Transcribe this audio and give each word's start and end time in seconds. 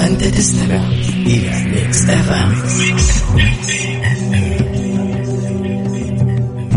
أنت 0.00 0.24
تستمع 0.24 0.88
إلى 1.26 1.64
Mix 1.64 2.02
FM 2.08 2.54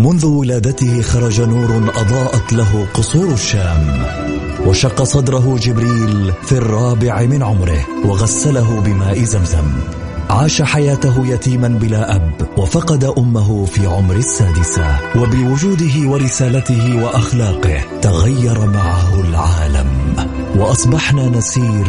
منذ 0.04 0.26
ولادته 0.26 1.02
خرج 1.02 1.42
نور 1.42 1.92
أضاءت 1.96 2.54
له 2.54 2.88
قصور 2.94 3.34
الشام 3.34 4.06
وشق 4.66 5.04
صدره 5.04 5.58
جبريل 5.62 6.34
في 6.46 6.52
الرابع 6.52 7.22
من 7.22 7.44
عمره 7.44 7.88
وغسله 8.06 8.82
بماء 8.82 9.24
زمزم. 9.24 9.72
عاش 10.30 10.62
حياته 10.62 11.28
يتيما 11.28 11.68
بلا 11.68 12.16
أب 12.16 12.32
وفقد 12.58 13.04
أمه 13.04 13.66
في 13.66 13.86
عمر 13.86 14.16
السادسة. 14.16 14.98
وبوجوده 15.16 16.10
ورسالته 16.10 17.04
وأخلاقه 17.04 17.82
تغير 18.02 18.66
معه 18.66 19.22
العالم. 19.22 19.88
وأصبحنا 20.56 21.30
نسير 21.30 21.88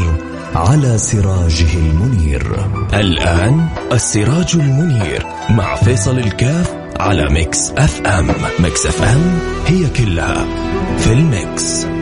على 0.55 0.99
سراجه 0.99 1.75
المنير. 1.79 2.67
الآن 2.95 3.68
السراج 3.93 4.50
المنير 4.55 5.27
مع 5.50 5.75
فيصل 5.75 6.18
الكاف 6.18 6.75
على 7.00 7.29
Mix 7.31 7.71
FM. 7.71 8.31
Mix 8.61 8.86
FM 8.86 9.39
هي 9.67 9.91
كلها 9.91 10.46
في 10.99 11.13
ال 11.13 11.29
mix. 11.29 11.93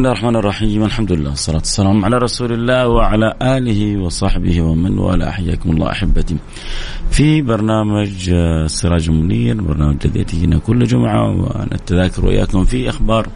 الله 0.00 0.12
الرحمن 0.12 0.36
الرحيم 0.36 0.84
الحمد 0.84 1.12
لله 1.12 1.30
والصلاة 1.30 1.56
والسلام 1.56 2.04
على 2.04 2.18
رسول 2.18 2.52
الله 2.52 2.88
وعلى 2.88 3.34
آله 3.42 3.96
وصحبه 3.96 4.60
ومن 4.60 4.98
والاه 4.98 5.30
حياكم 5.30 5.70
الله 5.70 5.90
أحبتي 5.90 6.36
في 7.10 7.42
برنامج 7.42 8.30
السراج 8.64 9.08
المنير 9.08 9.60
برنامج 9.62 9.96
الذي 10.04 10.18
يأتينا 10.18 10.58
كل 10.58 10.84
جمعة 10.84 11.30
ونتذاكر 11.30 12.26
وإياكم 12.26 12.64
في 12.64 12.88
أخبار 12.88 13.26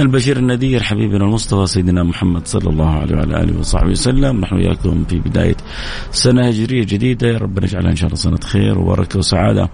البشير 0.00 0.36
النذير 0.36 0.82
حبيبنا 0.82 1.24
المصطفى 1.24 1.66
سيدنا 1.66 2.02
محمد 2.02 2.46
صلى 2.46 2.70
الله 2.70 2.90
عليه 2.90 3.16
وعلى 3.16 3.42
اله 3.42 3.58
وصحبه 3.58 3.90
وسلم 3.90 4.40
نحن 4.40 4.54
وياكم 4.54 5.04
في 5.04 5.18
بدايه 5.18 5.56
سنه 6.10 6.48
هجريه 6.48 6.84
جديده 6.84 7.28
يا 7.28 7.38
رب 7.38 7.60
نجعلها 7.64 7.90
ان 7.90 7.96
شاء 7.96 8.06
الله 8.06 8.16
سنه 8.16 8.40
خير 8.44 8.78
وبركه 8.78 9.18
وسعاده 9.18 9.70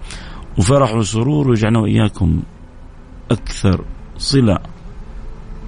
وفرح 0.57 0.95
وسرور 0.95 1.47
ويجعلنا 1.49 1.79
واياكم 1.79 2.41
أكثر 3.31 3.85
صله 4.17 4.74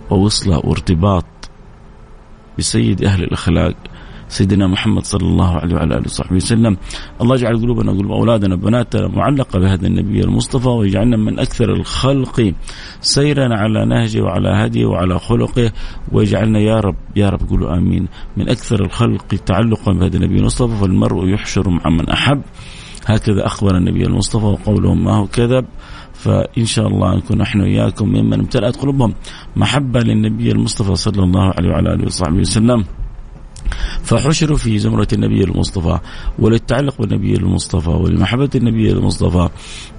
ووصلة 0.09 0.62
وارتباط 0.63 1.25
بسيد 2.57 3.03
أهل 3.03 3.23
الأخلاق 3.23 3.75
سيدنا 4.29 4.68
محمد 4.68 5.06
صلى 5.06 5.28
الله 5.28 5.57
عليه 5.57 5.75
وعلى 5.75 5.95
آله 5.95 6.03
وصحبه 6.06 6.35
وسلم، 6.35 6.78
الله 7.22 7.35
يجعل 7.35 7.62
قلوبنا 7.62 7.91
وقلوب 7.91 8.12
أولادنا 8.12 8.56
وبناتنا 8.56 9.07
معلقة 9.07 9.59
بهذا 9.59 9.88
النبي 9.88 10.19
المصطفى 10.19 10.68
ويجعلنا 10.68 11.18
من 11.18 11.40
أكثر 11.40 11.73
الخلق 11.73 12.53
سيرا 13.01 13.56
على 13.56 13.85
نهجه 13.85 14.22
وعلى 14.22 14.50
هديه 14.50 14.85
وعلى 14.85 15.19
خلقه. 15.19 15.72
ويجعلنا 16.12 16.59
يا 16.59 16.79
رب 16.79 16.95
يا 17.16 17.29
رب 17.29 17.50
قولوا 17.50 17.78
آمين 17.78 18.07
من 18.38 18.50
أكثر 18.50 18.85
الخلق 18.85 19.28
تعلقا 19.45 19.94
بهذا 19.94 20.18
النبي 20.18 20.39
المصطفى 20.39 20.75
فالمرء 20.81 21.28
يحشر 21.28 21.69
مع 21.69 21.89
من 21.89 22.09
أحب. 22.09 22.41
هكذا 23.06 23.45
أخبر 23.45 23.78
النبي 23.78 24.03
المصطفى 24.03 24.45
وقوله 24.45 24.94
ما 24.94 25.16
هو 25.16 25.28
كذب. 25.28 25.66
فإن 26.18 26.66
شاء 26.66 26.88
الله 26.88 27.16
نكون 27.16 27.38
نحن 27.38 27.62
وإياكم 27.62 28.10
ممن 28.10 28.34
امتلأت 28.34 28.76
قلوبهم 28.76 29.14
محبة 29.56 30.00
للنبي 30.00 30.52
المصطفى 30.52 30.96
صلى 30.96 31.24
الله 31.24 31.54
عليه 31.58 31.70
وعلى 31.70 31.94
آله 31.94 32.06
وصحبه 32.06 32.40
وسلم. 32.40 32.86
فحشروا 34.04 34.58
في 34.58 34.80
زمرة 34.80 35.08
النبي 35.14 35.44
المصطفى 35.44 36.00
وللتعلق 36.40 37.02
بالنبي 37.02 37.36
المصطفى 37.36 37.90
ولمحبة 37.90 38.50
النبي 38.56 38.92
المصطفى. 38.92 39.50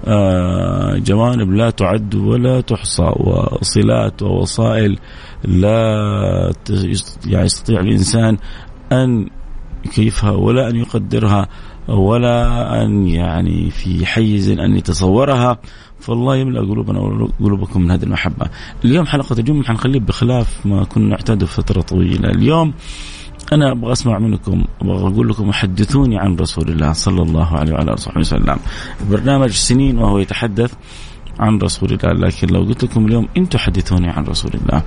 آه، 0.07 0.97
جوانب 0.97 1.51
لا 1.51 1.69
تعد 1.69 2.15
ولا 2.15 2.61
تحصى 2.61 3.03
وصلات 3.03 4.21
ووسائل 4.23 4.99
لا 5.43 6.53
يعني 7.25 7.45
يستطيع 7.45 7.79
الإنسان 7.79 8.37
أن 8.91 9.29
يكيفها 9.85 10.31
ولا 10.31 10.69
أن 10.69 10.75
يقدرها 10.75 11.47
ولا 11.87 12.83
أن 12.83 13.07
يعني 13.07 13.69
في 13.69 14.05
حيز 14.05 14.49
أن 14.49 14.75
يتصورها. 14.75 15.59
فالله 15.99 16.35
يملأ 16.35 16.59
قلوبنا 16.59 16.99
وقلوبكم 16.99 17.81
من 17.81 17.91
هذه 17.91 18.03
المحبة. 18.03 18.49
اليوم 18.85 19.05
حلقة 19.05 19.39
الجمعة 19.39 19.63
حنخليه 19.63 19.99
بخلاف 19.99 20.65
ما 20.65 20.83
كنا 20.83 21.09
نعتاده 21.09 21.45
فترة 21.45 21.81
طويلة، 21.81 22.29
اليوم 22.29 22.73
أنا 23.53 23.71
أبغى 23.71 23.91
أسمع 23.91 24.19
منكم 24.19 24.65
أبغى 24.81 25.13
أقول 25.13 25.29
لكم 25.29 25.51
حدثوني 25.51 26.19
عن 26.19 26.35
رسول 26.35 26.69
الله 26.69 26.93
صلى 26.93 27.21
الله 27.21 27.57
عليه 27.57 27.73
وعلى 27.73 27.93
آله 27.93 28.17
وسلم. 28.17 28.57
برنامج 29.09 29.49
سنين 29.49 29.97
وهو 29.97 30.19
يتحدث 30.19 30.73
عن 31.39 31.57
رسول 31.57 31.89
الله 31.89 32.27
لكن 32.27 32.47
لو 32.47 32.59
قلت 32.59 32.83
لكم 32.83 33.05
اليوم 33.05 33.27
أنتم 33.37 33.59
حدثوني 33.59 34.09
عن 34.09 34.23
رسول 34.23 34.51
الله 34.53 34.83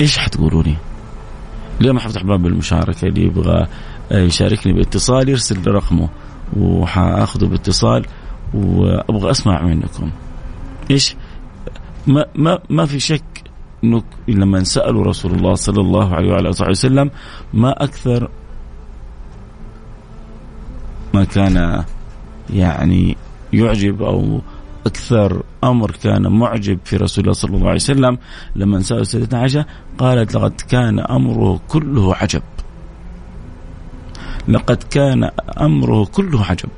إيش 0.00 0.18
حتقولوا 0.18 0.62
لي؟ 0.62 0.76
اليوم 1.80 1.98
حفتح 1.98 2.22
باب 2.22 2.46
المشاركة 2.46 3.06
اللي 3.08 3.22
يبغى 3.22 3.66
يشاركني 4.10 4.72
بإتصال 4.72 5.28
يرسل 5.28 5.66
رقمه 5.66 6.08
وحأخذه 6.56 7.46
بإتصال 7.46 8.06
وأبغى 8.54 9.30
أسمع 9.30 9.62
منكم. 9.62 10.10
إيش؟ 10.90 11.16
ما 12.06 12.26
ما 12.34 12.58
ما 12.70 12.86
في 12.86 13.00
شك 13.00 13.24
انه 13.84 14.02
لما 14.28 14.64
سألوا 14.64 15.04
رسول 15.04 15.32
الله 15.34 15.54
صلى 15.54 15.80
الله 15.80 16.14
عليه 16.14 16.30
وعلى 16.30 16.48
آله 16.48 16.70
وسلم 16.70 17.10
ما 17.54 17.84
أكثر 17.84 18.30
ما 21.14 21.24
كان 21.24 21.84
يعني 22.50 23.16
يعجب 23.52 24.02
أو 24.02 24.40
أكثر 24.86 25.42
أمر 25.64 25.90
كان 25.90 26.32
معجب 26.32 26.78
في 26.84 26.96
رسول 26.96 27.24
الله 27.24 27.34
صلى 27.34 27.56
الله 27.56 27.66
عليه 27.66 27.74
وسلم 27.74 28.18
لما 28.56 28.80
سألوا 28.80 29.04
سيدتنا 29.04 29.40
عائشة 29.40 29.66
قالت 29.98 30.34
لقد 30.34 30.60
كان 30.68 30.98
أمره 30.98 31.60
كله 31.68 32.14
عجب. 32.14 32.42
لقد 34.48 34.82
كان 34.82 35.30
أمره 35.60 36.04
كله 36.04 36.44
عجب. 36.44 36.68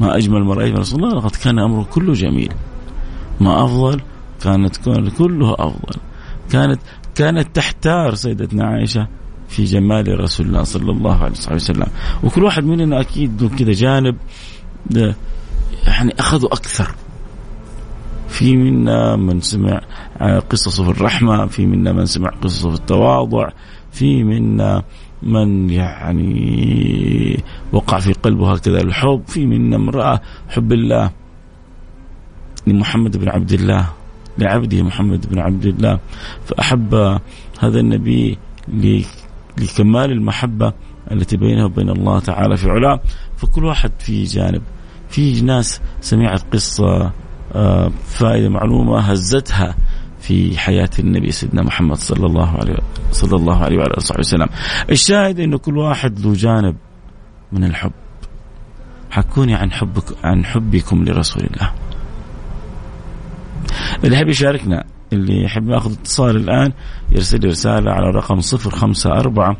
ما 0.00 0.16
أجمل 0.16 0.44
ما 0.44 0.54
رأيت 0.54 0.72
من 0.72 0.78
رسول 0.78 1.04
الله 1.04 1.16
لقد 1.16 1.36
كان 1.36 1.58
أمره 1.58 1.86
كله 1.92 2.12
جميل. 2.12 2.52
ما 3.40 3.64
أفضل 3.64 4.00
كانت 4.42 4.76
كله 5.18 5.54
أفضل. 5.54 6.00
كانت 6.50 6.80
كانت 7.14 7.56
تحتار 7.56 8.14
سيدتنا 8.14 8.66
عائشة 8.66 9.08
في 9.48 9.64
جمال 9.64 10.20
رسول 10.20 10.46
الله 10.46 10.62
صلى 10.62 10.90
الله 10.90 11.16
عليه 11.22 11.54
وسلم. 11.54 11.86
وكل 12.24 12.44
واحد 12.44 12.64
مننا 12.64 13.00
أكيد 13.00 13.42
له 13.42 13.48
كذا 13.48 13.72
جانب 13.72 14.16
يعني 15.86 16.14
أخذوا 16.18 16.52
أكثر. 16.52 16.94
في 18.28 18.56
منا 18.56 19.16
من 19.16 19.40
سمع 19.40 19.80
قصصه 20.50 20.84
في 20.84 20.90
الرحمة 20.90 21.46
في 21.46 21.66
منا 21.66 21.92
من 21.92 22.06
سمع 22.06 22.30
قصصه 22.42 22.70
في 22.70 22.74
التواضع 22.74 23.48
في 23.92 24.24
منا 24.24 24.82
من 25.22 25.70
يعني 25.70 27.44
وقع 27.72 27.98
في 27.98 28.12
قلبه 28.12 28.52
هكذا 28.52 28.80
الحب 28.80 29.22
في 29.26 29.46
من 29.46 29.74
امرأة 29.74 30.20
حب 30.48 30.72
الله 30.72 31.10
لمحمد 32.66 33.16
بن 33.16 33.28
عبد 33.28 33.52
الله 33.52 33.88
لعبده 34.38 34.82
محمد 34.82 35.26
بن 35.30 35.38
عبد 35.38 35.64
الله. 35.66 35.98
فأحب 36.44 36.94
هذا 37.60 37.80
النبي 37.80 38.38
لكمال 39.58 40.10
المحبة 40.12 40.72
التي 41.10 41.36
بينه 41.36 41.64
وبين 41.64 41.90
الله 41.90 42.20
تعالى 42.20 42.56
في 42.56 42.70
علاه 42.70 43.00
فكل 43.36 43.64
واحد 43.64 43.92
في 43.98 44.24
جانب 44.24 44.62
في 45.08 45.40
ناس 45.40 45.80
سمعت 46.00 46.42
قصة 46.52 47.12
آه، 47.54 47.90
فائدة 48.06 48.48
معلومة 48.48 48.98
هزتها. 49.00 49.76
في 50.20 50.58
حياة 50.58 50.90
النبي 50.98 51.30
سيدنا 51.32 51.62
محمد 51.62 51.96
صلى 51.96 52.26
الله 52.26 52.50
عليه 52.50 52.76
صلى 53.12 53.36
الله 53.36 53.64
عليه 53.64 53.76
وعلى 53.76 53.90
اله 53.90 54.18
وسلم. 54.18 54.48
الشاهد 54.90 55.40
إنه 55.40 55.58
كل 55.58 55.78
واحد 55.78 56.20
له 56.20 56.34
جانب 56.34 56.76
من 57.52 57.64
الحب. 57.64 57.92
حكوني 59.10 59.54
عن 59.54 59.72
حبك 59.72 60.04
عن 60.24 60.44
حبكم 60.44 61.04
لرسول 61.04 61.42
الله. 61.42 61.72
اللي 64.04 64.16
يحب 64.16 64.28
يشاركنا 64.28 64.84
اللي 65.12 65.44
يحب 65.44 65.68
ياخذ 65.68 65.92
اتصال 65.92 66.36
الآن 66.36 66.72
يرسل 67.12 67.44
رسالة 67.44 67.92
على 67.92 68.10
رقم 68.10 68.40
054 68.40 69.56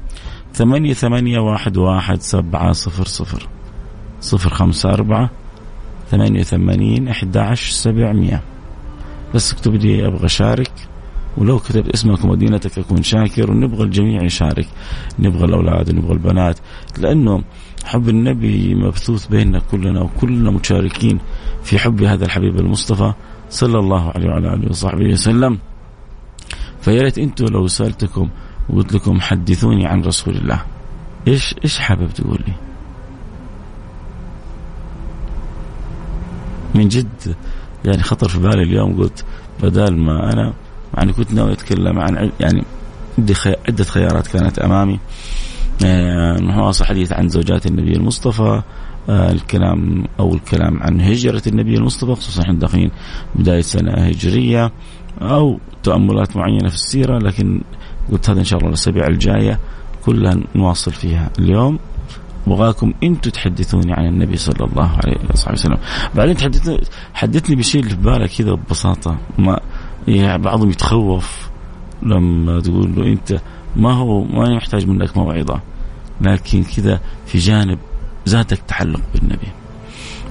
ثمانية 0.54 0.92
ثمانية 0.92 1.38
واحد 1.38 1.76
واحد 1.76 2.20
سبعة 2.20 2.72
صفر 2.72 3.04
صفر 3.04 3.48
صفر 4.20 4.50
خمسة 4.50 4.90
أربعة 4.90 5.30
ثمانية 6.10 6.42
ثمانين 6.42 7.08
أحد 7.08 7.36
عشر 7.36 7.70
سبعمية 7.72 8.42
بس 9.34 9.52
اكتب 9.52 9.74
لي 9.74 10.06
أبغى 10.06 10.26
أشارك 10.26 10.72
ولو 11.36 11.58
كتبت 11.58 11.88
اسمك 11.88 12.24
ومدينتك 12.24 12.78
أكون 12.78 13.02
شاكر 13.02 13.50
ونبغى 13.50 13.82
الجميع 13.84 14.22
يشارك. 14.22 14.66
نبغى 15.18 15.44
الأولاد 15.44 15.90
ونبغى 15.90 16.12
البنات 16.12 16.58
لأنه 16.98 17.42
حب 17.84 18.08
النبي 18.08 18.74
مبثوث 18.74 19.26
بيننا 19.26 19.58
كلنا 19.70 20.00
وكلنا 20.00 20.50
مشاركين 20.50 21.18
في 21.62 21.78
حب 21.78 22.02
هذا 22.02 22.24
الحبيب 22.24 22.56
المصطفى 22.56 23.12
صلى 23.50 23.78
الله 23.78 24.10
عليه 24.10 24.28
وعلى 24.28 24.54
آله 24.54 24.68
وصحبه 24.70 25.12
وسلم. 25.12 25.58
فيا 26.80 27.02
ريت 27.02 27.18
أنتم 27.18 27.46
لو 27.46 27.66
سألتكم 27.66 28.28
وقلت 28.68 28.92
لكم 28.92 29.20
حدثوني 29.20 29.86
عن 29.86 30.02
رسول 30.02 30.36
الله. 30.36 30.62
إيش 31.28 31.54
إيش 31.64 31.78
حابب 31.78 32.10
تقول 32.10 32.38
لي؟ 32.46 32.54
من 36.74 36.88
جد 36.88 37.36
يعني 37.84 38.02
خطر 38.02 38.28
في 38.28 38.38
بالي 38.38 38.62
اليوم 38.62 38.96
قلت 39.02 39.24
بدل 39.62 39.96
ما 39.96 40.32
أنا 40.32 40.52
مع 40.94 41.02
اني 41.02 41.12
كنت 41.12 41.32
ناوي 41.32 41.52
أتكلم 41.52 41.98
عن 41.98 42.30
يعني 42.40 42.64
عندي 43.18 43.34
خي... 43.34 43.54
عدة 43.68 43.84
خيارات 43.84 44.26
كانت 44.26 44.58
أمامي. 44.58 44.98
آه 45.84 46.72
حديث 46.82 47.12
عن 47.12 47.28
زوجات 47.28 47.66
النبي 47.66 47.92
المصطفى. 47.92 48.62
آه 49.08 49.32
الكلام 49.32 50.04
أو 50.20 50.34
الكلام 50.34 50.82
عن 50.82 51.00
هجرة 51.00 51.42
النبي 51.46 51.74
المصطفى 51.74 52.14
خصوصا 52.14 52.42
إحنا 52.42 52.58
داخلين 52.58 52.90
بداية 53.34 53.60
سنة 53.60 53.92
هجرية 53.92 54.72
أو 55.20 55.58
تأملات 55.82 56.36
معينة 56.36 56.68
في 56.68 56.74
السيرة 56.74 57.18
لكن 57.18 57.60
قلت 58.12 58.30
هذا 58.30 58.38
إن 58.38 58.44
شاء 58.44 58.58
الله 58.58 58.68
الأسابيع 58.68 59.06
الجاية 59.06 59.58
كلها 60.04 60.36
نواصل 60.54 60.92
فيها 60.92 61.30
اليوم. 61.38 61.78
ابغاكم 62.50 62.92
أنتم 63.02 63.30
تحدثوني 63.30 63.92
عن 63.92 64.06
النبي 64.06 64.36
صلى 64.36 64.66
الله 64.66 64.98
عليه 65.04 65.52
وسلم. 65.52 65.78
بعدين 66.14 66.36
تحدثني 66.36 66.80
حدثني 67.14 67.56
بشيء 67.56 67.80
اللي 67.80 67.94
في 67.94 68.00
بالك 68.00 68.30
كذا 68.30 68.52
ببساطة. 68.52 69.18
ما 69.38 69.60
يعني 70.08 70.42
بعضهم 70.42 70.70
يتخوف 70.70 71.50
لما 72.02 72.60
تقول 72.60 72.94
له 72.96 73.06
انت 73.06 73.40
ما 73.76 73.92
هو 73.92 74.24
ما 74.24 74.54
يحتاج 74.54 74.86
منك 74.86 75.16
موعظة. 75.16 75.60
لكن 76.20 76.62
كذا 76.62 77.00
في 77.26 77.38
جانب 77.38 77.78
زادك 78.26 78.58
تعلق 78.68 79.00
بالنبي. 79.14 79.48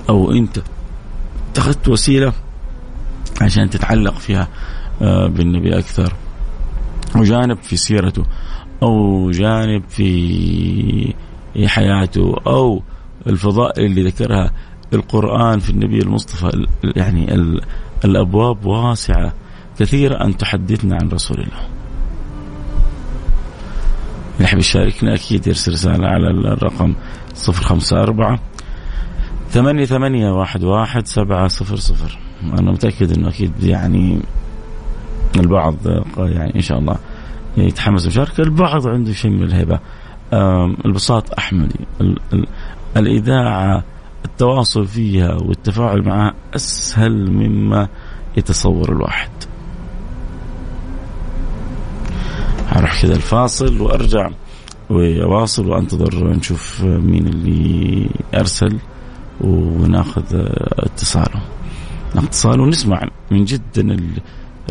أو 0.10 0.32
انت 0.32 0.62
اتخذت 1.52 1.88
وسيلة 1.88 2.34
عشان 3.42 3.70
تتعلق 3.70 4.14
فيها 4.14 4.48
آه، 5.02 5.28
بالنبي 5.28 5.80
أكثر. 5.80 6.14
وجانب 7.16 7.58
في 7.58 7.78
سيرته. 7.78 8.26
أو 8.84 9.32
جانب 9.32 9.84
في 9.90 11.14
حياته 11.68 12.36
أو 12.48 12.82
الفضائل 13.28 13.86
اللي 13.86 14.04
ذكرها 14.04 14.52
القرآن 14.94 15.60
في 15.60 15.70
النبي 15.70 16.00
المصطفى 16.00 16.66
يعني 16.84 17.34
الأبواب 18.06 18.66
واسعة 18.66 19.34
كثيرة 19.80 20.26
أن 20.26 20.38
تحدثنا 20.38 20.98
عن 21.02 21.10
رسول 21.10 21.38
الله. 21.38 21.68
اللي 24.36 24.44
يحب 24.44 24.58
يشاركنا 24.58 25.14
أكيد 25.14 25.48
يرسل 25.48 25.72
رسالة 25.72 26.08
على 26.08 26.30
الرقم 26.30 26.94
054 27.50 28.40
ثمانية 29.50 29.86
ثمانية 29.86 30.32
واحد 30.32 30.64
واحد 30.64 31.08
سبعة 31.08 31.48
صفر 31.48 31.76
صفر 31.76 32.20
أنا 32.44 32.72
متأكد 32.72 33.18
أنه 33.18 33.30
أكيد 33.30 33.64
يعني 33.64 34.20
البعض 35.40 35.76
يعني 36.18 36.56
إن 36.56 36.62
شاء 36.62 36.80
الله 36.80 36.98
يتحمس 37.58 38.04
المشاركه 38.04 38.42
البعض 38.42 38.88
عنده 38.88 39.14
شيء 39.14 39.32
من 39.32 39.44
الهبه 39.44 39.80
البساط 40.86 41.34
أحمدي. 41.38 41.80
الإذاعة 42.98 43.84
التواصل 44.26 44.88
فيها 44.88 45.34
والتفاعل 45.34 46.02
معها 46.02 46.34
أسهل 46.56 47.32
مما 47.32 47.88
يتصور 48.38 48.92
الواحد. 48.92 49.30
أروح 52.76 53.02
كذا 53.02 53.16
الفاصل 53.16 53.82
وأرجع 53.82 54.30
وأواصل 54.90 55.68
وأنتظر 55.68 56.28
نشوف 56.28 56.82
مين 56.84 57.28
اللي 57.28 58.10
أرسل 58.34 58.80
وناخذ 59.42 60.24
اتصاله. 60.80 61.42
ناخذ 62.16 62.28
اتصاله 62.28 62.64
ونسمع 62.64 63.02
من 63.32 63.46
جدا 63.46 63.98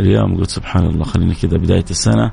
اليوم. 0.01 0.37
قلت 0.37 0.51
سبحان 0.51 0.87
الله 0.87 1.05
خلينا 1.05 1.35
كذا 1.35 1.59
بداية 1.59 1.85
السنة. 1.91 2.31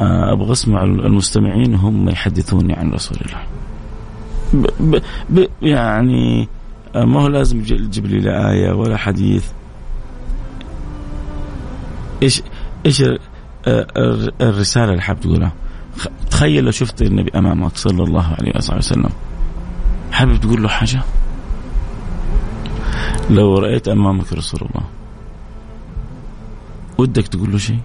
آه، 0.00 0.32
أبغى 0.32 0.52
أسمع 0.52 0.82
المستمعين 0.82 1.74
هم 1.74 2.08
يحدثوني 2.08 2.72
عن 2.72 2.92
رسول 2.92 3.18
الله. 3.26 3.42
ب 4.80 4.98
ب 5.30 5.46
يعني 5.62 6.48
آه، 6.94 7.04
ما 7.04 7.22
هو 7.22 7.28
لازم 7.28 7.62
تجيب 7.62 8.06
لي 8.06 8.20
لا 8.20 8.50
آية 8.50 8.72
ولا 8.72 8.96
حديث. 8.96 9.46
إيش 12.22 12.42
إيش 12.86 13.02
آه، 13.02 13.86
الرسالة 14.40 14.90
اللي 14.90 15.02
حاب 15.02 15.20
تقولها؟ 15.20 15.52
تخيل 16.30 16.64
لو 16.64 16.70
شفت 16.70 17.02
النبي 17.02 17.30
أمامك 17.38 17.76
صلى 17.76 18.02
الله 18.02 18.36
عليه 18.38 18.52
وسلم. 18.58 19.10
حابب 20.12 20.40
تقول 20.40 20.62
له 20.62 20.68
حاجة؟ 20.68 21.02
لو 23.30 23.58
رأيت 23.58 23.88
أمامك 23.88 24.32
رسول 24.32 24.60
الله 24.60 24.86
ودك 26.98 27.28
تقول 27.28 27.52
له 27.52 27.58
شيء؟ 27.58 27.78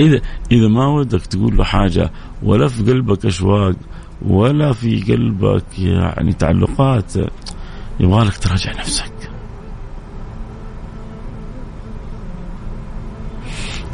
إذا 0.00 0.20
إذا 0.52 0.68
ما 0.68 0.86
ودك 0.86 1.26
تقول 1.26 1.56
له 1.56 1.64
حاجة 1.64 2.10
ولا 2.42 2.68
في 2.68 2.82
قلبك 2.82 3.26
أشواق 3.26 3.74
ولا 4.22 4.72
في 4.72 5.00
قلبك 5.00 5.78
يعني 5.78 6.32
تعلقات 6.32 7.12
يبغالك 8.00 8.36
تراجع 8.36 8.72
نفسك. 8.72 9.12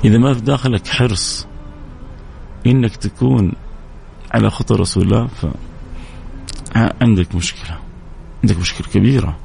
إذا 0.05 0.19
ما 0.19 0.35
في 0.35 0.41
داخلك 0.41 0.87
حرص 0.87 1.47
إنك 2.67 2.97
تكون 2.97 3.53
على 4.35 4.51
خطى 4.51 4.75
رسول 4.75 5.03
الله 5.03 5.29
فعندك 6.75 7.35
مشكلة 7.35 7.79
عندك 8.43 8.59
مشكلة 8.59 8.87
كبيرة. 8.87 9.39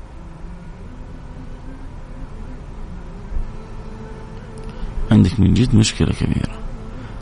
عندك 5.12 5.40
من 5.40 5.54
جد 5.54 5.76
مشكلة 5.76 6.12
كبيرة. 6.12 6.60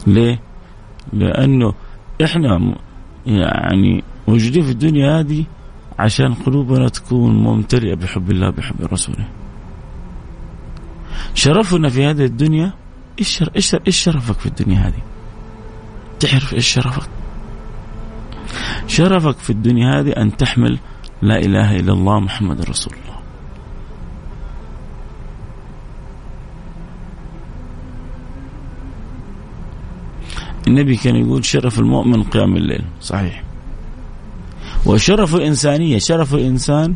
ليه؟ 0.08 0.40
لأنه 1.14 1.74
إحنا 2.24 2.76
يعني 3.26 4.04
موجودين 4.28 4.64
في 4.64 4.72
الدنيا 4.72 5.20
هذه 5.20 5.46
عشان 6.00 6.34
قلوبنا 6.34 6.88
تكون 6.88 7.36
ممتلئة 7.44 7.96
بحب 7.96 8.32
الله 8.32 8.50
بحب 8.50 8.76
رسوله 8.92 9.28
شرفنا 11.34 11.90
في 11.90 12.06
هذه 12.06 12.26
الدنيا 12.26 12.74
إيش 13.20 13.44
إيش 13.56 13.76
إيش 13.76 13.98
شرفك 14.04 14.40
في 14.40 14.46
الدنيا 14.46 14.80
هذه؟ 14.80 15.02
تعرف 16.20 16.54
إيش 16.54 16.68
شرفك؟ 16.68 17.10
شرفك 18.88 19.38
في 19.38 19.50
الدنيا 19.50 20.00
هذه 20.00 20.10
أن 20.10 20.38
تحمل 20.38 20.80
لا 21.22 21.38
إله 21.40 21.76
إلا 21.76 21.94
الله 21.94 22.20
محمد 22.20 22.62
رسول 22.62 22.94
الله. 22.94 23.15
النبي 30.68 30.96
كان 30.96 31.16
يقول 31.16 31.46
شرف 31.46 31.80
المؤمن 31.80 32.24
قيام 32.24 32.56
الليل. 32.56 32.86
صحيح. 33.02 33.44
وشرف 34.86 35.36
الإنسانية 35.36 35.98
شرف 35.98 36.34
الإنسان 36.34 36.96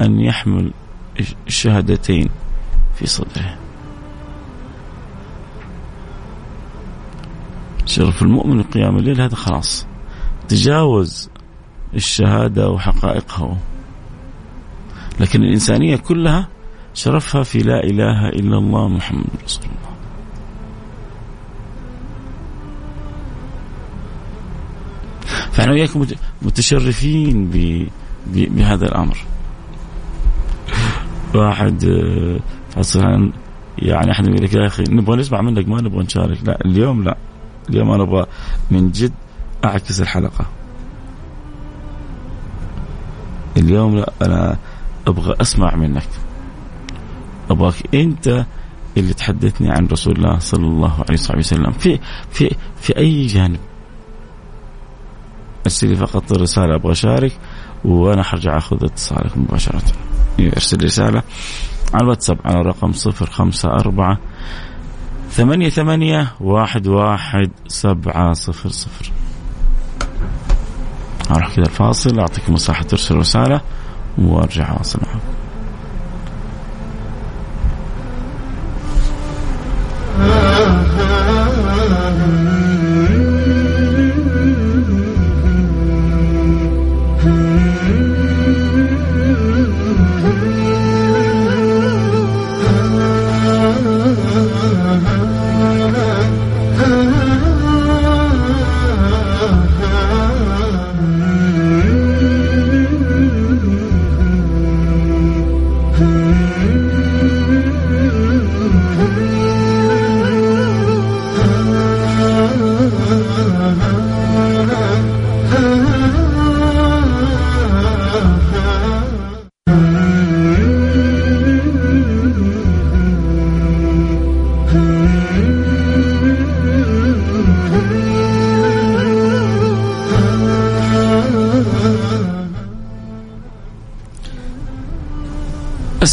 أن 0.00 0.20
يحمل 0.20 0.72
الشهادتين 1.46 2.28
في 2.94 3.06
صدره. 3.06 3.56
شرف 7.86 8.22
المؤمن 8.22 8.62
قيام 8.62 8.96
الليل 8.96 9.20
هذا 9.20 9.34
خلاص. 9.34 9.86
تجاوز 10.48 11.30
الشهادة 11.94 12.70
وحقائقها. 12.70 13.56
لكن 15.20 15.42
الإنسانية 15.42 15.96
كلها 15.96 16.48
شرفها 16.94 17.42
في 17.42 17.58
لا 17.58 17.84
إله 17.84 18.28
إلا 18.28 18.58
الله 18.58 18.88
محمد 18.88 19.26
رسول 19.44 19.64
الله. 19.64 19.93
فاحنا 25.54 25.72
وياكم 25.72 26.06
متشرفين 26.42 27.50
بهذا 28.26 28.86
الأمر. 28.86 29.16
واحد 31.34 31.84
آه، 31.84 32.40
يعني 33.78 34.12
أحد 34.12 34.26
يقول 34.26 34.44
لك 34.44 34.54
يا 34.54 34.66
أخي 34.66 34.84
نبغى 34.88 35.16
نسمع 35.16 35.40
منك 35.40 35.68
ما 35.68 35.82
نبغى 35.82 36.04
نشارك. 36.04 36.38
لا 36.44 36.58
اليوم 36.64 37.04
لا. 37.04 37.16
اليوم 37.70 37.90
أنا 37.90 38.02
أبغى 38.02 38.26
من 38.70 38.90
جد 38.90 39.12
أعكس 39.64 40.00
الحلقة. 40.00 40.46
اليوم 43.56 43.96
لا 43.96 44.12
أنا 44.22 44.56
أبغى 45.06 45.34
أسمع 45.40 45.76
منك. 45.76 46.08
أبغاك 47.50 47.94
أنت 47.94 48.46
اللي 48.96 49.14
تحدثني 49.14 49.70
عن 49.70 49.86
رسول 49.86 50.16
الله 50.16 50.38
صلى 50.38 50.66
الله 50.66 51.04
عليه 51.08 51.38
وسلم. 51.38 51.72
في 51.72 51.98
في 52.30 52.56
في 52.80 52.96
أي 52.98 53.26
جانب؟ 53.26 53.60
ارسل 55.66 55.88
لي 55.88 55.96
فقط 55.96 56.32
رساله 56.32 56.74
أبغى 56.74 56.92
أشارك 56.92 57.38
وأنا 57.84 58.22
حرجع 58.22 58.58
آخذ 58.58 58.84
اتصالك 58.84 59.38
مباشرة. 59.38 59.82
أرسل 60.40 60.84
رسالة 60.84 61.22
على 61.94 62.02
الواتساب 62.02 62.38
على 62.44 62.60
الرقم 62.60 62.92
صفر 62.92 63.30
خمسة 63.30 63.68
أربعة 63.68 64.18
ثمانية 65.30 65.68
ثمانية 65.68 66.32
واحد 66.40 66.86
واحد 66.86 67.50
سبعة 67.68 68.32
صفر 68.32 68.68
صفر. 68.68 69.12
أروح 71.30 71.54
كذا 71.56 71.64
الفاصل 71.64 72.18
أعطيكم 72.18 72.52
مساحة 72.52 72.82
ترسل 72.82 73.16
رسالة 73.16 73.60
وأرجع 74.18 74.70
أواصل 74.70 74.98
معكم. 75.02 75.33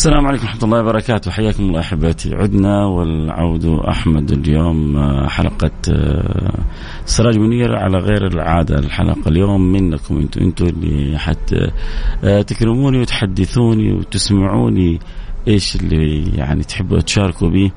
السلام 0.01 0.27
عليكم 0.27 0.46
ورحمة 0.46 0.63
الله 0.63 0.79
وبركاته. 0.79 1.31
حياكم 1.31 1.63
الله 1.63 1.79
أحبتي. 1.79 2.36
عدنا 2.36 2.86
والعود 2.86 3.65
أحمد 3.65 4.31
اليوم 4.31 4.98
آه، 4.98 5.27
حلقة 5.27 5.72
آه، 5.89 6.60
سراج 7.05 7.38
منير 7.38 7.75
على 7.75 7.98
غير 7.98 8.27
العادة. 8.27 8.79
الحلقة 8.79 9.27
اليوم 9.27 9.72
منكم 9.72 10.17
أنتم 10.17 10.41
أنتم 10.41 10.65
اللي 10.65 11.20
حتى 11.20 11.72
آه، 12.24 12.41
تكرموني 12.41 13.00
وتحدثوني 13.00 13.93
وتسمعوني 13.93 15.00
إيش 15.48 15.75
اللي 15.75 16.36
يعني 16.38 16.63
تحبوا 16.63 17.00
تشاركوا 17.00 17.50
به 17.50 17.72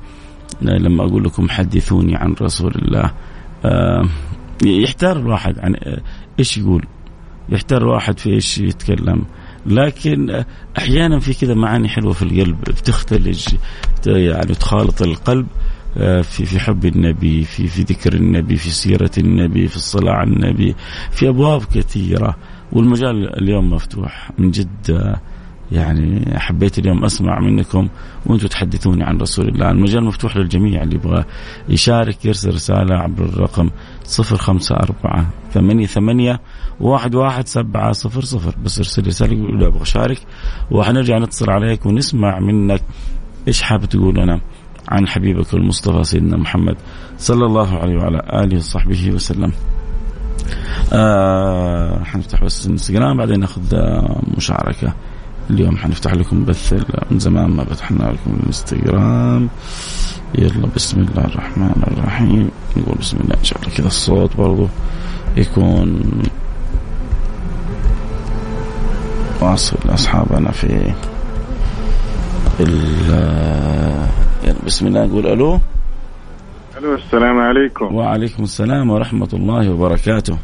لما 0.61 1.05
أقول 1.05 1.23
لكم 1.23 1.49
حدثوني 1.49 2.15
عن 2.15 2.35
رسول 2.41 2.75
الله 2.75 3.11
يحتار 4.65 5.17
الواحد 5.17 5.59
عن 5.59 5.75
إيش 6.39 6.57
يقول. 6.57 6.85
يحتار 7.49 7.81
الواحد 7.81 8.19
في 8.19 8.29
إيش 8.29 8.57
يتكلم. 8.57 9.25
لكن 9.65 10.43
أحيانا 10.77 11.19
في 11.19 11.33
كذا 11.33 11.53
معاني 11.53 11.89
حلوة 11.89 12.13
في 12.13 12.21
القلب 12.21 12.59
بتختلج 12.61 13.47
يعني 14.07 14.55
تخالط 14.55 15.01
القلب 15.01 15.47
آه، 15.97 16.21
في 16.21 16.45
في 16.45 16.59
حب 16.59 16.85
النبي 16.85 17.43
في 17.43 17.67
في 17.67 17.81
ذكر 17.81 18.13
النبي 18.13 18.55
في 18.55 18.69
سيرة 18.69 19.11
النبي 19.17 19.67
في 19.67 19.75
الصلاة 19.75 20.13
على 20.13 20.29
النبي 20.29 20.75
في 21.11 21.29
أبواب 21.29 21.63
كثيرة. 21.63 22.37
والمجال 22.71 23.41
اليوم 23.41 23.73
مفتوح 23.73 24.31
من 24.37 24.51
جد 24.51 24.91
آه، 24.91 25.19
يعني 25.71 26.39
حبيت 26.39 26.79
اليوم 26.79 27.05
أسمع 27.05 27.39
منكم 27.39 27.89
وأنتم 28.25 28.47
تحدثوني 28.47 29.03
عن 29.03 29.17
رسول 29.17 29.47
الله، 29.47 29.71
المجال 29.71 30.03
مفتوح 30.03 30.37
للجميع 30.37 30.83
اللي 30.83 30.95
يبغى 30.95 31.25
يشارك 31.69 32.25
يرسل 32.25 32.53
رسالة 32.53 32.95
عبر 32.95 33.25
الرقم 33.25 33.69
054 34.19 35.27
ثمانية 35.55 35.85
ثمانية 35.85 36.41
واحد 36.79 37.15
واحد 37.15 37.47
سبعة 37.47 37.91
صفر 37.91 38.21
صفر 38.21 38.55
بس 38.63 38.77
ارسل 38.77 39.07
رسالة 39.07 39.33
يقول 39.33 39.63
أبغى 39.63 39.81
أشارك 39.81 40.19
وحنرجع 40.71 41.17
نتصل 41.17 41.49
عليك 41.49 41.85
ونسمع 41.85 42.39
منك 42.39 42.81
إيش 43.47 43.61
حابب 43.61 43.85
تقول 43.85 44.15
لنا 44.15 44.41
عن 44.89 45.07
حبيبك 45.07 45.53
المصطفى 45.53 46.03
سيدنا 46.03 46.37
محمد 46.37 46.77
صلى 47.17 47.45
الله 47.45 47.77
عليه 47.77 47.97
وعلى 47.97 48.21
آله 48.43 48.57
وصحبه 48.57 49.11
وسلم. 49.11 49.51
آه 50.93 52.03
حنفتح 52.03 52.43
بس 52.43 52.65
الانستغرام 52.65 53.17
بعدين 53.17 53.39
ناخذ 53.39 53.75
آه 53.75 54.21
مشاركة. 54.37 54.93
اليوم 55.49 55.77
حنفتح 55.77 56.13
لكم 56.13 56.45
بث 56.45 56.73
من 57.11 57.19
زمان 57.19 57.49
ما 57.49 57.63
فتحنا 57.63 58.03
لكم 58.03 58.37
الانستغرام. 58.39 59.49
يلا 60.35 60.67
بسم 60.75 61.01
الله 61.01 61.25
الرحمن 61.25 61.83
الرحيم. 61.87 62.51
نقول 62.77 62.95
بسم 62.99 63.17
الله. 63.17 63.35
إن 63.39 63.43
شاء 63.43 63.59
الله 63.61 63.75
كذا 63.77 63.87
الصوت 63.87 64.37
برضو 64.37 64.67
يكون 65.37 66.01
واصل 69.41 69.77
لأصحابنا 69.85 70.51
في 70.51 70.93
يلا 72.59 74.55
بسم 74.65 74.87
الله 74.87 75.05
نقول 75.05 75.27
ألو. 75.27 75.59
ألو 76.77 76.95
السلام 76.95 77.39
عليكم. 77.39 77.95
وعليكم 77.95 78.43
السلام 78.43 78.89
ورحمة 78.89 79.29
الله 79.33 79.69
وبركاته. 79.69 80.37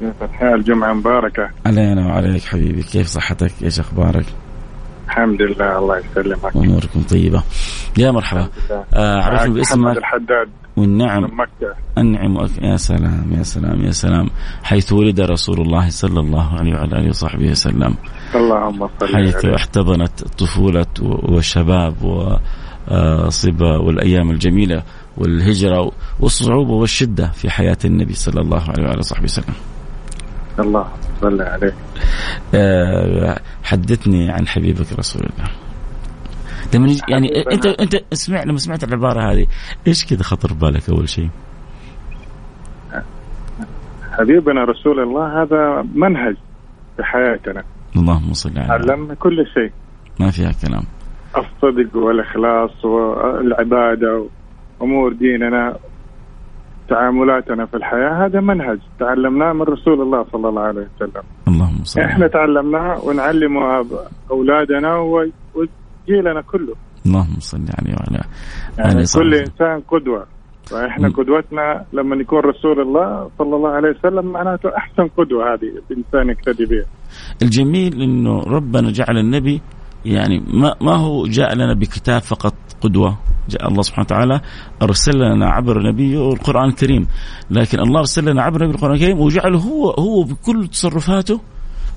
كيف 0.00 0.22
الحال؟ 0.22 0.64
جمعة 0.64 0.92
مباركة. 0.92 1.50
علينا 1.66 2.06
وعليك 2.06 2.44
حبيبي. 2.44 2.82
كيف 2.82 3.06
صحتك؟ 3.06 3.52
إيش 3.62 3.80
أخبارك؟ 3.80 4.26
الحمد 5.06 5.42
لله 5.42 5.78
الله 5.78 5.98
يسلمك. 5.98 6.56
أموركم 6.56 7.02
طيبة. 7.02 7.42
يا 7.98 8.10
مرحبا. 8.10 8.48
آه 8.94 9.22
عرفني 9.22 9.54
باسمك. 9.54 9.96
الحداد 9.96 10.48
والنعم. 10.76 11.22
من 11.22 11.30
مكة. 11.34 11.74
النعم 11.98 12.36
يا 12.62 12.76
سلام 12.76 13.32
يا 13.38 13.42
سلام 13.42 13.84
يا 13.84 13.90
سلام. 13.90 14.30
حيث 14.62 14.92
ولد 14.92 15.20
رسول 15.20 15.60
الله 15.60 15.88
صلى 15.88 16.20
الله 16.20 16.58
عليه 16.58 16.74
وعلى 16.74 16.98
آله 16.98 17.08
وصحبه 17.08 17.50
وسلم. 17.50 17.94
اللهم 18.34 18.88
صل 19.00 19.14
حيث. 19.14 19.44
احتضنت 19.44 20.22
الطفولة 20.22 20.86
والشباب 21.02 21.94
وصبا 22.02 23.76
والأيام 23.76 24.30
الجميلة 24.30 24.82
والهجرة 25.16 25.92
والصعوبة 26.20 26.72
والشدة 26.72 27.26
في 27.28 27.50
حياة 27.50 27.78
النبي 27.84 28.14
صلى 28.14 28.40
الله 28.40 28.62
عليه 28.70 28.84
وعلى 28.84 29.02
صحبه 29.02 29.24
وسلم. 29.24 29.54
الله 30.58 30.88
صلى 31.20 31.44
عليه. 31.44 31.74
آه 32.54 33.40
حدثني 33.62 34.30
عن 34.30 34.48
حبيبك 34.48 34.92
رسول 34.98 35.22
الله. 35.22 35.50
لما 36.74 36.96
يعني 37.08 37.28
انت 37.52 37.66
انت 37.66 37.94
اسمع 38.12 38.42
لما 38.42 38.58
سمعت 38.58 38.84
العبارة 38.84 39.32
هذه 39.32 39.46
إيش 39.86 40.06
كذا 40.06 40.22
خطر 40.22 40.52
بالك 40.52 40.88
أول 40.88 41.08
شيء؟ 41.08 41.28
حبيبنا 44.12 44.64
رسول 44.64 45.00
الله 45.00 45.42
هذا 45.42 45.84
منهج 45.94 46.36
في 46.96 47.02
حياتنا. 47.04 47.64
اللهم 47.96 48.32
صل 48.32 48.58
على 48.58 48.72
علمنا 48.72 49.14
كل 49.14 49.46
شيء. 49.54 49.72
ما 50.20 50.30
فيها 50.30 50.52
كلام. 50.66 50.82
الصدق 51.36 51.96
والإخلاص 51.96 52.84
والعبادة 52.84 54.26
وأمور 54.80 55.12
ديننا. 55.12 55.76
تعاملاتنا 56.88 57.66
في 57.66 57.76
الحياة 57.76 58.26
هذا 58.26 58.40
منهج 58.40 58.78
تعلمناه 58.98 59.52
من 59.52 59.62
رسول 59.62 60.02
الله 60.02 60.24
صلى 60.32 60.48
الله 60.48 60.62
عليه 60.62 60.86
وسلم. 60.96 61.22
اللهم 61.48 61.84
صل 61.84 62.00
إحنا 62.00 62.26
تعلمناه 62.26 63.04
ونعلمه 63.04 63.86
أولادنا 64.30 64.90
وجيلنا 64.98 66.40
كله. 66.40 66.74
اللهم 67.06 67.36
صل 67.38 67.66
عليه 67.78 67.94
وعلى 67.98 68.24
يعني 68.78 69.04
كل 69.14 69.34
إنسان 69.34 69.80
قدوة 69.88 70.26
فإحنا 70.70 71.08
قدوتنا 71.08 71.84
لما 71.92 72.16
يكون 72.16 72.38
رسول 72.38 72.80
الله 72.80 73.30
صلى 73.38 73.56
الله 73.56 73.70
عليه 73.70 73.90
وسلم 73.90 74.32
معناته 74.32 74.76
أحسن 74.76 75.06
قدوة 75.18 75.54
هذه 75.54 75.68
الإنسان 75.90 76.30
يقتدي 76.30 76.64
بها. 76.64 76.86
الجميل 77.42 78.02
إنه 78.02 78.40
ربنا 78.40 78.90
جعل 78.90 79.18
النبي 79.18 79.60
يعني 80.06 80.42
ما 80.46 80.74
ما 80.80 80.94
هو 80.94 81.26
جاء 81.26 81.54
لنا 81.54 81.74
بكتاب 81.74 82.22
فقط 82.22 82.54
قدوة؟ 82.80 83.18
جاء 83.48 83.68
الله 83.68 83.82
سبحانه 83.82 84.04
وتعالى 84.04 84.40
أرسل 84.82 85.18
لنا 85.18 85.50
عبر 85.50 85.82
نبيه 85.82 86.32
القرآن 86.32 86.68
الكريم. 86.68 87.06
لكن 87.50 87.80
الله 87.80 88.00
أرسل 88.00 88.30
لنا 88.30 88.42
عبر 88.42 88.64
نبيه 88.64 88.74
القرآن 88.74 88.94
الكريم 88.94 89.20
وجعله 89.20 89.58
هو 89.58 89.90
هو 89.90 90.22
بكل 90.22 90.68
تصرفاته 90.68 91.40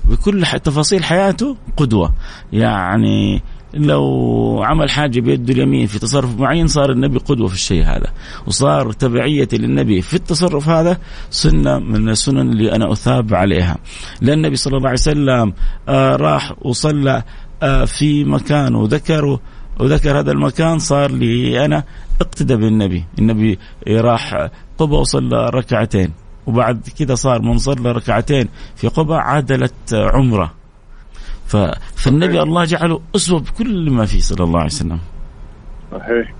بكل 0.04 0.46
تفاصيل 0.46 1.04
حياته 1.04 1.56
قدوة. 1.76 2.12
يعني 2.52 3.42
لو 3.74 4.62
عمل 4.64 4.90
حاجة 4.90 5.20
بيده 5.20 5.52
اليمين 5.52 5.86
في 5.86 5.98
تصرف 5.98 6.40
معين 6.40 6.66
صار 6.66 6.90
النبي 6.90 7.18
قدوة 7.18 7.48
في 7.48 7.54
الشيء 7.54 7.84
هذا 7.84 8.06
وصار 8.46 8.92
تبعية 8.92 9.48
للنبي 9.52 10.02
في 10.02 10.14
التصرف 10.14 10.68
هذا 10.68 10.98
سنة 11.30 11.78
من 11.78 12.08
السنن 12.08 12.50
اللي 12.52 12.72
أنا 12.72 12.92
أثاب 12.92 13.34
عليها. 13.34 13.78
لأن 14.20 14.38
النبي 14.38 14.56
صلى 14.56 14.76
الله 14.76 14.88
عليه 14.88 14.98
وسلم 14.98 15.52
آه 15.88 16.16
راح 16.16 16.52
وصلى 16.62 17.22
في 17.86 18.24
مكان 18.24 18.74
وذكر 18.74 19.38
وذكر 19.80 20.18
هذا 20.18 20.32
المكان 20.32 20.78
صار 20.78 21.10
لي 21.10 21.64
أنا 21.64 21.84
اقتدى 22.20 22.56
بالنبي. 22.56 23.04
النبي 23.18 23.58
راح 23.88 24.50
قبة 24.78 24.98
وصلى 24.98 25.50
ركعتين 25.54 26.12
وبعد 26.46 26.88
كذا 26.98 27.14
صار 27.14 27.42
من 27.42 27.58
صلى 27.58 27.92
ركعتين 27.92 28.48
في 28.76 28.88
قبة 28.88 29.16
عادلت 29.16 29.94
عمرة. 29.94 30.52
فالنبي 31.96 32.42
الله 32.42 32.64
جعله 32.64 33.00
أسوة 33.16 33.40
بكل 33.40 33.90
ما 33.90 34.04
فيه 34.04 34.18
صلى 34.18 34.44
الله 34.44 34.58
عليه 34.58 34.66
وسلم. 34.70 34.98
صحيح. 35.92 36.34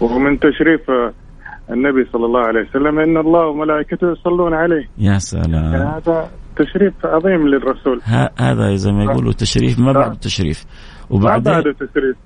ومن 0.00 0.38
تشريف 0.38 0.80
النبي 1.70 2.10
صلى 2.12 2.26
الله 2.26 2.40
عليه 2.40 2.60
وسلم 2.60 2.98
إن 2.98 3.16
الله 3.16 3.46
وملائكته 3.46 4.12
يصلون 4.12 4.54
عليه. 4.54 4.88
يا 4.98 5.18
سلام. 5.18 5.72
يعني 5.72 5.96
هذا 5.96 6.30
تشريف 6.64 6.94
عظيم 7.04 7.48
للرسول. 7.48 8.00
هذا 8.38 8.74
زي 8.74 8.92
ما 8.92 9.04
يقولوا 9.04 9.32
تشريف 9.32 9.78
ما 9.78 9.92
بعد 9.92 10.16
تشريف 10.16 10.64
وبعدين 11.10 11.52
بعد 11.52 11.62
تشريف 11.62 12.16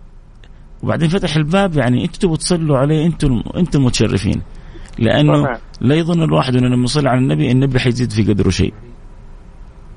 وبعدين 0.82 1.08
فتح 1.08 1.36
الباب 1.36 1.76
يعني 1.76 2.04
أنتم 2.04 2.18
تبغوا 2.18 2.36
تصلوا 2.36 2.78
عليه 2.78 3.06
أنتم 3.06 3.42
أنتم 3.56 3.84
متشرفين 3.84 4.42
لأنه 4.98 5.42
صحيح. 5.42 5.58
لا 5.80 5.94
يظن 5.94 6.22
الواحد 6.22 6.56
انه 6.56 6.68
لما 6.68 6.84
يصلي 6.84 7.08
على 7.08 7.18
النبي 7.18 7.50
النبي 7.50 7.78
حيزيد 7.78 8.10
في 8.10 8.32
قدره 8.32 8.50
شيء. 8.50 8.74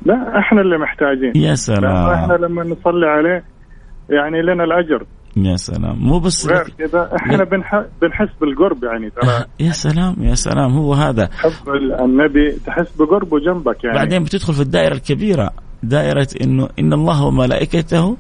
لا 0.06 0.39
إحنا 0.39 0.62
اللي 0.62 0.77
محتاجين. 0.77 1.32
يا 1.36 1.56
سلام. 1.56 2.10
إحنا 2.10 2.34
لما 2.34 2.63
نصلي 2.63 3.06
عليه 3.06 3.44
يعني 4.10 4.41
لنا 4.41 4.63
الأجر. 4.63 5.06
يا 5.46 5.56
سلام. 5.56 6.00
مو 6.00 6.20
بس 6.20 6.48
غير 6.48 6.74
كذا 6.77 7.10
إحنا 7.15 7.44
بنحس 8.01 8.29
بالقرب 8.41 8.84
يعني 8.84 9.10
ترى. 9.10 9.46
يا 9.60 9.72
سلام 9.72 10.15
يا 10.20 10.36
سلام. 10.36 10.72
هو 10.72 10.94
هذا. 10.94 11.29
حب 11.32 11.70
النبي 12.00 12.51
تحس 12.65 12.98
بقربه 13.00 13.39
جنبك 13.39 13.84
يعني. 13.84 13.98
بعدين 13.98 14.24
بتدخل 14.24 14.53
في 14.53 14.62
الدائرة 14.62 14.94
الكبيرة. 14.94 15.51
دائرة 15.84 16.27
إنه 16.41 16.70
إن 16.79 16.94
الله 16.94 17.25
وملائكته. 17.25 18.17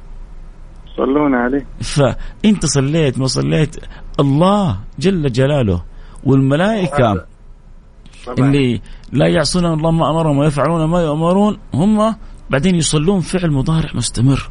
يصلون 0.93 1.35
عليه. 1.35 1.65
فانت 1.81 2.65
صليت 2.65 3.19
ما 3.19 3.27
صليت 3.27 3.75
الله 4.19 4.79
جل 4.99 5.31
جلاله 5.31 5.83
والملائكة 6.23 7.25
اللي 8.39 8.81
لا 9.11 9.27
يعصون 9.27 9.65
الله 9.65 9.91
ما 9.91 10.09
أمرهم 10.09 10.37
ويفعلون 10.37 10.83
ما 10.83 11.01
يؤمرون 11.01 11.57
هم 11.73 12.15
بعدين 12.49 12.75
يصلون 12.75 13.19
فعل 13.19 13.51
مضارع 13.51 13.89
مستمر. 13.95 14.49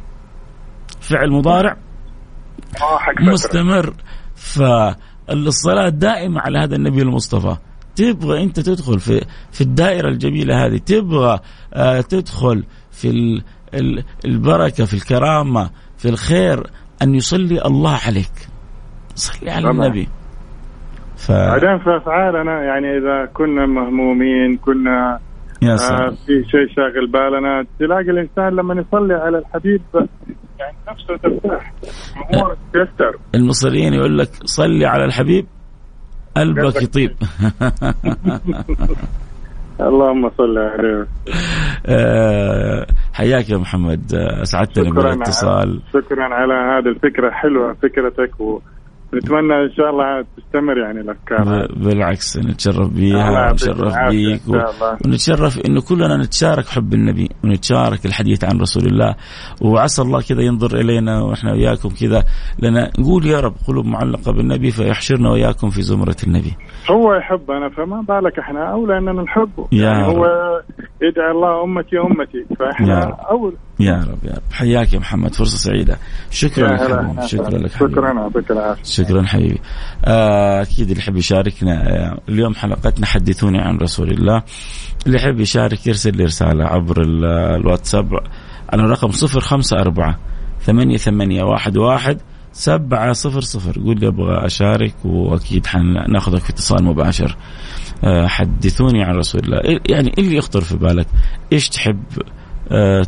فعل 1.01 1.31
مضارع 1.31 1.77
مستمر. 3.19 3.93
فالصلاة 4.35 5.89
دائمة 5.89 6.41
على 6.41 6.59
هذا 6.59 6.75
النبي 6.75 7.01
المصطفى. 7.01 7.57
تبغى 7.95 8.43
أنت 8.43 8.59
تدخل 8.59 8.99
في 8.99 9.25
في 9.51 9.61
الدائرة 9.61 10.09
الجميلة 10.09 10.65
هذه. 10.65 10.77
تبغى 10.77 11.39
آه 11.73 12.01
تدخل 12.01 12.63
في 12.91 13.41
البركة 14.25 14.85
في 14.85 14.93
الكرامة 14.93 15.69
في 15.97 16.09
الخير 16.09 16.63
أن 17.01 17.15
يصلي 17.15 17.65
الله 17.65 17.99
عليك. 18.07 18.47
صلي 19.15 19.51
على 19.51 19.69
النبي. 19.71 20.07
ف... 21.17 21.31
بعدين 21.31 21.79
في 21.79 21.97
افعالنا 21.97 22.63
يعني 22.63 22.97
إذا 22.97 23.25
كنا 23.33 23.65
مهمومين 23.65 24.57
كنا 24.57 25.19
يا 25.61 25.73
آه 25.73 26.09
في 26.09 26.43
شيء 26.51 26.67
شاغل 26.75 27.07
بالنا 27.07 27.65
تلاقي 27.79 28.11
الإنسان 28.11 28.55
لما 28.55 28.73
يصلي 28.81 29.13
على 29.13 29.37
الحبيب 29.37 29.81
يعني 30.59 30.77
نفسه 30.89 31.17
ترتاح. 31.17 31.73
امور 32.33 32.57
تيسر 32.73 33.17
المصريين 33.35 33.93
يقول 33.93 34.17
لك 34.17 34.29
صلي 34.45 34.85
على 34.85 35.05
الحبيب 35.05 35.45
قلبك 36.37 36.81
يطيب. 36.81 37.11
اللهم 39.81 40.29
صل 40.29 40.57
عليه. 40.57 41.07
آه، 41.85 42.85
حياك 43.13 43.49
يا 43.49 43.57
محمد. 43.57 44.13
اسعدتنا 44.13 44.89
بالاتصال. 44.89 45.81
شكرا 45.93 46.23
على 46.23 46.53
هذه 46.53 46.89
الفكرة 46.89 47.31
حلوة 47.31 47.73
فكرتك 47.73 48.39
و... 48.39 48.59
نتمنى 49.13 49.53
إن 49.53 49.71
شاء 49.77 49.89
الله 49.89 50.25
تستمر 50.37 50.77
يعني 50.77 50.99
الأفكار. 50.99 51.67
بالعكس 51.75 52.37
نتشرف 52.37 52.89
بها 52.89 53.49
ونتشرف 53.49 53.93
بيك 54.09 54.41
ونتشرف 55.05 55.59
إنه 55.65 55.81
كلنا 55.81 56.17
نتشارك 56.17 56.65
حب 56.65 56.93
النبي 56.93 57.29
ونتشارك 57.43 58.05
الحديث 58.05 58.43
عن 58.43 58.59
رسول 58.59 58.85
الله. 58.85 59.15
وعسى 59.61 60.01
الله 60.01 60.21
كذا 60.21 60.41
ينظر 60.41 60.79
إلينا 60.79 61.21
وإحنا 61.21 61.51
وياكم 61.51 61.89
كذا. 61.89 62.23
لنا 62.59 62.91
نقول 62.99 63.25
يا 63.25 63.39
رب 63.39 63.53
قلوب 63.67 63.85
معلقة 63.85 64.31
بالنبي 64.31 64.71
فيحشرنا 64.71 65.31
وياكم 65.31 65.69
في 65.69 65.81
زمرة 65.81 66.15
النبي. 66.27 66.53
هو 66.91 67.13
يحبنا 67.13 67.69
فما 67.69 68.01
بالك 68.01 68.39
إحنا 68.39 68.71
أولى 68.71 68.97
أننا 68.97 69.23
نحبه 69.23 69.67
يا 69.71 69.83
يعني 69.83 70.07
هو 70.07 70.25
يدعي 71.01 71.31
الله 71.31 71.63
أمتي 71.63 71.97
أمتي 71.97 72.55
فإحنا 72.59 72.99
يا 72.99 73.05
رب. 73.05 73.17
أول. 73.31 73.53
يا 73.79 73.93
رب 73.93 74.23
يا 74.23 74.33
رب. 74.33 74.53
حياك 74.53 74.93
يا 74.93 74.99
محمد 74.99 75.35
فرصة 75.35 75.57
سعيدة. 75.57 75.97
شكرا 76.31 76.67
لك 76.67 77.21
شكرا 77.25 77.57
لك 77.57 77.71
شكرا 77.71 78.13
يعطيك 78.13 78.51
العافية. 78.51 78.83
شكرا 78.97 79.23
حبيبي. 79.23 79.61
آه، 80.05 80.61
أكيد 80.61 80.89
اللي 80.89 80.99
يحب 80.99 81.17
يشاركنا 81.17 81.89
آه، 81.89 82.19
اليوم 82.29 82.55
حلقتنا 82.55 83.05
حدثوني 83.05 83.57
عن 83.57 83.77
رسول 83.77 84.11
الله. 84.11 84.43
اللي 85.05 85.17
يحب 85.17 85.39
يشارك 85.39 85.87
يرسل 85.87 86.17
لي 86.17 86.23
رسالة 86.23 86.65
عبر 86.65 87.01
الواتساب. 87.55 88.13
على 88.69 88.83
الرقم 88.83 89.11
054 89.11 90.15
ثمانية 90.61 90.97
ثمانية 90.97 91.43
واحد 91.43 91.77
واحد 91.77 92.21
سبعة 92.51 93.13
صفر 93.13 93.41
صفر. 93.41 93.79
قول 93.81 93.99
لي 93.99 94.07
أبغى 94.07 94.45
أشارك 94.45 94.95
وأكيد 95.05 95.65
حناخذك 95.65 96.41
في 96.41 96.49
اتصال 96.49 96.83
مباشر. 96.83 97.37
آه، 98.03 98.27
حدثوني 98.27 99.03
عن 99.03 99.15
رسول 99.15 99.41
الله. 99.43 99.79
يعني 99.89 100.11
اللي 100.17 100.35
يخطر 100.35 100.61
في 100.61 100.77
بالك؟ 100.77 101.07
إيش 101.53 101.69
تحب 101.69 102.03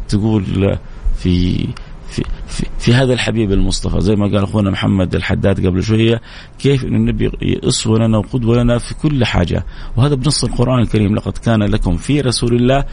تقول 0.08 0.78
في 1.18 1.68
في, 2.10 2.24
في, 2.48 2.66
في 2.80 2.94
هذا 2.94 3.14
الحبيب 3.14 3.52
المصطفى. 3.52 4.02
زي 4.02 4.16
ما 4.16 4.26
قال 4.26 4.44
أخونا 4.44 4.72
محمد 4.72 5.16
الحداد 5.16 5.66
قبل 5.68 5.84
شوية 5.84 6.22
كيف 6.60 6.84
إن 6.84 6.96
النبي 6.96 7.32
اسوه 7.64 8.00
لنا 8.00 8.18
وقدوه 8.18 8.64
لنا 8.64 8.78
في 8.78 8.96
كل 8.96 9.26
حاجة. 9.26 9.66
وهذا 9.98 10.16
بنص 10.16 10.44
القرآن 10.44 10.80
الكريم 10.80 11.16
لقد 11.16 11.38
كان 11.38 11.64
لكم 11.64 11.98
في 11.98 12.22
رسول 12.22 12.56
الله 12.56 12.86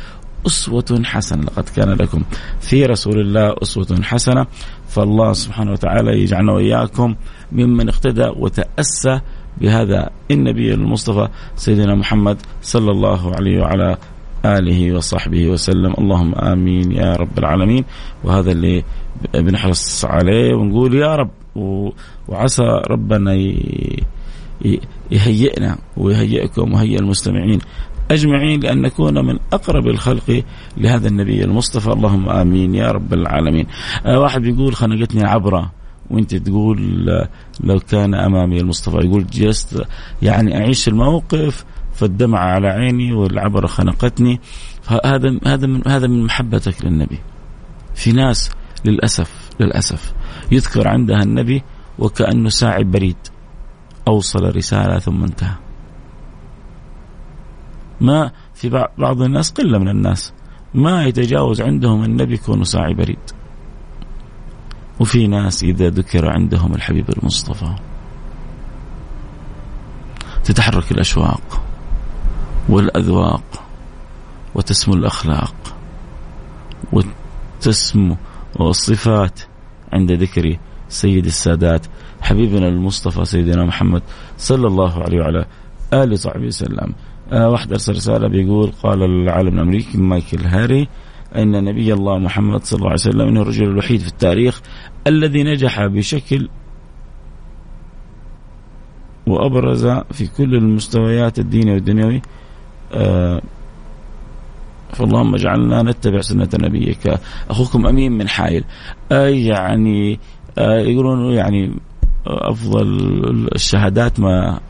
أسوة 0.46 1.02
حسنة. 1.04 1.42
لقد 1.42 1.68
كان 1.68 1.88
لكم 1.92 2.22
في 2.60 2.86
رسول 2.86 3.20
الله 3.20 3.54
أسوة 3.62 4.02
حسنة. 4.02 4.46
فالله 4.88 5.32
سبحانه 5.32 5.72
وتعالى 5.72 6.22
يجعلنا 6.22 6.52
وإياكم 6.52 7.14
ممن 7.52 7.88
اقتدى 7.88 8.26
وتأسى 8.36 9.20
بهذا 9.60 10.10
النبي 10.30 10.74
المصطفى 10.74 11.28
سيدنا 11.56 11.94
محمد 11.94 12.36
صلى 12.62 12.90
الله 12.90 13.34
عليه 13.34 13.60
وعلى 13.60 13.96
آله 14.44 14.92
وصحبه 14.92 15.46
وسلم. 15.46 15.94
اللهم 15.98 16.34
آمين 16.34 16.92
يا 16.92 17.16
رب 17.16 17.38
العالمين. 17.38 17.84
وهذا 18.24 18.52
اللي 18.52 18.84
بنحرص 19.34 20.04
عليه 20.04 20.54
ونقول 20.54 20.94
يا 20.94 21.16
رب. 21.16 21.30
وعسى 22.28 22.62
ربنا 22.90 23.32
يهيئنا 25.10 25.78
ويهيئكم 25.96 26.72
وهيئ 26.72 26.98
المستمعين 26.98 27.58
أجمعين 28.10 28.60
لأن 28.60 28.82
نكون 28.82 29.26
من 29.26 29.38
أقرب 29.52 29.86
الخلق 29.86 30.42
لهذا 30.76 31.08
النبي 31.08 31.44
المصطفى. 31.44 31.92
اللهم 31.92 32.28
آمين 32.28 32.74
يا 32.74 32.90
رب 32.90 33.14
العالمين. 33.14 33.66
آه 34.06 34.20
واحد 34.20 34.40
بيقول 34.40 34.74
خنقتني 34.74 35.24
عبرة. 35.24 35.72
وأنت 36.10 36.34
تقول 36.34 37.06
لو 37.60 37.78
كان 37.78 38.14
أمامي 38.14 38.60
المصطفى. 38.60 38.96
يقول 38.96 39.26
جلست 39.26 39.82
يعني 40.22 40.58
أعيش 40.58 40.88
الموقف 40.88 41.64
فالدمع 41.94 42.38
على 42.38 42.68
عيني 42.68 43.12
والعبرة 43.12 43.66
خنقتني. 43.66 44.40
هذا 45.04 45.38
هذا 45.46 45.66
من 45.66 45.88
هذا 45.88 46.06
من 46.06 46.24
محبتك 46.24 46.84
للنبي. 46.84 47.18
في 47.94 48.12
ناس 48.12 48.50
للأسف 48.86 49.50
للأسف. 49.60 50.14
يذكر 50.52 50.88
عندها 50.88 51.22
النبي 51.22 51.62
وكانه 51.98 52.48
ساعي 52.48 52.84
بريد. 52.84 53.16
أوصل 54.08 54.56
رسالة 54.56 54.98
ثم 54.98 55.24
انتهى. 55.24 55.54
ما 58.00 58.30
في 58.54 58.88
بعض 58.98 59.22
الناس 59.22 59.50
قلة 59.50 59.78
من 59.78 59.88
الناس 59.88 60.32
ما 60.74 61.04
يتجاوز 61.04 61.60
عندهم 61.60 62.04
النبي 62.04 62.34
يكون 62.34 62.64
ساعي 62.64 62.94
بريد. 62.94 63.30
وفي 65.00 65.26
ناس 65.26 65.62
إذا 65.62 65.88
ذكر 65.88 66.30
عندهم 66.30 66.74
الحبيب 66.74 67.10
المصطفى. 67.10 67.74
تتحرك 70.44 70.92
الأشواق 70.92 71.62
والأذواق 72.68 73.62
وتسمو 74.54 74.94
الأخلاق 74.94 75.54
وتسمو 76.92 78.16
الصفات 78.60 79.40
عند 79.92 80.12
ذكر 80.12 80.56
سيد 80.88 81.26
السادات 81.26 81.86
حبيبنا 82.20 82.68
المصطفى 82.68 83.24
سيدنا 83.24 83.64
محمد 83.64 84.02
صلى 84.36 84.66
الله 84.66 85.02
عليه 85.02 85.20
وعلى 85.20 85.46
آله 85.92 86.12
وصحبه 86.12 86.46
وسلم. 86.46 86.94
آه 87.32 87.50
واحد 87.50 87.72
أرسل 87.72 87.92
رسالة 87.92 88.28
بيقول 88.28 88.72
قال 88.82 89.02
العالم 89.02 89.54
الأمريكي 89.54 89.98
مايكل 89.98 90.40
هاري 90.40 90.88
إن 91.36 91.64
نبي 91.64 91.92
الله 91.92 92.18
محمد 92.18 92.64
صلى 92.64 92.78
الله 92.78 92.90
عليه 92.90 93.00
وسلم 93.00 93.28
إنه 93.28 93.42
الرجل 93.42 93.64
الوحيد 93.64 94.00
في 94.00 94.08
التاريخ 94.08 94.60
الذي 95.06 95.42
نجح 95.42 95.86
بشكل 95.86 96.48
وأبرز 99.26 99.86
في 99.86 100.26
كل 100.26 100.54
المستويات 100.54 101.38
الدينية 101.38 101.72
والدنيوي 101.74 102.22
آه 102.92 103.42
فاللهم 104.92 105.34
اجعلنا 105.34 105.82
نتبع 105.82 106.20
سنة 106.20 106.48
نبيك. 106.54 107.18
أخوكم 107.50 107.86
أمين 107.86 108.12
من 108.12 108.28
حائل. 108.28 108.64
يعني 109.10 110.20
يقولون 110.58 111.34
يعني 111.34 111.74
أفضل 112.26 112.86
الشهادات 113.54 114.20
ما 114.20 114.60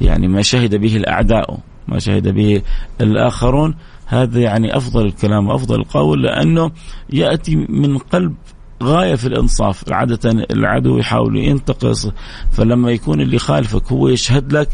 يعني 0.00 0.28
ما 0.28 0.42
شهد 0.42 0.74
به 0.74 0.96
الأعداء 0.96 1.58
ما 1.88 1.98
شهد 1.98 2.28
به 2.28 2.62
الآخرون. 3.00 3.74
هذا 4.06 4.40
يعني 4.40 4.76
أفضل 4.76 5.06
الكلام 5.06 5.48
وأفضل 5.48 5.80
القول 5.80 6.22
لأنه 6.22 6.70
يأتي 7.12 7.56
من 7.56 7.98
قلب 7.98 8.34
غاية 8.82 9.14
في 9.14 9.26
الإنصاف. 9.26 9.92
عادة 9.92 10.30
العدو 10.50 10.98
يحاول 10.98 11.36
ينتقص 11.36 12.08
فلما 12.52 12.90
يكون 12.90 13.20
اللي 13.20 13.38
خالفك 13.38 13.92
هو 13.92 14.08
يشهد 14.08 14.52
لك 14.52 14.68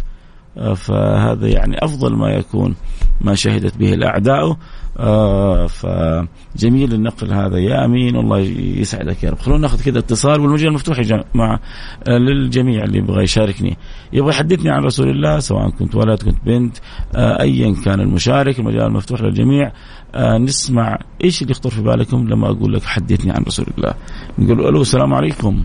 فهذا 0.56 1.48
يعني 1.48 1.84
أفضل 1.84 2.14
ما 2.14 2.30
يكون 2.30 2.74
ما 3.20 3.34
شهدت 3.34 3.76
به 3.76 3.94
الأعداء. 3.94 4.56
آه 4.98 5.66
فجميل 5.66 6.92
النقل 6.92 7.32
هذا. 7.32 7.58
يا 7.58 7.84
أمين 7.84 8.16
والله 8.16 8.38
يسعدك 8.78 9.24
يا 9.24 9.30
رب. 9.30 9.38
خلونا 9.38 9.60
ناخذ 9.60 9.84
كذا 9.84 9.98
اتصال 9.98 10.40
والمجال 10.40 10.72
مفتوح 10.72 10.98
يا 10.98 11.02
جماعة 11.02 11.60
آه 12.08 12.18
للجميع 12.18 12.84
اللي 12.84 12.98
يبغى 12.98 13.22
يشاركني. 13.22 13.76
يبغى 14.12 14.30
يحدثني 14.30 14.70
عن 14.70 14.84
رسول 14.84 15.08
الله 15.08 15.38
سواء 15.38 15.70
كنت 15.70 15.94
ولد 15.94 16.22
كنت 16.22 16.46
بنت 16.46 16.76
آه 17.16 17.40
ايا 17.40 17.74
كان 17.84 18.00
المشارك. 18.00 18.58
المجال 18.58 18.92
مفتوح 18.92 19.20
للجميع. 19.20 19.72
آه 20.14 20.38
نسمع 20.38 20.98
إيش 21.24 21.42
اللي 21.42 21.50
يخطر 21.50 21.70
في 21.70 21.82
بالكم 21.82 22.28
لما 22.28 22.50
أقول 22.50 22.72
لك 22.72 22.82
حدثني 22.82 23.32
عن 23.32 23.42
رسول 23.42 23.66
الله. 23.78 23.94
نقول 24.38 24.68
ألو 24.68 24.80
السلام 24.80 25.14
عليكم. 25.14 25.62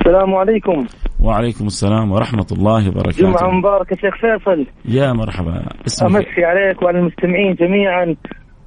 السلام 0.00 0.34
عليكم. 0.34 0.86
وعليكم 1.20 1.66
السلام 1.66 2.12
ورحمة 2.12 2.46
الله 2.52 2.88
وبركاته. 2.88 3.22
جمعة 3.22 3.50
مباركة 3.50 3.96
شيخ 3.96 4.14
فيصل. 4.14 4.66
يا 4.84 5.12
مرحبا. 5.12 5.66
أمسي 6.02 6.44
عليك 6.44 6.82
وعلى 6.82 6.98
المستمعين 6.98 7.54
جميعا. 7.54 8.16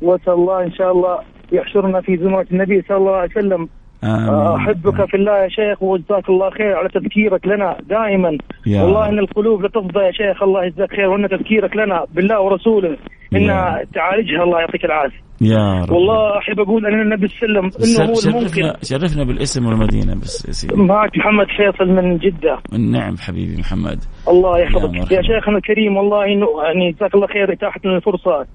وأسأل 0.03 0.33
الله 0.33 0.63
إن 0.63 0.71
شاء 0.71 0.91
الله 0.91 1.19
يحشرنا 1.51 2.01
في 2.01 2.17
زمرة 2.17 2.47
النبي 2.51 2.81
صلى 2.81 2.97
الله 2.97 3.15
عليه 3.15 3.31
وسلم. 3.37 3.67
آمين. 4.03 4.57
أحبك 4.57 5.09
في 5.09 5.17
الله 5.17 5.43
يا 5.43 5.47
شيخ 5.47 5.83
وجزاك 5.83 6.29
الله 6.29 6.49
خير 6.49 6.75
على 6.75 6.89
تذكيرك 6.89 7.47
لنا 7.47 7.77
دائما. 7.89 8.37
يا 8.67 8.83
والله 8.83 9.09
إن 9.09 9.19
القلوب 9.19 9.65
لتفضى 9.65 9.99
يا 9.99 10.11
شيخ 10.11 10.43
الله 10.43 10.65
يجزاك 10.65 10.89
خير 10.89 11.09
وأن 11.09 11.29
تذكيرك 11.29 11.75
لنا 11.75 12.05
بالله 12.15 12.41
ورسوله. 12.41 12.97
إن 13.35 13.47
تعالجها 13.93 14.43
الله 14.43 14.59
يعطيك 14.59 14.85
العافية. 14.85 15.17
يا 15.41 15.81
رب. 15.83 15.91
والله 15.91 16.37
أحب 16.37 16.59
أقول 16.59 16.85
أن 16.85 17.01
النبي 17.01 17.27
سلم 17.27 17.65
إنه 17.65 18.09
هو 18.09 18.19
الممكن 18.25 18.63
شرفنا 18.81 19.23
بالاسم 19.23 19.65
والمدينة 19.65 20.15
بس 20.15 20.45
يا 20.47 20.51
سيدي. 20.51 20.75
معك 20.75 21.17
محمد 21.17 21.47
فيصل 21.57 21.91
من 21.91 22.17
جدة. 22.17 22.57
نعم 22.91 23.17
حبيبي 23.17 23.55
محمد. 23.59 23.99
الله 24.27 24.59
يحفظك. 24.59 25.11
يا, 25.11 25.17
يا 25.17 25.21
شيخنا 25.21 25.57
الكريم 25.57 25.97
والله 25.97 26.25
إنه 26.25 26.47
يعني 26.63 26.91
جزاك 26.91 27.15
الله 27.15 27.27
خير 27.27 27.53
إتاحة 27.53 27.79
لنا 27.85 27.97
الفرصة. 27.97 28.45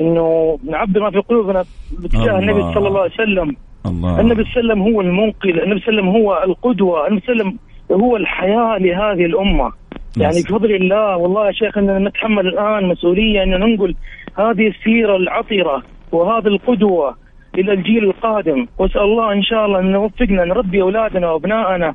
إنه 0.00 0.58
نعبر 0.70 1.00
ما 1.00 1.10
في 1.10 1.18
قلوبنا 1.18 1.64
باتجاه 2.02 2.38
النبي 2.38 2.62
صلى 2.74 2.88
الله 2.88 3.00
عليه 3.00 3.12
وسلم. 3.12 3.56
الله. 3.86 4.20
النبي 4.20 4.44
صلى 4.44 4.60
الله 4.60 4.72
عليه 4.74 4.82
وسلم 4.82 4.94
هو 4.94 5.00
المنقذ 5.00 5.48
النبي 5.64 5.80
صلى 5.80 5.88
الله 5.88 6.02
عليه 6.02 6.08
وسلم 6.08 6.08
هو 6.08 6.42
القدوة 6.44 7.08
النبي 7.08 7.20
صلى 7.26 7.32
الله 7.32 7.44
عليه 7.44 7.54
وسلم 7.54 7.58
هو 8.04 8.16
الحياة 8.16 8.78
لهذه 8.78 9.24
الأمة. 9.24 9.72
يعني 10.16 10.42
بفضل 10.48 10.74
الله 10.74 11.16
والله 11.16 11.46
يا 11.46 11.52
شيخ 11.52 11.78
إننا 11.78 12.08
نتحمل 12.08 12.46
الآن 12.46 12.88
مسؤولية 12.88 13.42
ان 13.42 13.50
ننقل 13.50 13.94
هذه 14.38 14.68
السيرة 14.68 15.16
العطرة 15.16 15.82
وهذه 16.12 16.46
القدوة 16.46 17.14
إلى 17.58 17.72
الجيل 17.72 18.04
القادم. 18.04 18.66
وأسأل 18.78 19.00
الله 19.00 19.32
إن 19.32 19.42
شاء 19.42 19.66
الله 19.66 19.80
ان 19.80 19.94
يوفقنا 19.94 20.44
نربي 20.44 20.82
أولادنا 20.82 21.30
وأبنائنا 21.30 21.92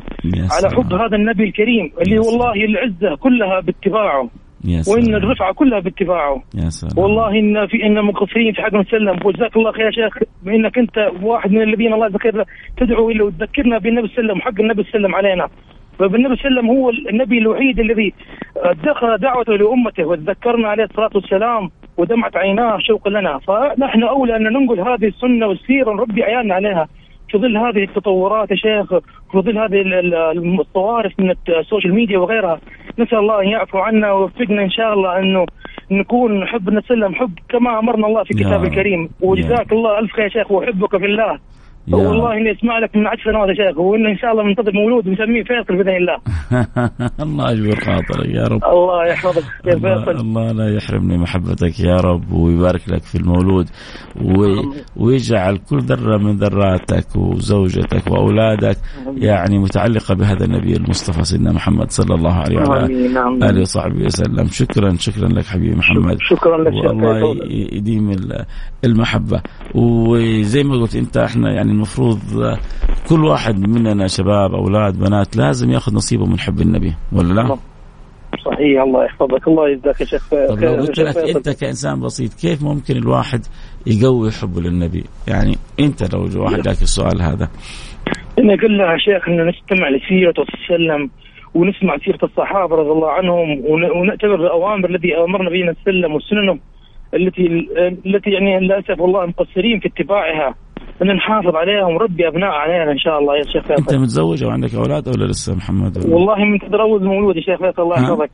على 0.51 0.75
حب 0.75 0.93
هذا 0.93 1.15
النبي 1.15 1.43
الكريم 1.43 1.91
اللي 2.01 2.19
والله 2.19 2.53
العزه 2.53 3.15
كلها 3.15 3.59
باتباعه. 3.59 4.29
وإن 4.87 5.15
الرفعه 5.15 5.53
كلها 5.53 5.79
باتباعه. 5.79 6.43
يا 6.55 6.69
سلام. 6.69 7.05
والله 7.05 7.39
إن 7.39 7.67
في 7.67 7.85
إن 7.85 8.05
مقصرين 8.05 8.53
في 8.53 8.61
حق 8.61 8.73
وسلم. 8.73 9.19
وجزاك 9.25 9.57
الله 9.57 9.71
خير 9.71 9.85
يا 9.85 9.91
شيخ. 9.91 10.17
إنك 10.47 10.77
أنت 10.77 11.11
واحد 11.21 11.51
من 11.51 11.61
الذين 11.61 11.93
الله 11.93 12.05
يذكر 12.05 12.43
تدعو 12.77 13.09
إلى 13.09 13.21
وتذكرنا 13.23 13.77
بالنبي 13.77 14.07
صلى 14.07 14.17
الله 14.17 14.31
عليه 14.31 14.33
وسلم 14.33 14.41
حق 14.41 14.59
النبي 14.59 14.83
صلى 14.83 14.95
الله 14.95 14.95
عليه 14.95 15.07
وسلم 15.07 15.15
علينا. 15.15 15.47
فالنبي 15.99 16.35
صلى 16.35 16.47
الله 16.47 16.61
عليه 16.61 16.69
وسلم 16.69 16.69
هو 16.69 16.89
النبي 16.89 17.37
الوحيد 17.37 17.79
الذي 17.79 18.13
دخل 18.83 19.17
دعوته 19.17 19.53
لأمته 19.53 20.05
وتذكرنا 20.05 20.67
عليه 20.67 20.83
الصلاة 20.83 21.09
والسلام 21.15 21.69
ودمعت 21.97 22.37
عيناه 22.37 22.77
شوقا 22.79 23.09
لنا. 23.09 23.39
فنحن 23.47 24.03
أولى 24.03 24.35
أن 24.35 24.43
ننقل 24.43 24.79
هذه 24.79 25.07
السنة 25.07 25.47
والسيرة 25.47 25.93
نربي 25.93 26.23
عيالنا 26.23 26.55
عليها. 26.55 26.87
في 27.29 27.37
ظل 27.37 27.57
هذه 27.57 27.83
التطورات 27.83 28.51
يا 28.51 28.55
شيخ. 28.55 28.93
في 29.41 29.51
ظل 29.51 29.57
هذه 29.57 29.83
الطوارئ 30.61 31.09
من 31.19 31.33
ال 31.49 31.55
social 31.55 31.93
media 31.93 32.19
وغيرها. 32.19 32.59
نسأل 32.99 33.17
الله 33.17 33.41
أن 33.41 33.47
يعفو 33.47 33.77
عنا 33.77 34.11
ويوفقنا 34.11 34.63
إن 34.63 34.69
شاء 34.69 34.93
الله 34.93 35.19
أنه 35.19 35.45
نكون 35.91 36.39
نحب 36.39 36.69
نسلم 36.69 37.15
حب 37.15 37.31
كما 37.49 37.79
أمرنا 37.79 38.07
الله 38.07 38.23
في 38.23 38.33
كتاب 38.33 38.63
الكريم. 38.63 39.09
وجزاك 39.21 39.71
الله 39.71 39.99
ألف 39.99 40.11
خير 40.11 40.23
يا 40.23 40.29
شيخ 40.29 40.51
واحبك 40.51 40.97
في 40.97 41.05
الله. 41.05 41.39
والله 41.91 42.33
إني 42.37 42.51
أسمع 42.51 42.79
لك 42.79 42.95
من 42.95 43.07
عشر 43.07 43.23
سنوات 43.31 43.49
يا 43.49 43.53
شيخ 43.53 43.77
وان 43.77 44.05
إن 44.05 44.17
شاء 44.17 44.31
الله 44.31 44.43
منتظر 44.43 44.71
مولود 44.73 45.07
نسميه 45.07 45.43
فيصل 45.43 45.77
بإذن 45.77 45.95
الله. 45.95 46.17
الله 47.25 47.51
يجبر 47.51 47.75
خاطرك 47.75 48.29
يا 48.29 48.43
رب. 48.43 48.63
الله 48.65 49.05
يحفظك 49.05 49.43
يا 49.65 49.75
فيصل. 49.75 50.11
الله 50.11 50.51
لا 50.51 50.75
يحرمني 50.75 51.17
محبتك 51.17 51.79
يا 51.79 51.95
رب 51.95 52.31
ويبارك 52.31 52.89
لك 52.89 53.03
في 53.03 53.15
المولود 53.15 53.69
ويجعل 54.95 55.57
كل 55.57 55.77
ذرة 55.79 56.17
من 56.17 56.35
ذراتك 56.35 57.15
وزوجتك 57.15 58.11
وأولادك 58.11 58.77
يعني 59.17 59.59
متعلقة 59.59 60.15
بهذا 60.15 60.45
النبي 60.45 60.73
المصطفى 60.75 61.23
سيدنا 61.23 61.51
محمد 61.51 61.91
صلى 61.91 62.15
الله 62.15 62.33
عليه 62.33 62.57
وعلى 62.57 62.85
آله 63.49 63.61
وصحبه 63.61 64.05
وسلم. 64.05 64.45
شكرا 64.45 64.95
شكرا 64.99 65.27
لك 65.27 65.45
حبيبي 65.45 65.75
محمد. 65.75 66.17
شكرا 66.21 66.57
لك 66.63 66.73
والله 66.73 67.35
يديم 67.49 68.15
المحبة. 68.85 69.41
وزي 69.75 70.63
ما 70.63 70.75
قلت 70.75 70.95
انت 70.95 71.17
إحنا 71.17 71.51
يعني 71.53 71.74
المفروض 71.75 72.19
كل 73.09 73.25
واحد 73.25 73.59
مننا 73.59 74.07
شباب 74.07 74.53
أولاد 74.53 74.99
بنات 74.99 75.37
لازم 75.37 75.69
يأخذ 75.71 75.95
نصيبه 75.95 76.25
من 76.25 76.39
حب 76.39 76.61
النبي 76.61 76.93
ولا 77.13 77.33
لا؟ 77.33 77.57
صحيح 78.45 78.81
الله 78.81 79.05
يحفظك. 79.05 79.47
الله 79.47 79.69
يجزاك 79.69 80.01
يا 80.01 80.05
شيخ 80.05 80.29
طب 80.29 80.59
لو 80.59 80.73
قلت 80.73 80.99
لك 80.99 81.17
أنت 81.17 81.49
كإنسان 81.49 81.99
بسيط 81.99 82.33
كيف 82.33 82.63
ممكن 82.63 82.97
الواحد 82.97 83.41
يقوي 83.87 84.31
حبه 84.31 84.61
للنبي؟ 84.61 85.03
يعني 85.27 85.55
أنت 85.79 86.13
لو 86.15 86.43
واحد 86.43 86.61
جاك 86.61 86.81
السؤال 86.81 87.21
هذا. 87.21 87.49
أنا 88.39 88.53
يا 88.93 88.97
شيخ 88.97 89.27
ان 89.27 89.47
نستمع 89.49 89.89
لسيرته 89.89 90.41
وسلم 90.41 91.09
ونسمع 91.55 91.97
سيرة 91.97 92.19
الصحابة 92.23 92.75
رضي 92.75 92.91
الله 92.91 93.11
عنهم 93.11 93.65
ونعتبر 93.95 94.35
الأوامر 94.35 94.89
الذي 94.89 95.17
أمرنا 95.17 95.49
بها 95.49 95.71
نسلم 95.71 96.13
وسننه 96.15 96.59
التي 97.13 97.45
التي 98.05 98.29
يعني 98.29 98.59
للأسف 98.59 98.99
والله 98.99 99.25
مقصرين 99.25 99.79
في 99.79 99.87
اتباعها. 99.87 100.55
إن 101.01 101.15
نحافظ 101.15 101.55
عليها 101.55 101.85
ونربي 101.85 102.27
أبناء 102.27 102.49
علينا 102.49 102.91
إن 102.91 102.97
شاء 102.97 103.19
الله 103.19 103.37
يا 103.37 103.43
شيخ 103.43 103.63
فيصل. 103.67 103.73
أنت 103.73 103.95
متزوج 103.95 104.43
أو 104.43 104.49
عندك 104.49 104.75
أولاد 104.75 105.07
ولا 105.07 105.25
لسه 105.25 105.55
محمد؟ 105.55 105.97
ولا؟ 105.97 106.15
والله 106.15 106.35
منتظر 106.45 106.81
أول 106.81 107.03
مولود 107.03 107.35
يا 107.35 107.41
شيخ 107.41 107.57
فيصل 107.57 107.81
الله 107.81 107.95
يحفظك. 107.99 108.31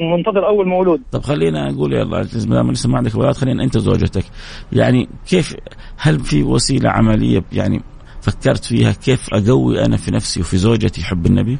منتظر 0.00 0.46
أول 0.46 0.68
مولود. 0.68 1.00
طب 1.12 1.20
خلينا 1.20 1.70
نقول 1.70 1.92
يلا 1.92 2.26
ما 2.48 2.54
دام 2.56 2.70
لسه 2.70 2.88
ما 2.90 2.96
عندك 2.96 3.14
أولاد 3.14 3.34
خلينا 3.34 3.64
أنت 3.64 3.78
زوجتك 3.78 4.24
يعني 4.72 5.08
كيف 5.28 5.56
هل 5.98 6.20
في 6.20 6.42
وسيلة 6.42 6.90
عملية 6.90 7.42
يعني 7.52 7.80
فكرت 8.22 8.64
فيها 8.64 8.92
كيف 8.92 9.28
أقوي 9.32 9.84
أنا 9.84 9.96
في 9.96 10.14
نفسي 10.14 10.40
وفي 10.40 10.56
زوجتي 10.56 11.02
حب 11.02 11.26
النبي؟ 11.26 11.58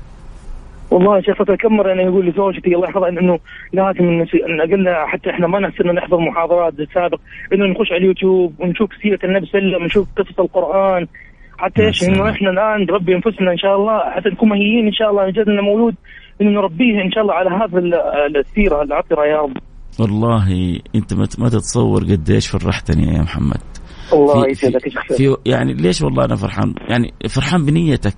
والله 0.91 1.21
شيخ 1.21 1.43
كم 1.43 1.77
مرة 1.77 1.93
أنا 1.93 2.03
يقول 2.03 2.27
لزوجتي 2.27 2.75
الله 2.75 2.89
يحفظها 2.89 3.09
إنه 3.09 3.39
لازم 3.73 4.05
إن 4.49 4.61
أقول 4.61 4.89
حتى 5.07 5.31
إحنا 5.31 5.47
ما 5.47 5.59
نحسن 5.61 5.87
نحضر 5.87 6.19
محاضرات 6.21 6.81
السابق 6.81 7.21
إنه 7.53 7.67
نخش 7.67 7.93
على 7.93 7.99
اليوتيوب 7.99 8.55
ونشوف 8.59 8.91
سيرة 9.03 9.19
النبي 9.25 9.47
صلى 9.47 9.59
الله 9.59 9.67
عليه 9.67 9.77
وسلم 9.77 9.83
ونشوف 9.83 10.09
قصص 10.17 10.41
القرآن 10.41 11.07
حتى 11.59 11.87
إيش 11.87 12.05
إنه 12.05 12.31
إحنا 12.31 12.51
الآن 12.51 12.87
نربي 12.87 13.15
أنفسنا 13.15 13.53
إن 13.53 13.59
شاء 13.59 13.77
الله 13.77 14.11
حتى 14.11 14.29
نكون 14.29 14.49
مهيئين 14.49 14.87
إن 14.87 14.93
شاء 14.93 15.11
الله 15.11 15.29
يجد 15.29 15.49
لنا 15.49 15.63
مولود 15.63 15.95
إنه 16.41 16.51
نربيه 16.51 17.03
إن 17.03 17.13
شاء 17.13 17.23
الله 17.23 17.35
على 17.35 17.51
هذا 17.51 17.79
السيرة 18.41 18.83
العطرة 18.83 19.25
يا 19.25 19.37
رب. 19.37 19.57
والله 20.01 20.47
أنت 20.95 21.15
ما 21.15 21.49
تتصور 21.49 22.03
قديش 22.03 22.49
فرحتني 22.49 23.15
يا 23.15 23.23
محمد. 23.23 23.61
الله 24.13 24.49
يسعدك 24.49 24.89
في 25.17 25.37
يعني 25.47 25.75
ليش 25.75 26.03
والله 26.03 26.25
أنا 26.25 26.37
فرحان؟ 26.37 26.75
يعني 26.89 27.15
فرحان 27.29 27.67
بنيتك. 27.67 28.17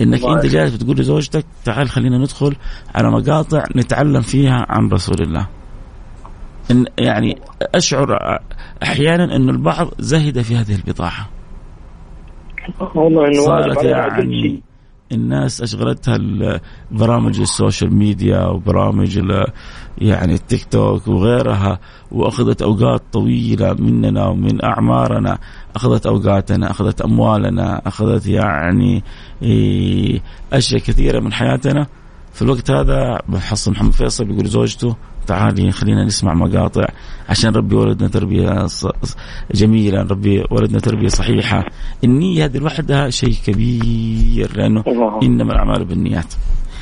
إنك 0.00 0.24
أنت 0.24 0.46
جالس 0.46 0.74
بتقول 0.74 0.96
لزوجتك 0.98 1.44
تعال 1.64 1.88
خلينا 1.88 2.18
ندخل 2.18 2.56
على 2.94 3.10
مقاطع 3.10 3.64
نتعلم 3.76 4.20
فيها 4.20 4.66
عن 4.68 4.88
رسول 4.88 5.16
الله. 5.20 5.46
إن 6.70 6.84
يعني 6.98 7.38
أشعر 7.74 8.38
أحيانا 8.82 9.36
إنه 9.36 9.52
البعض 9.52 9.88
زهد 9.98 10.42
في 10.42 10.56
هذه 10.56 10.74
البضاعه 10.74 11.28
إنه 13.28 13.44
صارت 13.44 13.84
يعني 13.84 14.62
الناس 15.12 15.62
أشغلتها 15.62 16.18
برامج 16.90 17.40
ال 17.40 17.48
social 17.48 17.94
media 17.94 18.46
وبرامج 18.46 19.20
يعني 19.98 20.34
التيك 20.34 20.64
توك 20.64 21.08
وغيرها 21.08 21.78
وأخذت 22.12 22.62
أوقات 22.62 23.02
طويلة 23.12 23.74
مننا 23.78 24.26
ومن 24.26 24.64
أعمارنا. 24.64 25.38
أخذت 25.76 26.06
أوقاتنا 26.06 26.70
أخذت 26.70 27.00
أموالنا 27.00 27.88
أخذت 27.88 28.26
يعني 28.26 29.02
أشياء 30.52 30.80
كثيرة 30.80 31.20
من 31.20 31.32
حياتنا. 31.32 31.86
في 32.32 32.42
الوقت 32.42 32.70
هذا 32.70 33.20
بحصل 33.28 33.70
محمد 33.70 33.92
فيصل 33.92 34.24
بيقول 34.24 34.46
زوجته 34.46 34.96
تعالي 35.26 35.72
خلينا 35.72 36.04
نسمع 36.04 36.34
مقاطع 36.34 36.86
عشان 37.28 37.54
ربي 37.54 37.76
ولدنا 37.76 38.08
تربية 38.08 38.66
جميلة 39.54 40.02
ربي 40.02 40.44
ولدنا 40.50 40.78
تربية 40.78 41.08
صحيحة. 41.08 41.64
النية 42.04 42.44
هذه 42.44 42.58
لوحدها 42.58 43.10
شيء 43.10 43.34
كبير 43.46 44.56
لأنه 44.56 44.84
إنما 45.22 45.52
الأعمال 45.52 45.84
بالنيات. 45.84 46.34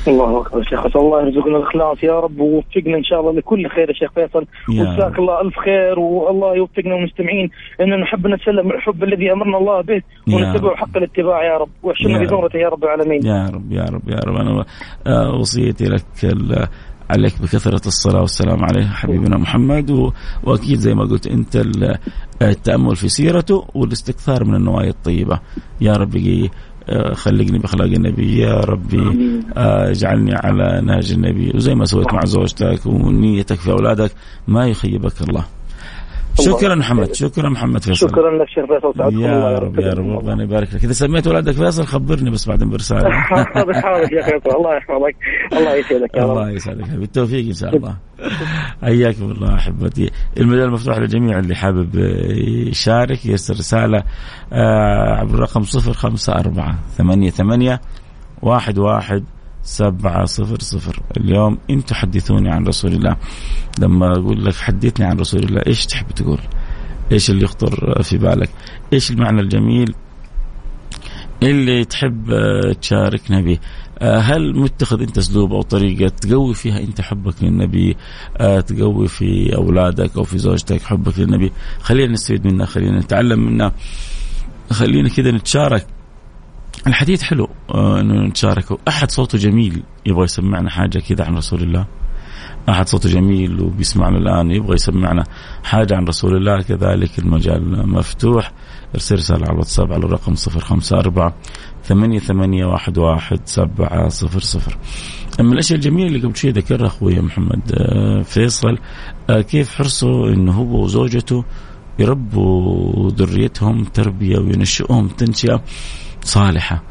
الله 0.08 0.40
أكبر 0.40 0.62
شيخ. 0.62 0.96
الله 0.96 1.22
يرزقنا 1.22 1.56
الإخلاص. 1.56 2.02
يا 2.02 2.20
رب 2.20 2.40
ووفقنا 2.40 2.96
إن 2.96 3.04
شاء 3.04 3.20
الله 3.20 3.32
لكل 3.32 3.68
خير 3.68 3.88
يا 3.88 3.94
شيخ 3.94 4.12
فيصل. 4.12 4.46
وجزاك 4.68 5.18
الله 5.18 5.40
ألف 5.40 5.58
خير 5.58 5.98
والله 5.98 6.56
يوفقنا 6.56 6.94
المستمعين. 6.96 7.50
ان 7.80 8.00
نحب 8.00 8.26
نتسلم 8.26 8.70
الحب 8.70 9.04
الذي 9.04 9.32
أمرنا 9.32 9.58
الله 9.58 9.80
به 9.80 10.02
ونتبع 10.34 10.76
حق 10.76 10.96
الاتباع 10.96 11.44
يا 11.44 11.58
رب. 11.58 11.68
وأحشرنا 11.82 12.18
بزمرته 12.22 12.58
يا 12.58 12.68
رب 12.68 12.84
العالمين. 12.84 13.26
يا 13.26 13.50
رب 13.54 13.72
يا 13.72 13.84
رب 13.84 14.08
يا 14.08 14.20
رب. 14.26 14.36
أنا 14.36 14.64
آه، 15.06 15.34
وصيتي 15.40 15.84
لك 15.84 16.02
عليك 17.10 17.42
بكثرة 17.42 17.86
الصلاة 17.86 18.20
والسلام 18.20 18.64
عليه 18.64 18.86
حبيبنا 18.86 19.36
محمد. 19.36 19.90
و... 19.90 20.10
وأكيد 20.44 20.78
زي 20.78 20.94
ما 20.94 21.04
قلت 21.04 21.26
أنت 21.26 21.56
التأمل 22.42 22.96
في 22.96 23.08
سيرته 23.08 23.64
والاستكثار 23.74 24.44
من 24.44 24.54
النوايا 24.54 24.90
الطيبة. 24.90 25.40
يا 25.80 25.92
آه، 25.92 26.50
خلقني 27.14 27.58
بأخلاق 27.58 27.86
النبي. 27.86 28.38
يا 28.38 28.60
ربي 28.60 29.02
آه، 29.56 29.90
اجعلني 29.90 30.34
على 30.34 30.80
نهج 30.80 31.12
النبي. 31.12 31.52
وزي 31.54 31.74
ما 31.74 31.84
سويت 31.84 32.12
مع 32.14 32.24
زوجتك 32.24 32.86
ونيتك 32.86 33.58
في 33.58 33.70
أولادك 33.70 34.12
ما 34.48 34.68
يخيبك 34.68 35.22
الله. 35.28 35.44
شكرا 36.40 36.74
محمد 36.74 37.14
شكرا 37.14 37.48
محمد 37.48 37.82
فيصل. 37.82 38.08
شكرا 38.08 38.38
لك 38.38 38.48
شيخ 38.48 38.64
فيصل 38.64 39.22
يا 39.22 39.58
رب 39.58 39.80
يا 39.80 39.92
رب 39.92 40.10
ربنا 40.10 40.42
يبارك 40.42 40.74
لك. 40.74 40.84
إذا 40.84 40.92
سميت 40.92 41.26
ولدك 41.26 41.52
فيصل 41.52 41.86
خبرني 41.86 42.30
بس 42.30 42.48
بعدين 42.48 42.70
برسالة. 42.70 43.10
حاضر 43.54 43.74
حاضر 43.74 44.12
يا 44.12 44.22
فيصل 44.22 44.56
الله 44.56 44.76
يحفظك 44.76 45.16
الله 45.52 45.74
يسعدك 45.74 46.16
يا 46.16 46.22
رب. 46.22 46.30
الله 46.30 46.50
يسعدك. 46.50 46.90
بالتوفيق 46.90 47.46
إن 47.46 47.52
شاء 47.52 47.76
الله. 47.76 47.96
حياكم 48.82 49.30
الله 49.30 49.54
أحبتي. 49.54 50.10
المجال 50.40 50.70
مفتوح 50.70 50.98
للجميع 50.98 51.38
اللي 51.38 51.54
حابب 51.54 51.94
يشارك 52.68 53.26
يرسل 53.26 53.54
رسالة 53.54 54.02
آه، 54.52 55.14
عبر 55.14 55.34
الرقم 55.34 55.62
054 55.62 56.76
ثمانية 56.98 57.30
ثمانية 57.30 57.80
واحد 58.42 58.78
واحد 58.78 59.24
سبعة 59.62 60.24
صفر 60.24 60.60
صفر. 60.60 61.02
اليوم 61.16 61.58
أنتم 61.70 61.94
حدثوني 61.94 62.50
عن 62.50 62.66
رسول 62.66 62.92
الله. 62.92 63.16
لما 63.78 64.12
أقول 64.12 64.44
لك 64.44 64.54
حدثني 64.54 65.06
عن 65.06 65.18
رسول 65.18 65.42
الله 65.42 65.62
إيش 65.66 65.86
تحب 65.86 66.10
تقول؟ 66.10 66.38
إيش 67.12 67.30
اللي 67.30 67.44
يخطر 67.44 68.02
في 68.02 68.18
بالك؟ 68.18 68.50
إيش 68.92 69.10
المعنى 69.10 69.40
الجميل؟ 69.40 69.94
اللي 71.42 71.84
تحب 71.84 72.32
تشاركنا 72.80 73.40
به 73.40 73.58
آه، 73.98 74.18
هل 74.18 74.58
متخذ 74.58 75.00
أنت 75.02 75.18
أسلوب 75.18 75.52
أو 75.52 75.62
طريقة 75.62 76.08
تقوي 76.08 76.54
فيها 76.54 76.80
أنت 76.80 77.00
حبك 77.00 77.34
للنبي؟ 77.42 77.96
آه، 78.36 78.60
تقوي 78.60 79.08
في 79.08 79.56
أولادك 79.56 80.16
أو 80.16 80.24
في 80.24 80.38
زوجتك 80.38 80.82
حبك 80.82 81.18
للنبي؟ 81.18 81.52
خلينا 81.80 82.12
نستفيد 82.12 82.46
منها 82.46 82.66
خلينا 82.66 82.98
نتعلم 82.98 83.46
منها. 83.46 83.72
خلينا 84.70 85.08
كذا 85.08 85.30
نتشارك. 85.30 85.86
الحديث 86.86 87.22
حلو. 87.22 87.44
آه 87.44 87.61
انه 87.74 88.26
نتشاركه 88.26 88.78
أحد 88.88 89.10
صوته 89.10 89.38
جميل 89.38 89.82
يبغى 90.06 90.24
يسمعنا 90.24 90.70
حاجة 90.70 90.98
كذا 90.98 91.24
عن 91.24 91.36
رسول 91.36 91.62
الله. 91.62 91.86
أحد 92.68 92.88
صوته 92.88 93.08
جميل 93.08 93.60
وبيسمعنا 93.60 94.18
الآن 94.18 94.50
يبغى 94.50 94.74
يسمعنا 94.74 95.24
حاجة 95.64 95.96
عن 95.96 96.04
رسول 96.04 96.36
الله 96.36 96.62
كذلك 96.62 97.18
المجال 97.18 97.88
مفتوح. 97.88 98.52
ارسل 98.94 99.16
رسالة 99.16 99.42
على 99.44 99.52
الواتساب 99.52 99.92
على 99.92 100.04
الرقم 100.04 100.34
054 100.34 101.32
ثمانية 101.84 102.18
ثمانية 102.18 102.64
واحد 102.64 102.98
واحد 102.98 103.40
سبعة 103.44 104.08
صفر 104.08 104.40
صفر. 104.40 104.78
أما 105.40 105.52
الأشياء 105.52 105.78
الجميلة 105.78 106.06
اللي 106.06 106.20
قبل 106.20 106.36
شوي 106.36 106.50
ذكرها 106.50 106.86
أخوي 106.86 107.20
محمد 107.20 107.72
آه، 107.74 108.22
فيصل 108.22 108.78
آه، 109.30 109.40
كيف 109.40 109.74
حرصه 109.74 110.28
أنه 110.28 110.52
هو 110.52 110.84
وزوجته 110.84 111.44
يربوا 111.98 113.10
ذريتهم 113.10 113.84
تربية 113.84 114.38
وينشئهم 114.38 115.08
تنشئة 115.08 115.62
صالحة؟ 116.24 116.82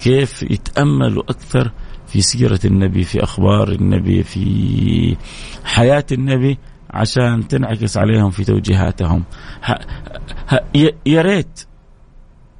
كيف 0.00 0.42
يتأملوا 0.42 1.22
أكثر 1.22 1.70
في 2.06 2.20
سيرة 2.20 2.60
النبي 2.64 3.04
في 3.04 3.22
أخبار 3.22 3.68
النبي 3.72 4.22
في 4.22 5.16
حياة 5.64 6.06
النبي 6.12 6.58
عشان 6.90 7.48
تنعكس 7.48 7.96
عليهم 7.96 8.30
في 8.30 8.44
توجيهاتهم. 8.44 9.24
يا 11.06 11.22
ريت 11.22 11.60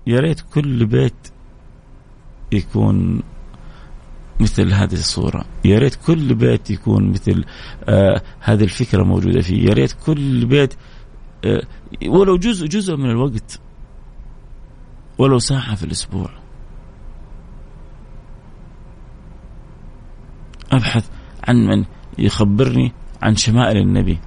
يا 0.07 0.21
ريت 0.21 0.41
كل 0.41 0.87
بيت 0.87 1.29
يكون 2.53 3.23
مثل 4.41 4.73
هذه 4.73 4.93
الصورة. 4.93 5.45
يا 5.65 5.79
ريت 5.79 5.95
كل 5.95 6.35
بيت 6.35 6.71
يكون 6.71 7.11
مثل 7.11 7.45
آه 7.85 8.23
هذه 8.41 8.65
الفكرة 8.65 9.03
موجودة 9.03 9.41
فيه. 9.41 9.69
يا 9.69 9.73
ريت 9.75 9.93
كل 9.93 10.47
بيت 10.47 10.75
آه 11.45 11.63
ولو 12.07 12.37
جزء 12.37 12.67
جزء 12.67 12.97
من 12.97 13.11
الوقت 13.11 13.61
ولو 15.19 15.39
ساعة 15.39 15.75
في 15.75 15.85
الأسبوع. 15.85 16.40
أبحث 20.73 21.09
عن 21.49 21.57
من 21.67 21.85
يخبرني 22.19 22.93
عن 23.23 23.37
شمائل 23.37 23.77
النبي. 23.77 24.19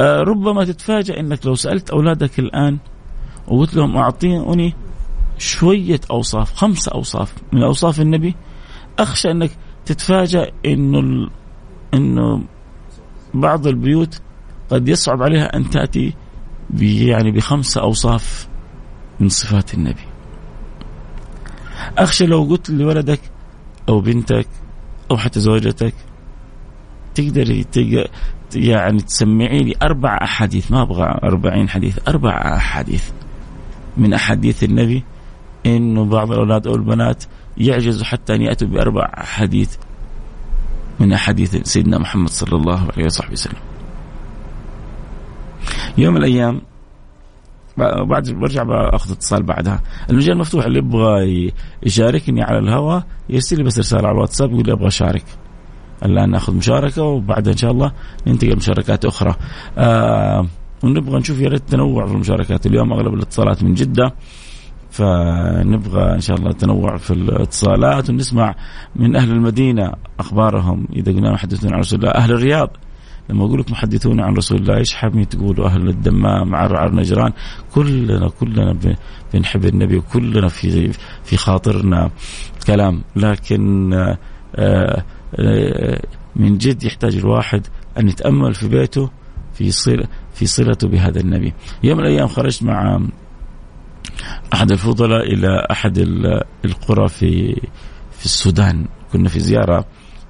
ربما 0.00 0.64
تتفاجأ 0.64 1.20
أنك 1.20 1.46
لو 1.46 1.54
سألت 1.54 1.90
أولادك 1.90 2.38
الآن 2.38 2.78
وقلت 3.48 3.74
لهم 3.74 3.96
أعطيني 3.96 4.74
شوية 5.38 6.00
أوصاف 6.10 6.54
خمسة 6.54 6.92
أوصاف 6.92 7.34
من 7.52 7.62
أوصاف 7.62 8.00
النبي 8.00 8.34
أخشى 8.98 9.30
أنك 9.30 9.50
تتفاجأ 9.86 10.50
أنه 10.66 11.30
أنه 11.94 12.42
بعض 13.34 13.66
البيوت 13.66 14.20
قد 14.70 14.88
يصعب 14.88 15.22
عليها 15.22 15.56
أن 15.56 15.70
تأتي 15.70 16.14
يعني 16.80 17.30
بخمسة 17.30 17.80
أوصاف 17.80 18.48
من 19.20 19.28
صفات 19.28 19.74
النبي. 19.74 20.04
أخشى 21.98 22.26
لو 22.26 22.42
قلت 22.44 22.70
لولدك 22.70 23.20
أو 23.88 24.00
بنتك 24.00 24.46
أو 25.10 25.16
حتى 25.16 25.40
زوجتك 25.40 25.94
تقدري 27.14 27.66
يعني 28.54 29.00
تسمعي 29.00 29.58
لي 29.58 29.74
أربع 29.82 30.18
أحاديث 30.22 30.72
ما 30.72 30.82
أبغى 30.82 31.18
أربعين 31.24 31.68
حديث 31.68 31.98
أربع 32.08 32.56
أحاديث 32.56 33.10
من 33.96 34.14
أحاديث 34.14 34.64
النبي 34.64 35.04
إنه 35.66 36.04
بعض 36.04 36.32
الأولاد 36.32 36.66
أو 36.66 36.74
البنات 36.74 37.24
يعجزوا 37.56 38.04
حتى 38.04 38.34
أن 38.34 38.42
يأتوا 38.42 38.68
بأربع 38.68 39.12
أحاديث 39.18 39.76
من 41.00 41.12
أحاديث 41.12 41.56
سيدنا 41.56 41.98
محمد 41.98 42.28
صلى 42.28 42.56
الله 42.56 42.88
عليه 42.92 43.04
وصحبه 43.04 43.32
وسلم. 43.32 43.58
يوم 45.98 46.14
من 46.14 46.20
الأيام 46.20 46.60
بعد 48.08 48.30
برجع 48.30 48.62
باخذ 48.62 49.12
اتصال 49.12 49.42
بعدها. 49.42 49.82
المجال 50.10 50.38
مفتوح 50.38 50.64
اللي 50.64 50.78
يبغى 50.78 51.52
يشاركني 51.82 52.42
على 52.42 52.58
الهواء 52.58 53.02
يرسل 53.30 53.56
لي 53.56 53.62
بس 53.62 53.78
رسالة 53.78 54.08
على 54.08 54.14
الواتساب 54.14 54.50
يقول 54.52 54.66
لي 54.66 54.72
أبغى 54.72 54.86
أشارك. 54.86 55.24
الآن 56.04 56.30
ناخذ 56.30 56.54
مشاركة 56.54 57.02
وبعدها 57.02 57.52
إن 57.52 57.58
شاء 57.58 57.70
الله 57.70 57.92
ننتقل 58.26 58.52
لمشاركات 58.52 59.04
أخرى. 59.04 59.34
آه 59.78 60.46
ونبغى 60.82 61.18
نشوف 61.18 61.40
يا 61.40 61.48
ريت 61.48 61.62
تنوع 61.68 62.06
في 62.06 62.12
المشاركات. 62.12 62.66
اليوم 62.66 62.92
أغلب 62.92 63.14
الاتصالات 63.14 63.62
من 63.62 63.74
جدة 63.74 64.14
فنبغى 64.90 66.14
إن 66.14 66.20
شاء 66.20 66.36
الله 66.36 66.52
تنوع 66.52 66.96
في 66.96 67.10
الاتصالات 67.10 68.10
ونسمع 68.10 68.54
من 68.96 69.16
أهل 69.16 69.30
المدينة 69.30 69.92
أخبارهم. 70.20 70.88
إذا 70.96 71.12
قلنا 71.12 71.36
حدثنا 71.36 71.72
عن 71.72 71.78
رسول 71.78 71.98
الله 71.98 72.10
أهل 72.10 72.32
الرياض. 72.32 72.70
لما 73.30 73.44
أقول 73.44 73.60
لك 73.60 73.70
محدثون 73.70 74.20
عن 74.20 74.34
رسول 74.34 74.58
الله 74.58 74.76
إيش 74.76 74.94
حابين 74.94 75.28
تقولوا؟ 75.28 75.66
أهل 75.66 75.88
الدمام 75.88 76.54
عرعر 76.54 76.94
نجران 76.94 77.32
كلنا 77.74 78.28
كلنا 78.28 78.78
بنحب 79.34 79.64
النبي 79.64 79.96
وكلنا 79.96 80.48
في 80.48 80.92
في 81.24 81.36
خاطرنا 81.36 82.10
كلام. 82.66 83.02
لكن 83.16 83.92
آه، 83.92 85.04
آه، 85.34 86.02
من 86.36 86.58
جد 86.58 86.84
يحتاج 86.84 87.16
الواحد 87.16 87.66
أن 87.98 88.08
يتأمل 88.08 88.54
في 88.54 88.68
بيته 88.68 89.10
في 89.52 89.70
صلة 89.70 90.08
في 90.34 90.46
صلته 90.46 90.88
بهذا 90.88 91.20
النبي. 91.20 91.52
يوم 91.82 91.98
من 91.98 92.04
الأيام 92.04 92.26
خرجت 92.26 92.62
مع 92.62 93.00
أحد 94.54 94.70
الفضلاء 94.70 95.32
إلى 95.32 95.66
أحد 95.70 95.98
القرى 96.64 97.08
في 97.08 97.54
في 98.12 98.24
السودان. 98.24 98.86
كنا 99.12 99.28
في 99.28 99.40
زيارة. 99.40 99.84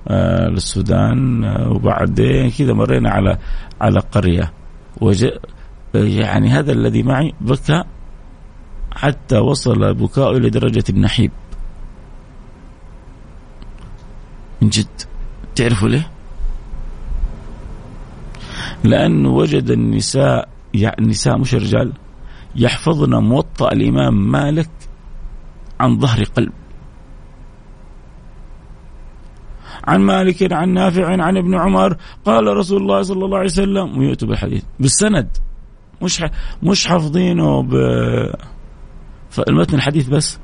آه، 0.09 0.49
للسودان 0.49 1.45
آه، 1.45 1.71
وبعدين 1.71 2.51
كذا 2.51 2.73
مرينا 2.73 3.11
على 3.11 3.39
على 3.81 4.01
قرية. 4.01 4.53
وج 5.01 5.27
يعني 5.95 6.49
هذا 6.49 6.73
الذي 6.73 7.03
معي 7.03 7.35
بكى 7.41 7.85
حتى 8.93 9.39
وصل 9.39 9.95
بكاؤه 9.95 10.37
إلى 10.37 10.51
درجة 10.51 10.85
النحيب. 10.91 11.31
من 14.63 14.69
جد. 14.69 14.87
تعرفوا 15.55 15.89
ليه؟ 15.89 16.11
لأنه 18.85 19.29
وجد 19.29 19.71
النساء 19.71 20.49
يعني 20.75 20.97
النساء 20.99 21.39
مش 21.39 21.55
رجال 21.55 21.93
يحفظن 22.57 23.15
موطأ 23.15 23.73
الإمام 23.73 24.31
مالك 24.31 24.71
عن 25.81 25.99
ظهر 25.99 26.25
قلب. 26.25 26.53
عن 29.88 30.01
مالك 30.01 30.53
عن 30.53 30.68
نافع 30.68 31.22
عن 31.22 31.37
ابن 31.37 31.55
عمر. 31.55 31.96
قال 32.24 32.57
رسول 32.57 32.83
الله 32.83 33.03
صلى 33.03 33.24
الله 33.24 33.38
عليه 33.38 33.46
وسلم 33.46 33.98
ويؤتوا 33.98 34.29
بالحديث. 34.29 34.62
بالسند. 34.81 35.37
مش 36.03 36.24
مش 36.62 36.87
حافظينه 36.87 37.62
ب 37.62 37.74
المتن 39.48 39.74
الحديث 39.74 40.09
بس. 40.09 40.38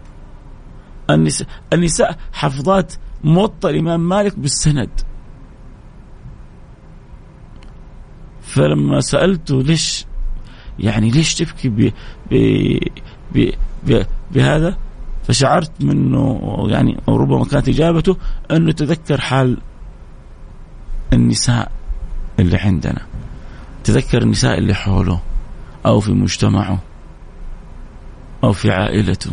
النساء 1.11 1.49
النساء 1.73 2.17
حفظات 2.33 2.93
موطأ 3.25 3.71
الإمام 3.71 4.09
مالك 4.09 4.39
بالسند. 4.39 4.91
فلما 8.43 9.01
سألته 9.01 9.63
ليش 9.63 10.07
يعني 10.79 11.11
ليش 11.11 11.35
تبكي 11.35 11.69
ب 11.69 11.93
ب 13.35 13.51
ب 13.87 14.03
بهذا؟ 14.31 14.79
فشعرت 15.25 15.73
منه 15.81 16.41
يعني 16.69 17.01
ربما 17.09 17.45
كانت 17.45 17.69
إجابته 17.69 18.17
أنه 18.51 18.73
تذكر 18.73 19.21
حال 19.21 19.59
النساء 21.13 21.71
اللي 22.39 22.57
عندنا. 22.57 23.03
تذكر 23.85 24.23
النساء 24.23 24.59
اللي 24.59 24.75
حوله 24.75 25.21
أو 25.87 26.01
في 26.01 26.13
مجتمعه 26.13 26.79
أو 28.45 28.53
في 28.53 28.71
عائلته. 28.71 29.31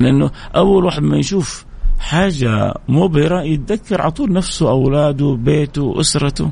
لأنه 0.00 0.30
أول 0.56 0.84
واحد 0.84 1.02
ما 1.02 1.16
يشوف 1.16 1.64
حاجة 1.98 2.74
مبهرة 2.88 3.42
يتذكر 3.42 4.00
على 4.00 4.10
طول 4.10 4.32
نفسه 4.32 4.70
أولاده 4.70 5.34
بيته 5.34 6.00
أسرته. 6.00 6.50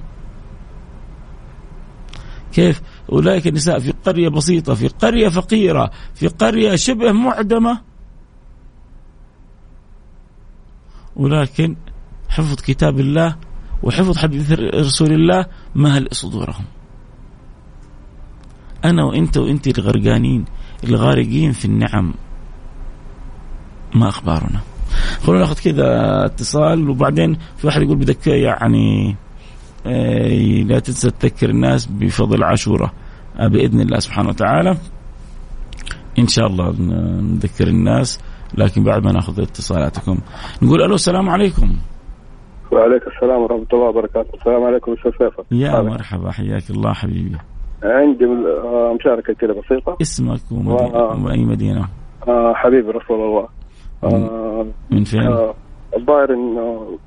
كيف؟ 2.52 2.82
أولئك 3.12 3.46
النساء 3.46 3.78
في 3.78 3.92
قرية 4.04 4.28
بسيطة 4.28 4.74
في 4.74 4.88
قرية 4.88 5.28
فقيرة 5.28 5.90
في 6.14 6.28
قرية 6.28 6.76
شبه 6.76 7.12
معدمة. 7.12 7.80
ولكن 11.16 11.76
حفظ 12.28 12.54
كتاب 12.54 13.00
الله 13.00 13.36
وحفظ 13.82 14.18
حديث 14.18 14.52
رسول 14.74 15.12
الله 15.12 15.46
مهل 15.74 16.08
صدورهم. 16.12 16.64
أنا 18.84 19.04
وأنت 19.04 19.36
وأنت 19.36 19.78
الغرقانين 19.78 20.44
الغارقين 20.84 21.52
في 21.52 21.64
النعم. 21.64 22.14
ما 23.94 24.08
أخبارنا؟ 24.08 24.60
خلونا 25.22 25.40
ناخذ 25.40 25.58
كذا 25.60 25.86
اتصال 26.24 26.90
وبعدين 26.90 27.36
في 27.56 27.66
واحد 27.66 27.82
يقول 27.82 27.96
بدك 27.96 28.26
يعني 28.26 29.16
لا 30.64 30.78
تنسى 30.78 31.10
تذكر 31.10 31.50
الناس 31.50 31.86
بفضل 31.86 32.44
عاشوراء. 32.44 32.90
آه، 33.38 33.48
بإذن 33.48 33.80
الله 33.80 33.98
سبحانه 33.98 34.28
وتعالى 34.28 34.76
إن 36.18 36.26
شاء 36.26 36.46
الله 36.46 36.74
نذكر 37.20 37.66
الناس 37.68 38.20
لكن 38.58 38.84
بعد 38.84 39.04
ما 39.04 39.12
نأخذ 39.12 39.42
اتصالاتكم. 39.42 40.18
نقول 40.62 40.82
ألو 40.82 40.94
السلام 40.94 41.28
عليكم. 41.30 41.76
وعليكم 42.72 43.10
السلام 43.10 43.42
ورحمة 43.42 43.66
الله 43.72 43.88
وبركاته. 43.88 44.34
السلام 44.34 44.62
عليكم 44.64 44.92
أستاذ 44.92 45.12
فيصل. 45.12 45.44
يا 45.52 45.80
مرحبا 45.80 46.30
حياك 46.30 46.70
الله 46.70 46.92
حبيبي. 46.92 47.38
عندي 47.82 48.24
آه، 48.24 48.96
مشاركة 49.00 49.32
كذا 49.34 49.52
بسيطة. 49.52 49.96
اسمك 50.02 50.40
ومدينة 50.52 51.24
وأي 51.24 51.44
مدينة؟ 51.44 51.88
حبيبي 52.54 52.90
رسول 52.90 53.20
الله. 53.20 53.48
من 54.90 55.04
فين؟ 55.04 55.28
الظاهر 55.96 56.34
إنه 56.34 56.98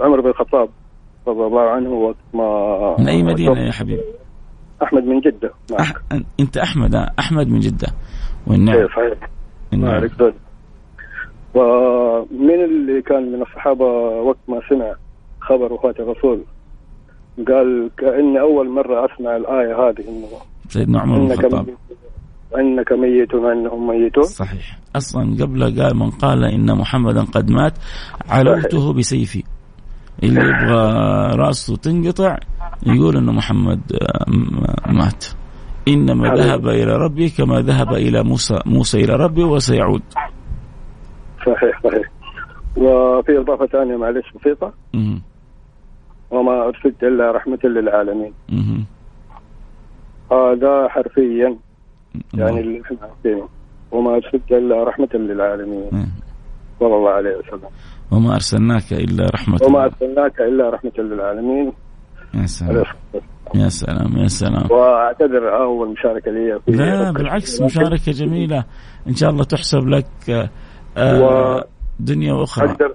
عمر 0.00 0.20
بن 0.20 0.28
الخطاب. 0.28 0.68
رضي 1.28 1.46
الله 1.46 1.70
عنه 1.70 1.90
وقت 1.90 2.16
ما 2.34 2.96
من 2.98 3.08
أي 3.08 3.22
مدينة 3.22 3.60
يا 3.60 3.72
حبيبي؟ 3.72 4.02
أحمد 4.82 5.04
من 5.04 5.20
جدة. 5.20 5.50
أح... 5.80 5.92
أنت 6.40 6.56
أحمد 6.56 6.94
أحمد 6.94 7.48
من 7.48 7.60
جدة. 7.60 7.88
والنعم. 8.46 8.76
إيه 8.76 8.86
صحيح. 8.86 9.30
النعم 9.72 10.08
ومن 11.54 12.64
اللي 12.64 13.02
كان 13.02 13.32
من 13.32 13.42
الصحابة 13.42 13.84
وقت 14.22 14.38
ما 14.48 14.60
سمع 14.68 14.94
خبر 15.40 15.72
وفاة 15.72 15.94
الرسول 15.98 16.44
قال 17.48 17.90
كاني 17.98 18.40
أول 18.40 18.68
مرة 18.70 19.06
أسمع 19.06 19.36
الآية 19.36 19.74
هذه 19.74 20.08
إنه 20.08 20.26
سيدنا 20.68 21.00
عمر 21.00 21.18
بن 21.18 21.32
الخطاب. 21.32 21.68
إنك 22.58 22.92
ميت 22.92 23.34
وأنهم 23.34 23.88
ميتون. 23.88 24.24
صحيح. 24.24 24.78
أصلا 24.96 25.36
قبل 25.44 25.82
قال 25.82 25.96
من 25.96 26.10
قال 26.10 26.44
إن 26.44 26.78
محمدا 26.78 27.22
قد 27.22 27.50
مات 27.50 27.72
علوته 28.28 28.92
بسيفي. 28.92 29.44
اللي 30.22 30.40
يبغى 30.40 30.82
رأسه 31.36 31.76
تنقطع 31.76 32.38
يقول 32.86 33.16
إنه 33.16 33.32
محمد 33.32 33.80
آه، 33.92 34.30
مات. 34.92 35.24
إنما 35.88 36.34
ذهب 36.34 36.68
إلى 36.68 36.96
ربي 36.96 37.28
كما 37.28 37.60
ذهب 37.60 37.92
إلى 37.92 38.22
موسى 38.22 38.58
موسى 38.66 39.04
إلى 39.04 39.16
ربي 39.16 39.44
وسيعود. 39.44 40.02
صحيح 41.46 41.80
صحيح. 41.84 42.10
وفي 42.76 43.38
إضافة 43.38 43.66
ثانية 43.66 43.96
معلش 43.96 44.26
بسيطة. 44.40 44.72
وما 46.30 46.64
أرسلت 46.66 47.02
إلا 47.02 47.32
رحمة 47.32 47.58
للعالمين. 47.64 48.32
هذا 50.32 50.88
حرفيا. 50.88 51.56
يعني 52.34 52.60
اللي 52.60 52.82
إحنا 52.82 52.96
عارفينه. 53.02 53.48
وما 53.92 54.14
أرسلت 54.14 54.52
إلا 54.52 54.84
رحمة 54.84 55.08
للعالمين. 55.14 55.90
صلى 56.80 56.96
الله 56.96 57.10
عليه 57.10 57.36
وسلم. 57.36 57.70
وما 58.12 58.34
أرسلناك 58.34 58.92
إلا 58.92 59.26
رحمة 59.34 59.58
وما 59.62 59.84
أرسلناك 59.84 60.40
إلا 60.40 60.70
رحمة 60.70 60.92
للعالمين. 60.98 61.72
يا 62.34 62.46
سلام. 62.46 62.84
يا 63.54 63.68
سلام 63.68 64.16
يا 64.16 64.26
سلام. 64.26 64.66
وأعتذر 64.70 65.62
أول 65.62 65.92
مشاركة 65.92 66.30
لي 66.30 66.60
لا 66.66 67.10
بالعكس 67.10 67.62
مشاركة 67.62 68.12
جميلة. 68.12 68.64
إن 69.08 69.14
شاء 69.14 69.30
الله 69.30 69.44
تحسب 69.44 69.88
لك 69.88 70.06
آه 70.96 71.22
و... 71.22 71.60
دنيا 72.00 72.32
وأخرى. 72.32 72.70
أقدر 72.70 72.94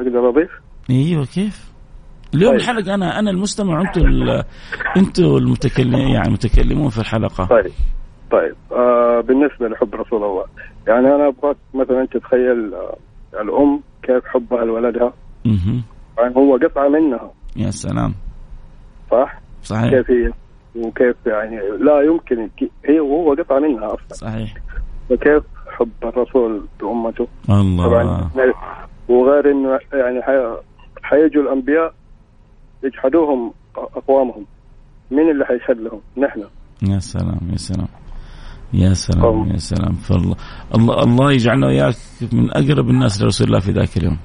أقدر 0.00 0.28
أضيف؟ 0.28 0.50
أيوه 0.90 1.24
كيف؟ 1.24 1.72
اليوم 2.34 2.50
طيب. 2.50 2.60
الحلقة 2.60 2.94
أنا 2.94 3.18
أنا 3.18 3.30
المستمع 3.30 3.80
أنتم 3.80 4.06
أنتم 4.96 5.24
المتكلمين 5.24 6.08
يعني 6.08 6.28
المتكلمون 6.28 6.88
في 6.88 6.98
الحلقة. 6.98 7.44
طيب 7.44 7.72
طيب. 8.30 8.54
آه 8.72 9.20
بالنسبة 9.20 9.68
لحب 9.68 9.94
رسول 9.94 10.24
الله 10.24 10.44
يعني 10.88 11.06
أنا 11.14 11.28
أبغاك 11.28 11.56
مثلا 11.74 12.06
تتخيل 12.06 12.74
آه 12.74 12.96
الأم 13.42 13.80
كيف 14.02 14.24
حبها 14.24 14.64
لولدها 14.64 15.12
يعني 16.18 16.36
هو 16.36 16.56
قطعه 16.56 16.88
منها. 16.88 17.30
يا 17.56 17.70
سلام. 17.70 18.14
صح؟ 19.10 19.40
صحيح. 19.62 19.90
كيف 19.90 20.10
هي؟ 20.10 20.32
وكيف 20.76 21.16
يعني 21.26 21.56
لا 21.80 22.00
يمكن 22.00 22.48
هي 22.84 23.00
وهو 23.00 23.34
قطعه 23.34 23.58
منها 23.58 23.86
أصلا. 23.86 24.12
صحيح. 24.12 24.54
فكيف 25.10 25.42
حب 25.68 25.90
الرسول 26.02 26.66
بامته 26.80 27.28
الله. 27.50 27.86
طبعا 27.88 28.30
وغير 29.08 29.50
إنه 29.50 29.78
يعني 29.92 30.20
حيجوا 31.02 31.42
الأنبياء 31.42 31.94
يجحدوهم 32.82 33.52
أقوامهم. 33.76 34.46
مين 35.10 35.30
اللي 35.30 35.44
حيشهد 35.44 35.80
لهم؟ 35.80 36.00
نحن. 36.16 36.44
يا 36.82 36.98
سلام 36.98 37.40
يا 37.52 37.56
سلام. 37.56 37.88
يا 38.74 38.92
سلام 38.94 39.50
يا 39.50 39.56
سلام 39.56 39.92
فالله 39.92 40.36
الله 40.74 41.02
الله 41.02 41.32
يجعلنا 41.32 41.66
وياك 41.66 41.94
من 42.32 42.50
أقرب 42.50 42.90
الناس 42.90 43.22
لرسول 43.22 43.46
الله 43.46 43.58
في 43.58 43.72
ذاك 43.72 43.96
اليوم. 43.96 44.18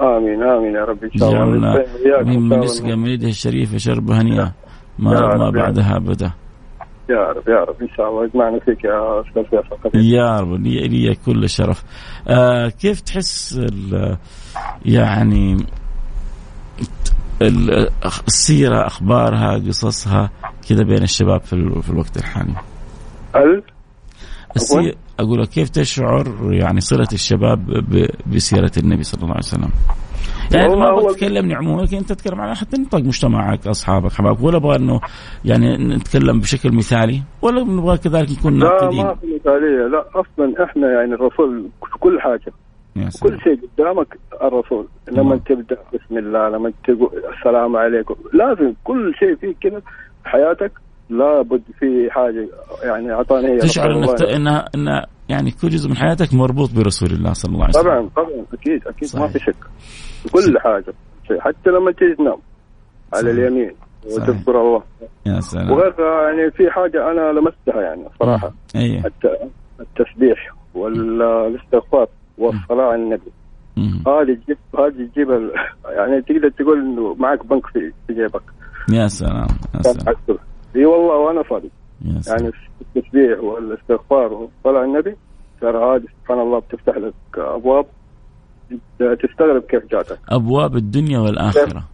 آمين 0.00 0.42
آمين 0.42 0.74
يا 0.74 0.84
رب 0.84 1.04
إن 1.04 1.10
شاء 1.18 1.42
الله. 1.42 1.84
ممن 2.22 2.62
يسقى 2.62 2.96
من 2.96 3.06
يده 3.06 3.28
الشريفة 3.28 3.78
شرب 3.78 4.10
هنيئة. 4.10 4.52
ما 4.98 5.36
ما 5.36 5.50
بعدها 5.50 5.96
أبدا. 5.96 6.32
يا 7.10 7.32
رب 7.36 7.48
يا 7.48 7.64
رب 7.64 7.82
إن 7.82 7.88
شاء 7.96 8.08
الله. 8.08 8.24
يجمعنا 8.24 8.58
فيك 8.58 8.84
يا 8.84 9.20
أستاذ 9.20 9.42
فيصل 9.42 9.98
يا 9.98 10.40
رب 10.40 10.52
لي, 10.52 10.88
لي 10.88 11.14
كل 11.26 11.44
الشرف 11.44 11.84
آه 12.28 12.68
كيف 12.68 13.00
تحس 13.00 13.60
يعني 14.84 15.56
السيرة 18.28 18.86
أخبارها 18.86 19.54
قصصها 19.54 20.30
كذا 20.68 20.82
بين 20.82 21.02
الشباب 21.02 21.40
في, 21.40 21.80
في 21.82 21.90
الوقت 21.90 22.16
الحالي؟ 22.16 22.54
ال؟ 23.36 23.62
السي... 24.56 24.94
أقول؟ 25.20 25.42
لك 25.42 25.48
كيف 25.48 25.68
تشعر 25.68 26.52
يعني 26.52 26.80
صلة 26.80 27.08
الشباب 27.12 27.58
ب... 27.70 28.06
بسيرة 28.34 28.72
النبي 28.78 29.02
صلى 29.02 29.22
الله 29.22 29.34
عليه 29.34 29.44
وسلم؟ 29.44 29.70
يعني 30.54 30.76
ما 30.76 30.88
أبغى 30.90 31.14
تكلمني 31.14 31.54
عموما 31.54 31.82
لكن 31.82 31.96
أنت 31.96 32.12
تتكلم 32.12 32.40
عن 32.40 32.54
حتى 32.54 32.80
نطاق 32.80 33.00
مجتمعك 33.00 33.66
أصحابك 33.66 34.12
حبايبك 34.12 34.42
ولا 34.42 34.56
أبغى 34.56 34.76
إنه 34.76 35.00
يعني 35.44 35.76
نتكلم 35.76 36.40
بشكل 36.40 36.72
مثالي 36.72 37.22
ولا 37.42 37.64
نبغى 37.64 37.98
كذلك 37.98 38.30
نكون 38.38 38.58
ناقدين؟ 38.58 38.98
لا 38.98 39.04
ما 39.04 39.14
في 39.14 39.26
مثالية. 39.26 39.86
لا 39.86 40.04
أصلا 40.14 40.64
إحنا 40.64 40.92
يعني 40.92 41.14
الرسول 41.14 41.68
في 41.92 41.98
كل 41.98 42.20
حاجة 42.20 42.52
كل 43.22 43.40
شيء 43.40 43.60
قدامك 43.78 44.18
الرسول. 44.42 44.86
لما 45.12 45.36
تبدأ 45.36 45.78
بسم 45.94 46.18
الله 46.18 46.48
لما 46.48 46.72
تقول 46.84 47.10
السلام 47.38 47.76
عليكم 47.76 48.14
لازم 48.32 48.72
كل 48.84 49.14
شيء 49.18 49.36
فيك 49.36 49.56
كذا 49.60 49.82
حياتك 50.24 50.72
لابد 51.18 51.62
في 51.78 52.10
حاجة 52.10 52.48
يعني 52.82 53.12
أعطاني 53.12 53.58
تشعر 53.58 53.92
إنك 53.92 54.22
انها 54.22 54.68
إنها 54.74 55.06
يعني 55.28 55.50
كل 55.50 55.68
جزء 55.68 55.88
من 55.88 55.96
حياتك 55.96 56.34
مربوط 56.34 56.70
برسول 56.76 57.08
الله 57.10 57.32
صلى 57.32 57.52
الله 57.54 57.64
عليه 57.64 57.78
وسلم. 57.78 57.84
طبعا 57.84 58.08
طبعا 58.16 58.46
أكيد 58.52 58.86
أكيد 58.86 59.08
صحيح. 59.08 59.22
ما 59.22 59.28
في 59.28 59.38
شك. 59.38 59.56
كل 60.32 60.58
حاجة. 60.58 60.94
حتى 61.40 61.70
لما 61.70 61.92
تيجي 61.92 62.14
تنام 62.14 62.38
على 63.14 63.30
اليمين 63.30 63.72
وتذكر 64.04 64.60
الله. 64.60 64.82
يا 65.26 65.40
سلام. 65.40 65.70
وغير 65.70 65.94
يعني 66.00 66.50
في 66.50 66.70
حاجة 66.70 67.10
أنا 67.10 67.38
لمستها 67.38 67.82
يعني 67.82 68.04
صراحة. 68.20 68.52
أيه. 68.76 69.02
التسبيح 69.80 70.54
والاستغفار 70.74 72.08
والصلاة 72.38 72.84
على 72.84 73.02
النبي. 73.02 73.32
هذه 74.06 74.38
تجيب 74.44 74.58
هذه 74.78 75.08
تجيب 75.12 75.50
يعني 75.84 76.22
تقدر 76.22 76.48
تقول 76.48 76.80
إنه 76.80 77.14
معك 77.14 77.46
بنك 77.46 77.66
في 77.66 77.92
في 78.06 78.14
جيبك. 78.14 78.42
يا 78.92 79.06
سلام 79.06 79.46
يا 79.74 79.82
سلام. 79.82 80.16
إي 80.76 80.84
والله 80.84 81.16
وأنا 81.16 81.44
صادق. 81.50 81.68
يعني 82.26 82.50
التسبيح 82.80 83.40
والاستغفار 83.40 84.32
والصلاة 84.32 84.80
على 84.80 84.84
النبي 84.84 85.16
ترى 85.60 85.96
هذه 85.96 86.04
سبحان 86.22 86.40
الله 86.40 86.58
بتفتح 86.58 86.96
لك 86.96 87.14
أبواب 87.36 87.86
تستغرب 88.98 89.62
كيف 89.62 89.86
جاتك. 89.90 90.18
أبواب 90.28 90.76
الدنيا 90.76 91.18
والآخرة. 91.18 91.84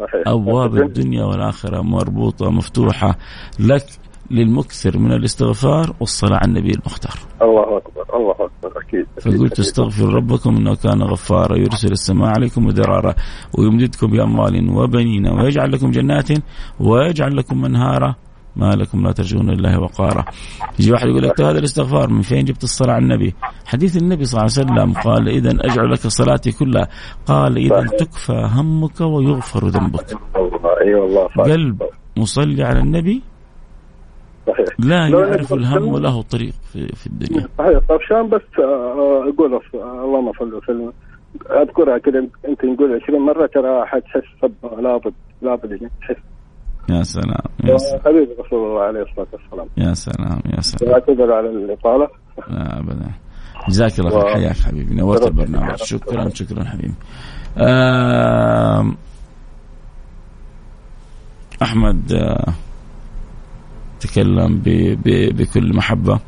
صحيح. 0.00 0.22
أبواب 0.28 0.76
الدنيا 0.76 1.24
والآخرة 1.24 1.80
مربوطة 1.82 2.50
مفتوحة 2.50 3.18
لك 3.60 3.84
للمكثر 4.30 4.98
من 4.98 5.12
الاستغفار 5.12 5.94
والصلاة 6.00 6.36
على 6.36 6.48
النبي 6.48 6.70
المختار. 6.70 7.14
الله 7.42 7.78
أكبر 7.78 8.16
الله 8.16 8.30
أكبر 8.32 8.80
أكيد, 8.80 9.06
أكيد 9.18 9.36
فقلت 9.36 9.58
استغفر 9.58 10.14
ربكم 10.14 10.56
إنه 10.56 10.74
كان 10.74 11.02
غفارا 11.02 11.56
يرسل 11.56 11.92
السماء 11.92 12.28
عليكم 12.28 12.66
مدرارا 12.66 13.14
ويمددكم 13.58 14.06
بأموال 14.06 14.70
وبنين 14.70 15.26
ويجعل 15.26 15.72
لكم 15.72 15.90
جنات 15.90 16.28
ويجعل 16.80 17.36
لكم 17.36 17.64
أنهارا. 17.64 18.14
ما 18.56 18.70
لكم 18.74 19.06
لا 19.06 19.12
ترجون 19.12 19.50
لله 19.50 19.80
وقارا. 19.80 20.24
يجي 20.78 20.92
واحد 20.92 21.06
يقول 21.06 21.22
لك 21.22 21.40
هذا 21.40 21.58
الاستغفار 21.58 22.10
من 22.10 22.22
فين 22.22 22.44
جبت 22.44 22.64
الصلاة 22.64 22.94
على 22.94 23.02
النبي؟ 23.02 23.34
حديث 23.66 23.96
النبي 23.96 24.24
صلى 24.24 24.40
الله 24.40 24.52
عليه 24.56 24.62
وسلم 24.72 25.02
قال 25.02 25.28
إذا 25.28 25.50
أجعل 25.50 25.90
لك 25.90 25.98
صلاتي 25.98 26.52
كلها. 26.52 26.88
قال 27.26 27.58
إذا 27.58 27.86
تكفى 27.98 28.48
همك 28.54 29.00
ويغفر 29.00 29.68
ذنبك. 29.68 30.18
أي 30.82 30.94
والله 30.94 31.26
قلب 31.26 31.82
مصلي 32.16 32.64
على 32.64 32.80
النبي 32.80 33.22
صحيح. 34.52 34.66
لا 34.78 35.08
يعرف 35.08 35.52
الهم 35.52 35.88
وله 35.88 36.22
طريق 36.22 36.52
في, 36.72 36.86
في 36.96 37.06
الدنيا. 37.06 37.48
صحيح. 37.58 37.78
طيب 37.88 38.00
شلون 38.08 38.28
بس 38.28 38.42
آه، 38.58 39.28
أقول 39.28 39.60
اللهم 39.74 40.32
صل 40.32 40.54
وسلم. 40.54 40.92
أذكرها 41.50 41.98
كذا 41.98 42.26
يمكن 42.48 42.72
نقول 42.72 43.00
20 43.02 43.20
مرة 43.26 43.46
ترى 43.46 43.86
حتحس 43.86 44.50
لابد 44.78 45.12
لابد 45.42 45.90
تحس. 46.00 46.16
يا 46.90 47.02
سلام 47.02 47.44
يا 47.64 47.76
سلام. 47.76 48.00
حبيبي 48.04 48.32
رسول 48.46 48.68
الله 48.68 48.82
عليه 48.82 49.02
الصلاة 49.02 49.26
والسلام. 49.32 49.66
يا 49.76 49.94
سلام 49.94 50.40
يا 50.56 50.60
سلام. 50.60 50.92
اعتذر 50.92 51.32
على 51.32 51.48
الإطالة. 51.48 52.08
لا 52.50 52.78
ابدا. 52.78 53.10
جزاك 53.68 53.98
الله 54.00 54.10
خير. 54.10 54.28
حياك 54.34 54.56
حبيبي. 54.56 54.94
نورت 54.94 55.26
البرنامج. 55.26 55.76
شكرا 55.76 56.28
شكرا 56.28 56.64
حبيبي. 56.64 56.94
أحمد 61.62 62.12
آه 62.12 62.54
تكلم 64.00 64.62
بكل 65.36 65.76
محبة 65.76 66.18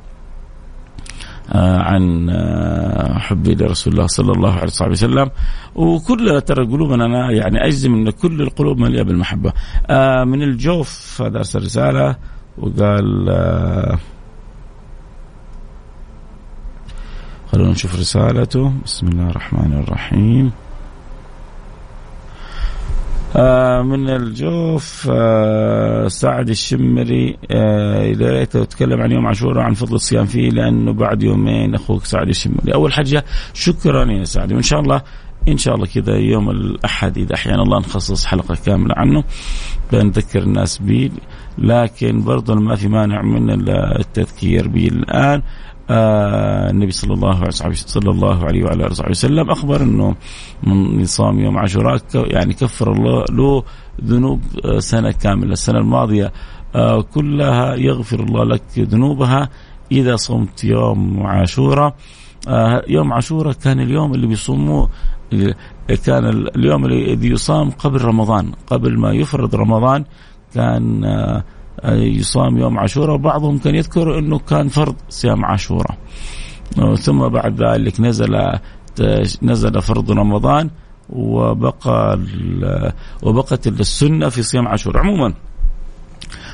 آه، 1.53 1.79
عن 1.79 2.31
آه، 2.31 3.19
حبي 3.19 3.55
لرسول 3.55 3.93
الله 3.93 4.07
صلى 4.07 4.33
الله 4.33 4.53
عليه 4.53 4.91
وسلم. 4.91 5.31
وكل 5.75 6.41
ترى 6.41 6.67
قلوبنا 6.67 7.07
أنا 7.07 7.31
يعني 7.31 7.67
أجزم 7.67 7.95
أن 7.95 8.11
كل 8.11 8.43
القلوب 8.43 8.79
مليئة 8.79 9.03
بالمحبة. 9.03 9.53
آه، 9.87 10.25
من 10.25 10.43
الجوف 10.43 11.23
هذا 11.23 11.39
أرسل 11.39 11.63
رسالة 11.63 12.17
وقال 12.59 13.29
خلونا 17.53 17.71
نشوف 17.71 17.99
رسالته. 17.99 18.73
بسم 18.85 19.09
الله 19.09 19.31
الرحمن 19.31 19.73
الرحيم. 19.73 20.53
من 23.83 24.09
الجوف 24.11 25.09
آه 25.13 26.09
سعد 26.09 26.49
الشمري 26.49 27.37
آه 27.51 28.03
يا 28.03 28.31
ريت 28.31 28.57
تتكلم 28.57 29.01
عن 29.01 29.13
يوم 29.13 29.27
عاشوراء 29.27 29.65
عن 29.65 29.75
فضل 29.75 29.95
الصيام 29.95 30.25
فيه 30.27 30.51
لأنه 30.51 30.93
بعد 30.93 31.23
يومين 31.23 31.75
أخوك 31.75 32.05
سعد 32.05 32.29
الشمري. 32.29 32.75
أول 32.75 32.93
حاجة 32.93 33.25
شكرا 33.55 34.13
يا 34.13 34.25
سعد. 34.25 34.53
وإن 34.53 34.63
شاء 34.63 34.81
الله 34.81 35.03
إن 35.49 35.57
شاء 35.57 35.75
الله 35.75 35.87
كذا 35.87 36.17
يوم 36.17 36.51
الأحد 36.51 37.19
إذا 37.19 37.35
أحيانا 37.35 37.63
الله 37.63 37.79
نخصص 37.79 38.27
حلقة 38.27 38.57
كاملة 38.67 38.95
عنه 38.97 39.25
بنذكر 39.93 40.43
الناس 40.43 40.79
به 40.79 41.11
لكن 41.59 42.23
برضه 42.25 42.55
ما 42.55 42.77
في 42.77 42.89
مانع 42.89 43.23
من 43.23 43.69
التذكير 43.71 44.69
به 44.69 44.89
الآن 44.89 45.43
آه 45.93 46.71
النبي 46.71 46.93
صلى 46.93 47.15
الله 47.15 47.37
عليه 47.37 47.51
صلى 47.75 48.11
الله 48.11 48.45
عليه 48.45 48.65
وعلى 48.65 48.87
آله 48.87 49.11
وسلم 49.11 49.51
أخبر 49.51 49.83
إنه 49.83 50.15
من 50.63 51.05
صام 51.05 51.39
يوم 51.39 51.59
عاشوراء 51.59 52.01
يعني 52.15 52.55
كفر 52.55 52.93
الله 52.93 53.25
له 53.31 53.63
ذنوب 54.05 54.41
آه، 54.65 54.79
سنة 54.79 55.13
كاملة. 55.13 55.53
السنة 55.53 55.79
الماضية 55.79 56.33
آه 56.75 57.01
كلها 57.03 57.75
يغفر 57.75 58.21
الله 58.21 58.45
لك 58.45 58.63
ذنوبها 58.79 59.49
إذا 59.93 60.17
صمت 60.17 60.65
يوم 60.65 61.27
عاشوراء. 61.27 61.95
يوم 62.89 63.13
عاشوراء 63.13 63.53
كان 63.53 63.81
اليوم 63.81 64.15
اللي 64.15 64.27
بيصوموه 64.27 64.89
كان 66.07 66.25
اليوم 66.57 66.85
الذي 66.87 67.29
يصام 67.29 67.71
قبل 67.71 68.03
رمضان. 68.03 68.53
قبل 68.67 68.99
ما 68.99 69.13
يفرض 69.13 69.55
رمضان 69.55 70.05
كان 70.55 71.05
آه 71.05 71.45
يصام 71.95 72.59
يوم 72.59 72.79
عاشوراء 72.79 73.15
وبعضهم 73.15 73.59
كان 73.59 73.75
يذكر 73.75 74.19
إنه 74.19 74.39
كان 74.39 74.69
فرض 74.69 74.95
صيام 75.09 75.45
عاشوراء 75.45 75.99
ثم 77.01 77.29
بعد 77.29 77.63
ذلك 77.63 78.01
نزل 78.01 78.59
نزل 79.43 79.83
فرض 79.83 80.11
رمضان 80.11 80.71
وبقى 81.11 82.19
وبقت 83.23 83.67
السنة 83.67 84.29
في 84.29 84.43
صيام 84.43 84.69
عاشوراء 84.69 85.03
عموما 85.03 85.35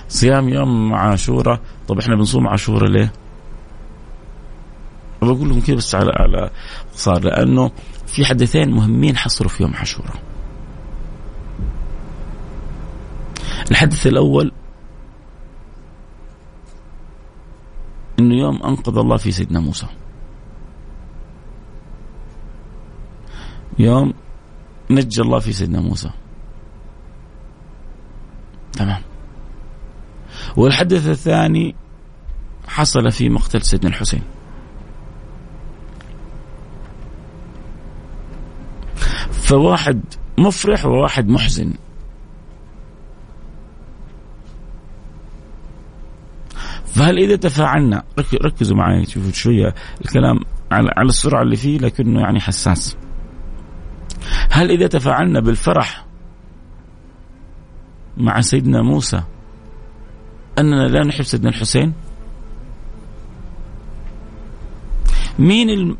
صيام 0.08 0.48
يوم 0.48 0.94
عاشوراء 0.94 1.60
طب 1.88 1.98
إحنا 1.98 2.16
بنصوم 2.16 2.48
عاشوراء 2.48 2.90
ليه؟ 2.90 3.12
بقول 5.22 5.50
لكم 5.50 5.60
كذا 5.60 5.76
بس 5.76 5.94
على 5.94 6.12
على 6.16 6.50
صار 6.94 7.24
لأنه 7.24 7.70
في 8.06 8.24
حدثين 8.24 8.70
مهمين 8.70 9.16
حصلوا 9.16 9.50
في 9.50 9.62
يوم 9.62 9.74
عاشوراء. 9.74 10.14
الحدث 13.70 14.06
الأول 14.06 14.52
إنه 18.18 18.34
يوم 18.34 18.62
أنقذ 18.62 18.98
الله 18.98 19.16
في 19.16 19.32
سيدنا 19.32 19.60
موسى. 19.60 19.86
يوم 23.78 24.14
نجى 24.90 25.22
الله 25.22 25.38
في 25.38 25.52
سيدنا 25.52 25.80
موسى. 25.80 26.10
تمام. 28.72 29.02
والحدث 30.56 31.08
الثاني 31.08 31.74
حصل 32.68 33.10
في 33.10 33.28
مقتل 33.28 33.62
سيدنا 33.62 33.88
الحسين. 33.90 34.22
فواحد 39.30 40.00
مفرح 40.38 40.86
وواحد 40.86 41.28
محزن. 41.28 41.74
فهل 46.94 47.18
إذا 47.18 47.36
تفاعلنا 47.36 48.02
ركزوا 48.44 48.76
معي 48.76 49.06
شوفوا 49.06 49.32
شوية 49.32 49.74
الكلام 50.00 50.40
على 50.70 51.08
السرعة 51.08 51.42
اللي 51.42 51.56
فيه 51.56 51.78
لكنه 51.78 52.20
يعني 52.20 52.40
حساس. 52.40 52.96
هل 54.50 54.70
إذا 54.70 54.86
تفاعلنا 54.86 55.40
بالفرح 55.40 56.06
مع 58.16 58.40
سيدنا 58.40 58.82
موسى 58.82 59.22
أننا 60.58 60.88
لا 60.88 61.04
نحب 61.04 61.22
سيدنا 61.22 61.48
الحسين؟ 61.48 61.92
مين 65.38 65.96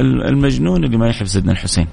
المجنون 0.00 0.84
اللي 0.84 0.96
ما 0.96 1.08
يحب 1.08 1.26
سيدنا 1.26 1.52
الحسين؟ 1.52 1.86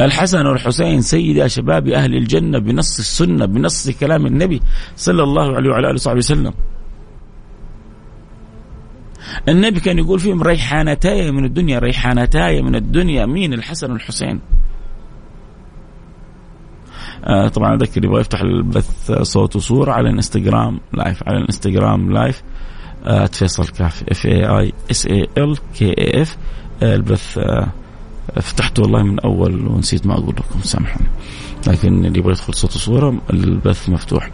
الحسن 0.00 0.46
والحسين 0.46 1.00
سيدا 1.00 1.48
شباب 1.48 1.88
أهل 1.88 2.14
الجنة 2.16 2.58
بنص 2.58 2.98
السنة 2.98 3.46
بنص 3.46 3.90
كلام 3.90 4.26
النبي 4.26 4.60
صلى 4.96 5.22
الله 5.22 5.56
عليه 5.56 5.70
وعلى 5.70 5.86
آله 5.86 5.94
وصحبه 5.94 6.18
وسلم. 6.18 6.52
النبي 9.48 9.80
كان 9.80 9.98
يقول 9.98 10.20
فيهم 10.20 10.42
ريحانتاي 10.42 11.30
من 11.30 11.44
الدنيا 11.44 11.78
ريحانتاي 11.78 12.62
من 12.62 12.74
الدنيا 12.74 13.26
مين 13.26 13.52
الحسن 13.52 13.92
والحسين؟ 13.92 14.40
آه 17.24 17.48
طبعا 17.48 17.74
أذكر 17.74 18.04
يبغى 18.04 18.20
يفتح 18.20 18.40
البث 18.40 19.12
صوت 19.12 19.56
وصوره 19.56 19.92
على 19.92 20.08
الإنستغرام 20.08 20.80
live 20.92 21.22
على 21.28 21.36
الإنستغرام 21.36 22.12
live 22.12 22.42
آه 23.04 23.26
فيصل 23.26 23.68
كاف 23.68 24.04
F 24.08 24.26
A 24.26 24.46
I 24.46 24.72
S 24.90 25.06
A 25.06 25.28
L 25.38 25.58
K 25.74 25.88
A 25.98 26.22
F 26.22 26.36
البث 26.82 27.38
آه 27.38 27.68
فتحته 28.36 28.82
والله 28.82 29.02
من 29.02 29.20
أول 29.20 29.66
ونسيت 29.66 30.06
ما 30.06 30.14
أقول 30.14 30.34
لكم 30.38 30.60
سامحوني. 30.62 31.08
لكن 31.66 32.04
اللي 32.04 32.18
يبغى 32.18 32.32
يدخل 32.32 32.54
صوت 32.54 32.76
وصورة 32.76 33.20
البث 33.30 33.88
مفتوح. 33.88 34.30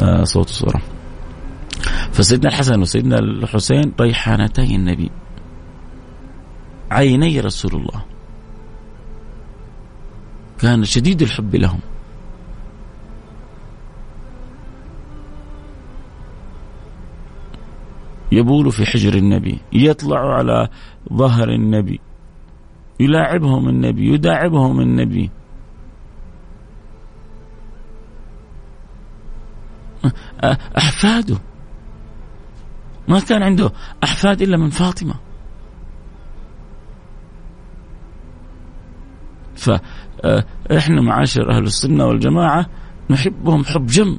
آه، 0.00 0.24
صوت 0.24 0.48
وصورة. 0.48 0.82
فسيدنا 2.12 2.48
الحسن 2.48 2.80
وسيدنا 2.80 3.18
الحسين 3.18 3.92
ريحانتي 4.00 4.76
النبي. 4.76 5.10
عيني 6.90 7.40
رسول 7.40 7.74
الله. 7.74 8.04
كان 10.58 10.84
شديد 10.84 11.22
الحب 11.22 11.56
لهم. 11.56 11.80
يبول 18.32 18.72
في 18.72 18.86
حجر 18.86 19.14
النبي. 19.14 19.58
يطلع 19.72 20.34
على 20.34 20.68
ظهر 21.12 21.48
النبي. 21.48 22.00
يلاعبهم 23.00 23.68
النبي 23.68 24.14
يداعبهم 24.14 24.80
النبي. 24.80 25.30
أحفاده. 30.78 31.38
ما 33.08 33.20
كان 33.20 33.42
عنده 33.42 33.70
أحفاد 34.04 34.42
إلا 34.42 34.56
من 34.56 34.70
فاطمة. 34.70 35.14
فإحنا 39.56 41.00
معاشر 41.00 41.50
أهل 41.50 41.62
السنة 41.64 42.06
والجماعة 42.06 42.66
نحبهم 43.10 43.64
حب 43.64 43.86
جم. 43.86 44.18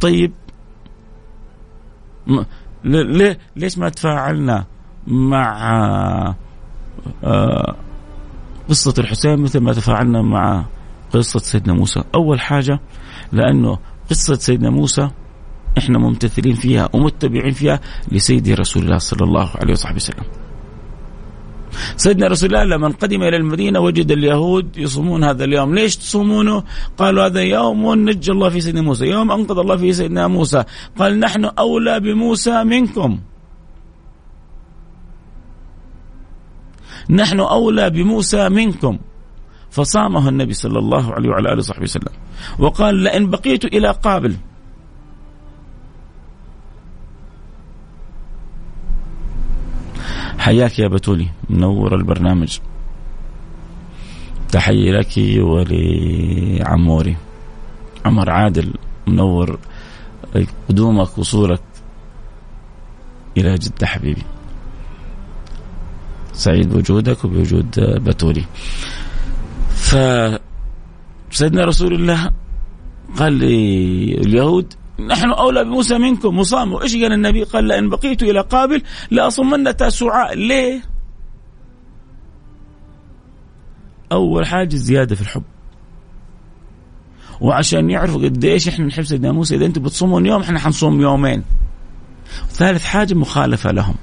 طيب. 0.00 0.32
ليش 3.56 3.78
ما 3.78 3.88
تفاعلنا 3.88 4.66
مع 5.06 5.74
آه، 5.74 6.36
قصة 8.68 8.94
الحسين 8.98 9.38
مثل 9.38 9.60
ما 9.60 9.72
تفاعلنا 9.72 10.22
مع 10.22 10.64
قصة 11.12 11.38
سيدنا 11.38 11.72
موسى 11.72 12.02
أول 12.14 12.40
حاجة 12.40 12.80
لأنه 13.32 13.78
قصة 14.10 14.34
سيدنا 14.34 14.70
موسى 14.70 15.10
إحنا 15.78 15.98
ممتثلين 15.98 16.54
فيها 16.54 16.88
ومتبعين 16.92 17.52
فيها 17.52 17.80
لسيدي 18.12 18.54
رسول 18.54 18.82
الله 18.82 18.98
صلى 18.98 19.24
الله 19.24 19.50
عليه 19.54 19.72
وصحبه 19.72 19.96
وسلم. 19.96 20.24
سيدنا 21.96 22.26
رسول 22.26 22.54
الله 22.54 22.64
لما 22.64 22.88
قدم 22.88 23.22
إلى 23.22 23.36
المدينة 23.36 23.80
وجد 23.80 24.10
اليهود 24.10 24.76
يصومون 24.76 25.24
هذا 25.24 25.44
اليوم، 25.44 25.74
ليش 25.74 25.96
تصومونه؟ 25.96 26.64
قالوا 26.98 27.26
هذا 27.26 27.40
يوم 27.40 27.94
نجى 27.94 28.32
الله 28.32 28.48
في 28.48 28.60
سيدنا 28.60 28.82
موسى، 28.82 29.06
يوم 29.06 29.32
أنقذ 29.32 29.58
الله 29.58 29.76
في 29.76 29.92
سيدنا 29.92 30.26
موسى، 30.26 30.64
قال 30.98 31.20
نحن 31.20 31.44
أولى 31.44 32.00
بموسى 32.00 32.64
منكم. 32.64 33.18
نحن 37.10 37.40
أولى 37.40 37.90
بموسى 37.90 38.48
منكم. 38.48 38.98
فصامه 39.70 40.28
النبي 40.28 40.52
صلى 40.52 40.78
الله 40.78 41.14
عليه 41.14 41.28
وعلى 41.28 41.48
آله 41.48 41.58
وصحبه 41.58 41.82
وسلم. 41.82 42.12
وقال 42.58 42.94
لئن 42.94 43.30
بقيت 43.30 43.64
إلى 43.64 43.90
قابل. 43.90 44.36
حياك 50.38 50.78
يا 50.78 50.88
بتولي 50.88 51.28
منور 51.50 51.94
البرنامج. 51.94 52.58
تحية 54.52 54.92
لك 54.92 55.14
ولعموري. 55.38 57.16
عمر 58.06 58.30
عادل 58.30 58.74
منور 59.06 59.58
قدومك 60.68 61.18
وصولك 61.18 61.62
إلى 63.36 63.54
جدة 63.54 63.86
حبيبي. 63.86 64.22
سعيد 66.38 66.68
بوجودك 66.68 67.24
وبوجود 67.24 67.80
بتولي. 67.80 68.44
ف 69.70 69.96
سيدنا 71.30 71.64
رسول 71.64 71.94
الله 71.94 72.30
قال 73.18 73.32
لليهود 73.32 74.74
نحن 75.06 75.30
أولى 75.30 75.64
بموسى 75.64 75.98
منكم 75.98 76.38
وصاموا 76.38 76.82
إيش 76.82 76.96
قال 76.96 77.12
النبي؟ 77.12 77.44
قال 77.44 77.64
لئن 77.64 77.88
بقيت 77.88 78.22
إلى 78.22 78.40
قابل 78.40 78.82
لاصمن 79.10 79.76
تاسعاء 79.76 80.34
ليه؟ 80.34 80.82
أول 84.12 84.46
حاجة 84.46 84.76
زيادة 84.76 85.14
في 85.14 85.22
الحب. 85.22 85.42
وعشان 87.40 87.90
يعرفوا 87.90 88.24
قد 88.24 88.44
إيش 88.44 88.68
إحنا 88.68 88.86
نحب 88.86 89.02
سيدنا 89.02 89.32
موسى 89.32 89.56
إذا 89.56 89.66
أنتم 89.66 89.82
بتصومون 89.82 90.26
يوم 90.26 90.42
إحنا 90.42 90.58
حنصوم 90.58 91.00
يومين. 91.00 91.42
ثالث 92.50 92.84
حاجة 92.84 93.14
مخالفة 93.14 93.70
لهم. 93.72 93.94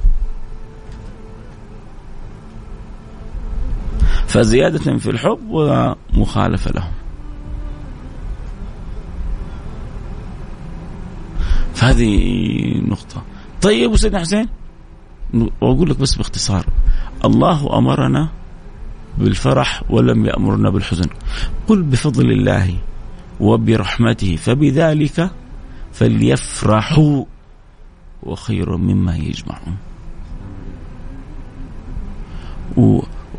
فزيادة 4.28 4.98
في 4.98 5.10
الحب 5.10 5.40
ومخالفة 5.50 6.72
لهم 6.72 6.92
فهذه 11.74 12.18
نقطة. 12.88 13.24
طيب 13.62 13.92
وسيدنا 13.92 14.20
حسين 14.20 14.48
وأقول 15.62 15.90
لك 15.90 16.00
بس 16.00 16.16
باختصار. 16.16 16.66
الله 17.26 17.78
أمرنا 17.78 18.30
بالفرح 19.18 19.84
ولم 19.90 20.26
يأمرنا 20.26 20.70
بالحزن. 20.70 21.10
قل 21.68 21.84
بفضل 21.84 22.32
الله 22.32 22.76
وبرحمته 23.40 24.36
فبذلك 24.36 25.30
فليفرحوا 25.94 27.26
وخير 28.24 28.78
مما 28.78 29.16
يجمعون. 29.16 29.78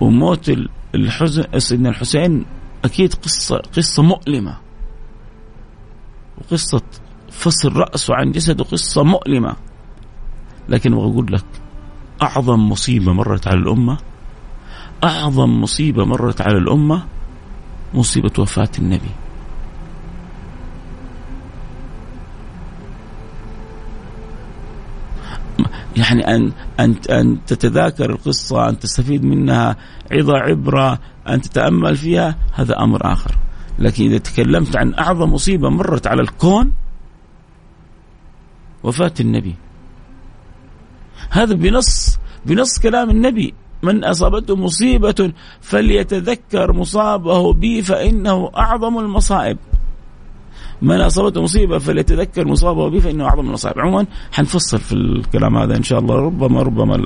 وموت 0.01 0.53
الحزن 1.05 1.45
سيدنا 1.59 1.89
الحسين 1.89 2.45
أكيد 2.85 3.15
قصه 3.15 3.57
قصة 3.57 4.03
مؤلمة. 4.03 4.59
وقصة 6.39 6.83
فصل 7.31 7.73
رأسه 7.77 8.15
عن 8.15 8.31
جسده 8.31 8.65
قصة 8.65 9.03
مؤلمة. 9.03 9.57
لكن 10.69 10.93
أقول 10.93 11.33
لك 11.33 11.45
أعظم 12.23 12.69
مصيبة 12.69 13.13
مرت 13.13 13.49
على 13.49 13.61
الأمة 13.61 13.99
أعظم 15.05 15.61
مصيبة 15.61 16.05
مرت 16.05 16.41
على 16.41 16.59
الأمة 16.59 17.07
مصيبة 17.95 18.33
وفاة 18.39 18.71
النبي. 18.79 19.11
يعني 25.97 26.37
أن 26.37 26.53
أن 26.81 26.95
أن 27.11 27.45
تتذاكر 27.47 28.11
القصة 28.11 28.69
أن 28.69 28.79
تستفيد 28.79 29.25
منها 29.25 29.77
عظة 30.13 30.37
عبرة 30.37 30.99
أن 31.29 31.41
تتأمل 31.41 31.97
فيها 31.97 32.37
هذا 32.53 32.79
أمر 32.79 33.13
آخر. 33.13 33.39
لكن 33.79 34.05
إذا 34.05 34.19
تكلمت 34.19 34.77
عن 34.77 34.95
أعظم 34.95 35.33
مصيبة 35.33 35.69
مرت 35.69 36.07
على 36.07 36.23
الكون 36.23 36.73
وفاة 38.83 39.15
النبي. 39.21 39.55
هذا 41.31 41.55
بنص 41.55 42.19
بنص 42.47 42.79
كلام 42.79 43.11
النبي. 43.11 43.55
من 43.83 44.05
أصابته 44.05 44.57
مصيبة 44.57 45.33
فليتذكر 45.61 46.73
مصابه 46.73 47.53
بي 47.53 47.83
فإنه 47.83 48.51
أعظم 48.57 48.99
المصائب. 48.99 49.59
من 50.83 51.01
أصابته 51.01 51.43
مصيبة 51.43 51.79
فليتذكر 51.79 52.49
مصابة 52.49 52.91
به 52.91 52.99
فإنه 52.99 53.25
أعظم 53.25 53.47
المصائب 53.47 53.79
عموما 53.79 54.07
حنفصل 54.33 54.79
في 54.79 54.93
الكلام 54.93 55.57
هذا 55.57 55.77
إن 55.77 55.83
شاء 55.83 55.99
الله. 55.99 56.15
ربما 56.15 56.63
ربما 56.63 57.01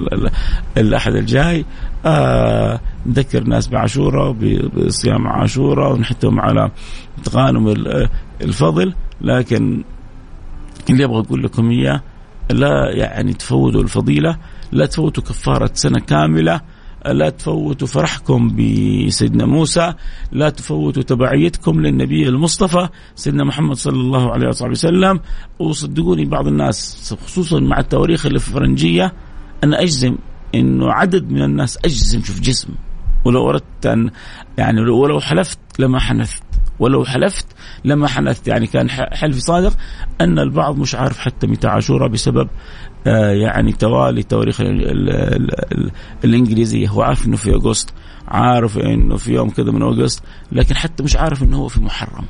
الأحد 0.77 1.15
الجاي. 1.15 1.65
آه 2.07 2.81
نذكر 3.07 3.43
الناس 3.43 3.69
بعاشوراء 3.69 4.33
بصيام 4.77 5.27
عاشوراء 5.27 5.93
ونحثهم 5.93 6.41
على 6.41 6.71
تغانم 7.25 7.75
الفضل. 8.43 8.95
لكن 9.21 9.85
اللي 10.91 11.05
أبغى 11.05 11.19
أقول 11.19 11.43
لكم 11.43 11.71
إياه 11.71 12.03
لا 12.51 12.91
يعني 12.93 13.33
تفوتوا 13.33 13.83
الفضيلة 13.83 14.37
لا 14.73 14.87
تفوتوا 14.87 15.23
كفارة 15.23 15.71
سنة 15.75 16.01
كاملة. 16.01 16.61
لا 17.07 17.31
تفوتوا 17.31 17.87
فرحكم 17.87 18.57
بسيدنا 18.57 19.47
موسى 19.47 19.95
لا 20.33 20.51
تفوتوا 20.51 21.03
تبعيتكم 21.03 21.81
للنبي 21.81 22.29
المصطفى 22.29 22.89
سيدنا 23.15 23.45
محمد 23.45 23.77
صلى 23.77 24.01
الله 24.01 24.33
عليه 24.33 24.49
وصحبه 24.49 24.71
وسلم. 24.71 25.21
وصدقوني 25.59 26.25
بعض 26.25 26.47
الناس 26.47 27.15
خصوصا 27.25 27.61
مع 27.61 27.79
التواريخ 27.79 28.27
الفرنجية 28.27 29.13
أنا 29.65 29.83
أجزم 29.83 30.17
أنه 30.55 30.93
عدد 30.93 31.31
من 31.31 31.43
الناس 31.43 31.79
أجزم 31.85 32.23
شوف 32.23 32.41
جسم. 32.41 32.69
ولو 33.25 33.51
أردت 33.51 33.87
أن 33.87 34.11
يعني 34.59 34.91
ولو 34.91 35.21
حلفت 35.21 35.59
لما 35.79 35.99
حنثت. 35.99 36.43
ولو 36.81 37.05
حلفت 37.05 37.47
لما 37.85 38.09
حنثت 38.09 38.49
يعني 38.49 38.67
كان 38.67 38.91
حلفي 38.91 39.41
صادق 39.41 39.77
أن 40.21 40.39
البعض 40.39 40.79
مش 40.79 40.95
عارف 40.95 41.19
حتى 41.19 41.47
متى 41.47 41.69
عاشوراء 41.69 42.09
بسبب 42.09 42.49
آه 43.07 43.33
يعني 43.33 43.73
توالي 43.73 44.23
تواريخ 44.23 44.61
الإنجليزية. 46.25 46.89
هو 46.89 47.03
عارف 47.03 47.27
إنه 47.27 47.37
في 47.37 47.55
أغسطس 47.55 47.95
عارف 48.29 48.79
إنه 48.79 49.17
في 49.17 49.33
يوم 49.33 49.51
كذا 49.51 49.71
من 49.73 49.83
أغسطس 49.83 50.23
لكن 50.53 50.77
حتى 50.77 51.03
مش 51.03 51.17
عارف 51.17 51.43
إنه 51.43 51.57
هو 51.57 51.69
في 51.69 51.81
محرم. 51.81 52.25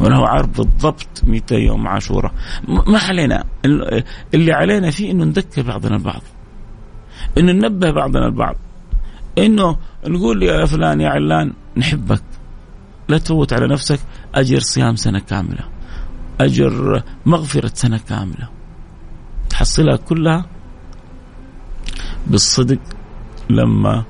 ولا 0.00 0.16
هو 0.16 0.24
عارف 0.24 0.60
بالضبط 0.60 1.22
متى 1.24 1.54
يوم 1.54 1.88
عاشوراء. 1.88 2.32
ما 2.68 2.98
علينا. 2.98 3.44
اللي 4.34 4.52
علينا 4.52 4.90
فيه 4.90 5.10
إنه 5.10 5.24
نذكر 5.24 5.62
بعضنا 5.62 5.96
البعض. 5.96 6.22
إنه 7.38 7.52
ننبه 7.52 7.90
بعضنا 7.90 8.26
البعض. 8.26 8.56
إنه 9.38 9.76
نقول 10.06 10.42
يا 10.42 10.66
فلان 10.66 11.00
يا 11.00 11.08
علان 11.08 11.52
نحبك. 11.76 12.22
لا 13.08 13.18
تفوت 13.18 13.52
على 13.52 13.66
نفسك 13.66 14.00
أجر 14.34 14.60
صيام 14.60 14.96
سنة 14.96 15.18
كاملة. 15.18 15.64
أجر 16.40 17.02
مغفرة 17.26 17.72
سنة 17.74 18.00
كاملة. 18.08 18.48
تحصلها 19.50 19.96
كلها 19.96 20.46
بالصدق 22.26 22.78
لما 23.50 24.04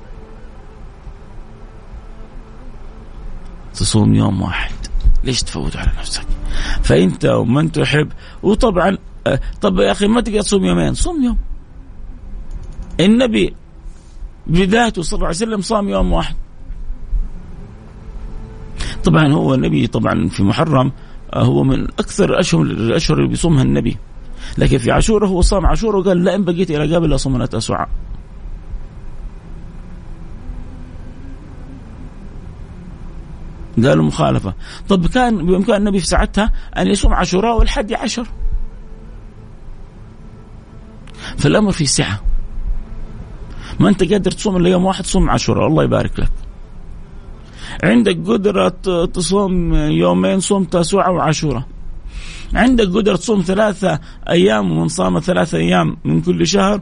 تصوم 3.73 4.15
يوم 4.15 4.41
واحد. 4.41 4.75
ليش 5.23 5.43
تفوت 5.43 5.75
على 5.77 5.91
نفسك؟ 5.99 6.25
فإنت 6.83 7.25
ومن 7.25 7.71
تحب 7.71 8.11
وطبعا 8.43 8.97
آه، 9.27 9.39
طب 9.61 9.79
يا 9.79 9.91
أخي 9.91 10.07
ما 10.07 10.21
تقدر 10.21 10.41
تصوم 10.41 10.65
يومين 10.65 10.93
صوم 10.93 11.23
يوم. 11.23 11.37
النبي 12.99 13.55
بذاته 14.47 15.01
صلى 15.01 15.17
الله 15.17 15.27
عليه 15.27 15.37
وسلم 15.37 15.61
صام 15.61 15.89
يوم 15.89 16.13
واحد. 16.13 16.35
طبعا 19.03 19.33
هو 19.33 19.53
النبي 19.53 19.87
طبعا 19.87 20.29
في 20.29 20.43
محرم 20.43 20.91
آه، 21.33 21.43
هو 21.43 21.63
من 21.63 21.83
أكثر 21.83 22.29
الأشهر 22.29 22.61
الأشهر 22.61 23.17
اللي 23.17 23.29
بيصومها 23.29 23.63
النبي. 23.63 23.97
لكن 24.57 24.77
في 24.77 24.91
عاشوره 24.91 25.27
هو 25.27 25.41
صام 25.41 25.65
عاشوره 25.65 25.97
وقال 25.97 26.23
لا 26.23 26.35
إن 26.35 26.43
بقيت 26.43 26.71
إلى 26.71 26.95
قبل 26.95 27.15
أصوم 27.15 27.33
من 27.33 27.49
تسعة 27.49 27.87
قالوا 33.83 34.05
مخالفة. 34.05 34.53
طب 34.89 35.07
كان 35.07 35.45
بإمكان 35.45 35.75
النبي 35.75 35.99
في 35.99 36.07
ساعتها 36.07 36.51
أن 36.77 36.87
يصوم 36.87 37.13
عاشوراء 37.13 37.57
والحادي 37.57 37.95
عشر. 37.95 38.27
فالأمر 41.37 41.71
في 41.71 41.85
سعة. 41.85 42.32
ما 43.79 43.89
أنت 43.89 44.03
قادر 44.11 44.31
تصوم 44.31 44.55
إلا 44.57 44.69
يوم 44.69 44.85
واحد 44.85 45.05
صوم 45.05 45.29
عاشوراء. 45.29 45.67
الله 45.67 45.83
يبارك 45.83 46.19
لك. 46.19 46.31
عندك 47.83 48.17
قدرة 48.27 48.69
تصوم 49.05 49.73
يومين 49.75 50.39
صوم 50.39 50.63
تاسوعة 50.63 51.11
وعاشوراء 51.11 51.63
عندك 52.53 52.87
قدرة 52.87 53.15
تصوم 53.15 53.41
ثلاثة 53.41 53.99
أيام 54.29 54.71
ومن 54.71 54.87
صام 54.87 55.19
ثلاثة 55.19 55.57
أيام 55.57 55.97
من 56.05 56.21
كل 56.21 56.47
شهر 56.47 56.81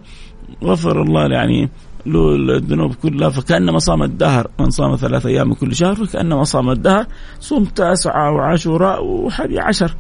غفر 0.64 1.02
الله 1.02 1.28
يعني 1.28 1.70
له 2.06 2.36
الذنوب 2.36 2.94
كلها. 2.94 3.30
فكأنما 3.30 3.80
صام 3.80 4.04
الدهر 4.04 4.48
من 4.60 4.70
صام 4.70 4.96
ثلاثة 4.96 5.30
أيام 5.30 5.48
من 5.48 5.54
كل 5.54 5.76
شهر 5.76 5.96
فكأنما 5.96 6.44
صام 6.44 6.70
الدهر 6.70 7.06
صوم 7.40 7.66
تاسعة 7.66 8.32
وعاشوراء 8.32 9.06
وحادي 9.06 9.60
عشر. 9.60 9.96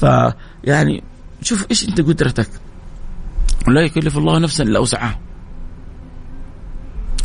فيعني 0.00 1.02
شوف 1.42 1.66
إيش 1.70 1.88
أنت 1.88 2.00
قدرتك؟ 2.00 2.48
ولا 3.68 3.80
يكلف 3.80 4.18
الله 4.18 4.38
نفسا 4.38 4.64
إلا 4.64 4.78
وسعها. 4.78 5.20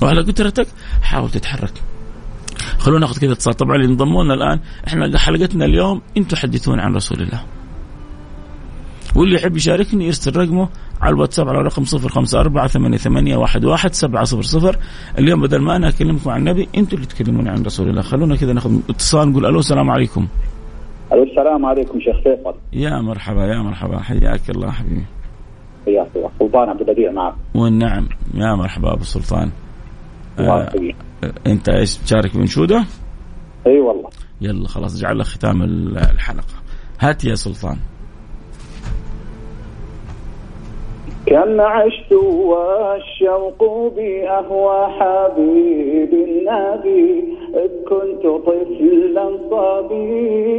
وعلى 0.01 0.21
قدرتك 0.21 0.67
حاول 1.01 1.29
تتحرك. 1.29 1.73
خلونا 2.77 2.99
ناخذ 2.99 3.19
كذا 3.19 3.31
اتصال. 3.31 3.53
طبعا 3.53 3.75
اللي 3.75 3.87
انضموا 3.87 4.23
لنا 4.23 4.33
الآن 4.33 4.59
إحنا 4.87 5.17
حلقتنا 5.17 5.65
اليوم 5.65 6.01
أنتم 6.17 6.35
تحدثون 6.35 6.79
عن 6.79 6.95
رسول 6.95 7.21
الله. 7.21 7.41
واللي 9.15 9.35
يحب 9.35 9.57
يشاركني 9.57 10.05
يرسل 10.05 10.35
رقمه 10.35 10.69
على 11.01 11.13
الواتساب 11.13 11.49
على 11.49 11.61
رقم 11.61 11.83
صفر 11.83 12.09
خمسة 12.09 12.39
أربعة 12.39 12.67
ثمانية, 12.67 12.97
ثمانية 12.97 13.37
واحد, 13.37 13.65
واحد 13.65 13.93
سبعة 13.93 14.23
صفر 14.23 14.41
صفر. 14.41 14.77
اليوم 15.19 15.41
بدل 15.41 15.61
ما 15.61 15.75
أنا 15.75 15.89
أكلمكم 15.89 16.29
عن 16.29 16.39
النبي 16.39 16.69
أنتوا 16.77 16.97
اللي 16.97 17.07
تكلمون 17.07 17.47
عن 17.47 17.63
رسول 17.63 17.89
الله. 17.89 18.01
خلونا 18.01 18.35
كذا 18.35 18.53
ناخذ 18.53 18.79
اتصال 18.89 19.29
نقول 19.29 19.45
ألو 19.45 19.59
السلام 19.59 19.89
عليكم. 19.89 20.27
ألو 21.13 21.23
السلام 21.23 21.65
عليكم 21.65 21.99
شيخ 21.99 22.15
فيصل. 22.23 22.55
يا 22.73 23.01
مرحبا 23.01 23.45
يا 23.45 23.61
مرحبا. 23.61 23.99
حياك 23.99 24.49
الله 24.49 24.71
حبيبي. 24.71 25.05
حياك 25.85 26.07
الله. 26.15 26.29
سلطان 26.39 26.69
عبد 26.69 26.81
البديع 26.81 27.11
معك. 27.11 27.33
والنعم 27.55 28.09
يا 28.33 28.55
مرحبا 28.55 28.93
أبو 28.93 29.03
سلطان. 29.03 29.51
آه 30.39 30.69
أنت 31.47 31.69
إيش 31.69 31.97
تشارك 31.97 32.37
بنشودة؟ 32.37 32.85
إي 33.67 33.79
والله. 33.79 34.09
يلا 34.41 34.67
خلاص 34.67 35.01
جعل 35.01 35.25
ختام 35.25 35.63
الحلقة. 35.97 36.53
هات 36.99 37.25
يا 37.25 37.35
سلطان. 37.35 37.77
كم 41.25 41.61
عشت 41.61 42.11
والشوق 42.11 43.93
بي 43.95 44.29
أهوى 44.29 44.87
حبيب 44.99 46.13
النبي 46.13 47.23
إذ 47.53 47.71
كنت 47.89 48.23
طفلا 48.45 49.37
صبي 49.49 50.49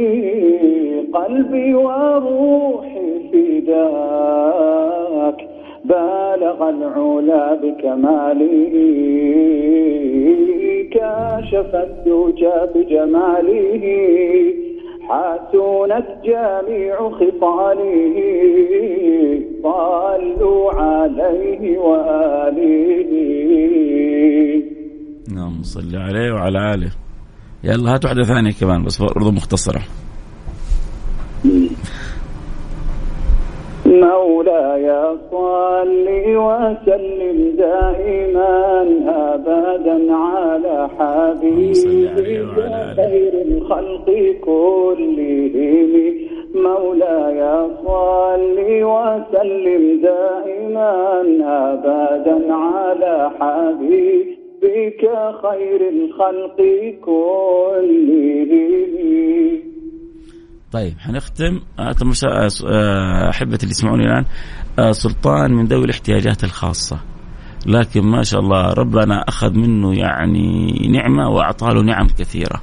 قلبي 1.13 1.75
وروحي 1.75 3.01
فداك. 3.31 5.39
بالغ 5.85 6.69
العلا 6.69 7.55
بكماله 7.61 8.73
كاشف 10.93 11.75
الدجى 11.75 12.57
بجماله 12.75 13.83
حسنت 15.09 16.07
جميع 16.25 16.95
خصاله 17.09 18.15
صلوا 19.63 20.71
عليه 20.73 21.77
وآله. 21.77 23.11
نعم 25.35 25.63
صلي 25.63 25.97
عليه 25.97 26.31
وعلى 26.33 26.73
آله. 26.73 26.91
يلا 27.63 27.93
هات 27.93 28.05
واحدة 28.05 28.23
ثانية 28.23 28.51
كمان 28.51 28.83
بس 28.83 29.01
برضه 29.01 29.31
مختصرة. 29.31 29.81
مولاي 33.91 34.87
صل 35.31 36.07
وسلم 36.35 37.55
دائما 37.57 38.85
ابدا 39.07 40.13
على 40.13 40.89
حبيبك 40.99 42.55
خير 42.95 43.33
الخلق 43.47 44.07
كلهم. 44.41 46.13
مولاي 46.55 47.41
صل 47.85 48.57
وسلم 48.83 49.83
دائما 50.01 50.93
ابدا 51.43 52.53
على 52.53 53.15
حبيبك 53.39 55.03
خير 55.41 55.81
الخلق 55.89 56.59
كلهم. 57.05 58.81
طيب 60.71 60.99
حنختم. 60.99 61.59
آه، 61.79 61.95
آه، 62.23 62.49
آه، 62.65 63.29
أحبتي 63.29 63.63
اللي 63.63 63.71
يسمعوني 63.71 64.03
الآن. 64.03 64.25
سلطان 64.93 65.53
من 65.53 65.65
ذوي 65.65 65.85
الاحتياجات 65.85 66.43
الخاصة. 66.43 66.99
لكن 67.65 68.01
ما 68.01 68.23
شاء 68.23 68.39
الله 68.39 68.73
ربنا 68.73 69.21
أخذ 69.27 69.53
منه 69.53 69.95
يعني 69.95 70.71
نعمة 70.91 71.29
وأعطاه 71.29 71.73
له 71.73 71.81
نعم 71.81 72.07
كثيرة. 72.07 72.61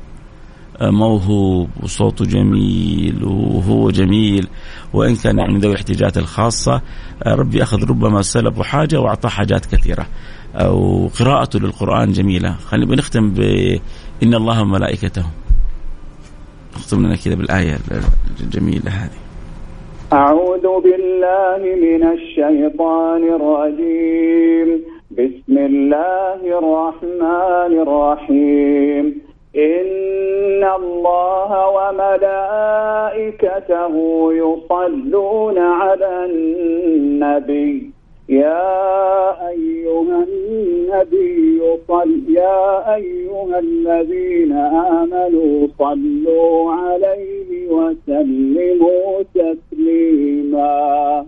موهوب 0.83 1.71
وصوته 1.83 2.25
جميل 2.25 3.25
وهو 3.25 3.91
جميل. 3.91 4.49
وإن 4.93 5.17
كان 5.17 5.39
يعني 5.39 5.53
من 5.53 5.61
ذوي 5.61 5.73
الاحتياجات 5.73 6.19
الخاصة 6.19 6.83
ربي 7.27 7.63
أخذ 7.63 7.85
ربما 7.85 8.23
سلبه 8.23 8.63
حاجة 8.63 9.01
وأعطاه 9.01 9.29
حاجات 9.29 9.67
كثيرة. 9.67 10.07
وقراءته 10.65 11.59
للقرآن 11.59 12.13
جميلة. 12.13 12.57
خلينا 12.57 12.87
بنختم 12.87 13.31
بان 13.31 14.35
الله 14.35 14.63
وملائكته. 14.63 15.25
اختم 16.75 17.07
لنا 17.07 17.17
كذا 17.25 17.35
بالآية 17.35 17.77
الجميلة 18.41 18.91
هذه. 18.91 19.19
أعوذ 20.13 20.81
بالله 20.81 21.59
من 21.59 22.03
الشيطان 22.13 23.23
الرجيم. 23.23 24.85
بسم 25.11 25.59
الله 25.59 26.59
الرحمن 26.59 27.73
الرحيم. 27.83 29.21
إن 29.57 30.65
الله 30.65 31.51
وملائكته 31.69 32.35
يصلون 34.33 35.59
على 35.59 36.25
النبي. 36.25 37.98
يا 38.29 39.49
أيها 39.49 40.25
النبي 40.29 41.61
صل 41.89 42.25
يا 42.37 42.95
أيها 42.95 43.59
الذين 43.59 44.53
آمنوا 44.53 45.69
صلوا 45.79 46.73
عليه 46.73 47.69
وسلموا 47.71 49.23
تسليما. 49.35 51.27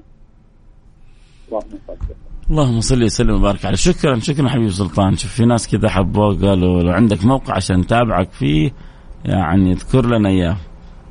اللهم 2.51 2.80
صل 2.80 3.03
وسلم. 3.05 3.34
وبارك 3.34 3.64
عليه. 3.64 3.76
شكرا 3.76 4.18
شكرا 4.18 4.48
حبيبي 4.48 4.70
سلطان 4.70 5.16
شوف 5.16 5.34
في 5.34 5.44
ناس 5.44 5.76
كذا 5.76 5.88
حبوك 5.88 6.44
قالوا 6.44 6.82
لو 6.82 6.92
عندك 6.92 7.24
موقع 7.24 7.55
عشان 7.55 7.80
نتابعك 7.80 8.30
فيه 8.30 8.70
يعني 9.24 9.72
اذكر 9.72 10.07
لنا 10.07 10.28
إياه. 10.28 10.57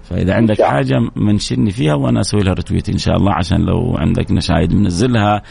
فإذا 0.10 0.34
عندك 0.34 0.62
حاجة 0.62 0.96
منشني 1.16 1.72
فيها 1.72 1.94
وأنا 1.94 2.20
أسوي 2.20 2.42
لها 2.42 2.54
رتويت 2.54 2.90
إن 2.90 2.98
شاء 2.98 3.16
الله 3.16 3.34
عشان 3.34 3.66
لو 3.66 3.96
عندك 3.98 4.32
نشايد 4.32 4.74
منزلها 4.74 5.42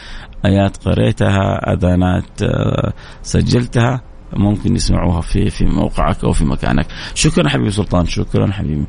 آيات 0.44 0.76
قريتها 0.76 1.72
أذانات 1.72 2.42
آه، 2.42 2.92
سجلتها 3.22 4.00
ممكن 4.36 4.74
يسمعوها 4.74 5.20
في 5.20 5.50
في 5.50 5.64
موقعك 5.64 6.24
أو 6.24 6.32
في 6.32 6.44
مكانك. 6.44 6.86
شكرا 7.14 7.48
حبيبي 7.48 7.70
سلطان 7.70 8.06
شكرا 8.06 8.50
حبيبي. 8.52 8.84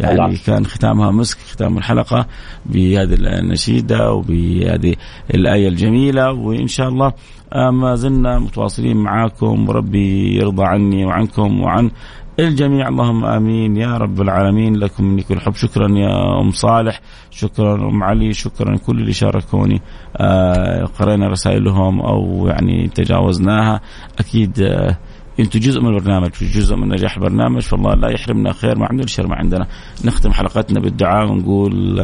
يعني 0.00 0.24
الله. 0.24 0.38
كان 0.46 0.66
ختامها 0.66 1.10
مسك 1.10 1.38
ختام 1.38 1.78
الحلقة 1.78 2.26
بهذه 2.66 3.14
النشيدة 3.14 4.12
وبهذه 4.12 4.94
الآية 5.34 5.68
الجميلة 5.68 6.32
وإن 6.32 6.66
شاء 6.66 6.88
الله 6.88 7.12
آه، 7.52 7.70
ما 7.70 7.94
زلنا 7.94 8.38
متواصلين 8.38 8.96
معاكم. 8.96 9.68
وربي 9.68 10.36
يرضى 10.36 10.64
عني 10.64 11.04
وعنكم 11.04 11.60
وعن 11.60 11.90
الجميع 12.38 12.88
اللهم 12.88 13.24
آمين. 13.24 13.76
يا 13.76 13.96
رب 13.96 14.20
العالمين 14.20 14.76
لكم 14.76 15.04
مني 15.04 15.22
كل 15.22 15.40
حب 15.40 15.54
شكرا 15.54 15.88
يا 15.98 16.40
أم 16.40 16.50
صالح 16.50 17.00
شكرا 17.30 17.88
أم 17.88 18.02
علي 18.02 18.32
شكرا 18.32 18.76
كل 18.76 18.98
اللي 18.98 19.12
شاركوني. 19.12 19.82
آه 20.16 20.84
قرينا 20.84 21.28
رسائلهم 21.28 22.00
أو 22.00 22.46
يعني 22.48 22.88
تجاوزناها. 22.88 23.80
أكيد 24.18 24.60
آه 24.60 24.98
أنتم 25.40 25.58
جزء 25.60 25.80
من 25.80 25.94
البرنامج 25.94 26.30
جزء 26.40 26.76
من 26.76 26.88
نجاح 26.88 27.16
البرنامج 27.16 27.62
فالله 27.62 27.94
لا 27.94 28.10
يحرمنا 28.10 28.52
خير 28.52 28.78
ما 28.78 28.86
عندنا 28.86 29.06
شر 29.06 29.26
ما 29.26 29.36
عندنا. 29.36 29.66
نختم 30.04 30.32
حلقتنا 30.32 30.80
بالدعاء 30.80 31.30
ونقول 31.30 32.00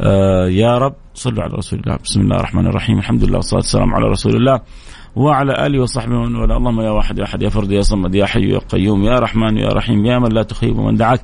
آه 0.00 0.48
يا 0.48 0.78
رب 0.78 0.94
صلوا 1.14 1.42
على 1.42 1.52
رسول 1.52 1.80
الله. 1.80 1.96
بسم 2.04 2.20
الله 2.20 2.36
الرحمن 2.36 2.66
الرحيم. 2.66 2.98
الحمد 2.98 3.24
لله 3.24 3.36
والصلاة 3.36 3.60
والسلام 3.60 3.94
على 3.94 4.06
رسول 4.06 4.36
الله. 4.36 4.60
وعلى 5.16 5.66
آله 5.66 5.80
وصحبه 5.82 6.16
ومن 6.16 6.36
والاه. 6.36 6.56
اللهم 6.56 6.80
يا 6.80 6.90
واحد 6.90 7.18
يا 7.18 7.24
أحد 7.24 7.42
يا 7.42 7.48
فرد 7.48 7.70
يا 7.70 7.80
صمد 7.80 8.14
يا 8.14 8.26
حي 8.26 8.48
يا 8.48 8.58
قيوم 8.58 9.04
يا 9.04 9.18
رحمن 9.18 9.56
يا 9.56 9.68
رحيم 9.68 10.06
يا 10.06 10.18
من 10.18 10.28
لا 10.32 10.42
تخيب 10.42 10.76
من 10.76 10.96
دعاك 10.96 11.20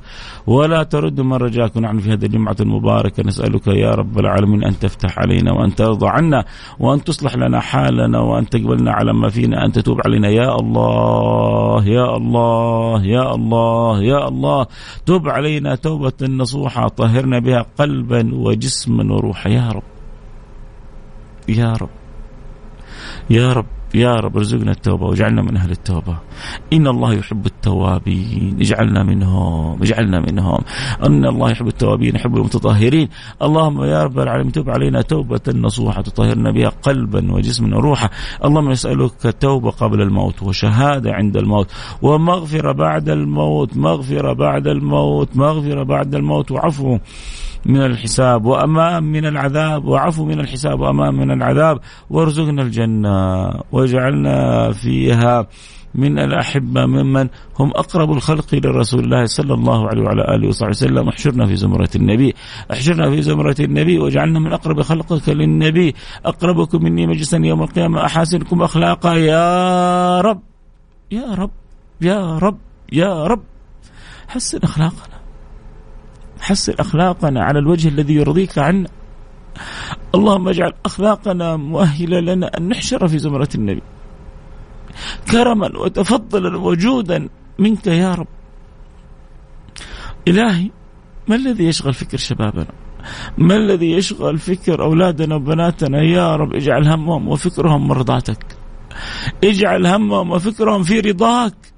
ولا 0.47 0.83
ترد 0.83 1.21
من 1.21 1.33
رجاك. 1.33 1.75
ونحن 1.75 1.99
في 1.99 2.13
هذه 2.13 2.25
الجمعة 2.25 2.55
المباركة 2.59 3.23
نسألك 3.23 3.67
يا 3.67 3.91
رب 3.91 4.19
العالمين 4.19 4.63
أن 4.63 4.79
تفتح 4.79 5.19
علينا 5.19 5.53
وأن 5.53 5.75
ترضى 5.75 6.07
عنا 6.07 6.45
وأن 6.79 7.03
تصلح 7.03 7.35
لنا 7.35 7.59
حالنا 7.59 8.19
وأن 8.19 8.49
تقبلنا 8.49 8.91
على 8.91 9.13
ما 9.13 9.29
فينا 9.29 9.65
أن 9.65 9.71
تتوب 9.71 10.01
علينا. 10.05 10.29
يا 10.29 10.55
الله 10.55 11.87
يا 11.87 12.17
الله 12.17 13.05
يا 13.05 13.35
الله 13.35 14.03
يا 14.03 14.27
الله. 14.27 14.65
تب 15.05 15.29
علينا 15.29 15.75
توبة 15.75 16.13
نصوحة 16.21 16.87
طهرنا 16.87 17.39
بها 17.39 17.65
قلبا 17.79 18.31
وجسما 18.33 19.13
وروحا. 19.13 19.49
يا 19.49 19.69
رب 19.69 19.83
يا 21.49 21.73
رب. 21.81 22.02
يا 23.29 23.53
رب 23.53 23.65
يا 23.95 24.15
رب 24.15 24.37
ارزقنا 24.37 24.71
التوبة 24.71 25.05
واجعلنا 25.05 25.41
من 25.41 25.57
أهل 25.57 25.71
التوبة. 25.71 26.17
إن 26.73 26.87
الله 26.87 27.13
يحب 27.13 27.45
التوابين. 27.45 28.57
اجعلنا 28.59 29.03
منهم 29.03 29.81
اجعلنا 29.81 30.19
منهم. 30.19 30.59
أن 31.05 31.25
الله 31.25 31.51
يحب 31.51 31.67
التوابين 31.67 32.15
يحب 32.15 32.37
المتطهرين. 32.37 33.09
اللهم 33.41 33.83
يا 33.83 34.03
رب 34.03 34.19
العالمين 34.19 34.51
تب 34.51 34.69
علينا 34.69 35.01
توبة 35.01 35.41
نصوحة 35.47 36.01
تطهرنا 36.01 36.51
بها 36.51 36.69
قلبا 36.69 37.31
وجسما 37.31 37.77
وروحا. 37.77 38.09
اللهم 38.45 38.71
نسألك 38.71 39.35
توبة 39.39 39.69
قبل 39.69 40.01
الموت 40.01 40.43
وشهادة 40.43 41.13
عند 41.13 41.37
الموت. 41.37 41.71
ومغفرة 42.01 42.71
بعد 42.71 43.09
الموت 43.09 43.77
مغفرة 43.77 44.33
بعد 44.33 44.67
الموت 44.67 45.29
مغفرة 45.35 45.83
بعد 45.83 46.15
الموت. 46.15 46.51
وعفو. 46.51 46.97
من 47.65 47.81
الحساب 47.81 48.45
وأمام 48.45 49.03
من 49.03 49.25
العذاب 49.25 49.85
وعفو 49.85 50.25
من 50.25 50.39
الحساب 50.39 50.79
وأمام 50.79 51.15
من 51.15 51.31
العذاب 51.31 51.79
وارزقنا 52.09 52.61
الجنة 52.61 53.49
واجعلنا 53.71 54.71
فيها 54.71 55.47
من 55.95 56.19
الأحبة 56.19 56.85
ممن 56.85 57.29
هم 57.59 57.69
أقرب 57.69 58.11
الخلق 58.11 58.55
لرسول 58.55 59.03
الله 59.03 59.25
صلى 59.25 59.53
الله 59.53 59.87
عليه 59.87 60.01
وعلى 60.01 60.35
آله 60.35 60.47
وصحبه 60.47 60.69
وسلم. 60.69 61.09
احشرنا 61.09 61.45
في 61.45 61.55
زمرة 61.55 61.89
النبي 61.95 62.35
احشرنا 62.71 63.09
في 63.09 63.21
زمرة 63.21 63.55
النبي 63.59 63.99
واجعلنا 63.99 64.39
من 64.39 64.53
أقرب 64.53 64.81
خلقك 64.81 65.29
للنبي. 65.29 65.95
أقربكم 66.25 66.83
مني 66.83 67.07
مجلسا 67.07 67.37
يوم 67.37 67.63
القيامة 67.63 68.05
أحاسنكم 68.05 68.61
أخلاقا. 68.61 69.13
يا 69.13 70.21
رب 70.21 70.41
يا 71.11 71.33
رب 71.33 71.51
يا 72.01 72.37
رب 72.37 72.57
يا 72.91 73.27
رب 73.27 73.43
حسن 74.27 74.59
أخلاقنا. 74.63 75.12
حسن 76.43 76.73
أخلاقنا 76.79 77.43
على 77.43 77.59
الوجه 77.59 77.87
الذي 77.87 78.13
يرضيك 78.13 78.57
عنا 78.57 78.89
اللهم 80.15 80.47
اجعل 80.49 80.73
أخلاقنا 80.85 81.55
مؤهلة 81.55 82.19
لنا 82.19 82.57
أن 82.57 82.69
نحشر 82.69 83.07
في 83.07 83.17
زمرة 83.17 83.49
النبي. 83.55 83.81
كرما 85.31 85.77
وتفضلا 85.77 86.57
وجودا 86.57 87.29
منك 87.59 87.87
يا 87.87 88.15
رب. 88.15 88.27
إلهي 90.27 90.69
ما 91.27 91.35
الذي 91.35 91.63
يشغل 91.63 91.93
فكر 91.93 92.17
شبابنا؟ 92.17 92.73
ما 93.37 93.55
الذي 93.55 93.91
يشغل 93.91 94.37
فكر 94.37 94.83
أولادنا 94.83 95.35
وبناتنا؟ 95.35 96.01
يا 96.01 96.35
رب 96.35 96.53
اجعل 96.53 96.87
همهم 96.87 97.27
وفكرهم 97.27 97.87
مرضاتك. 97.87 98.57
اجعل 99.43 99.87
همهم 99.87 100.31
وفكرهم 100.31 100.83
في 100.83 100.99
رضاك. 100.99 101.72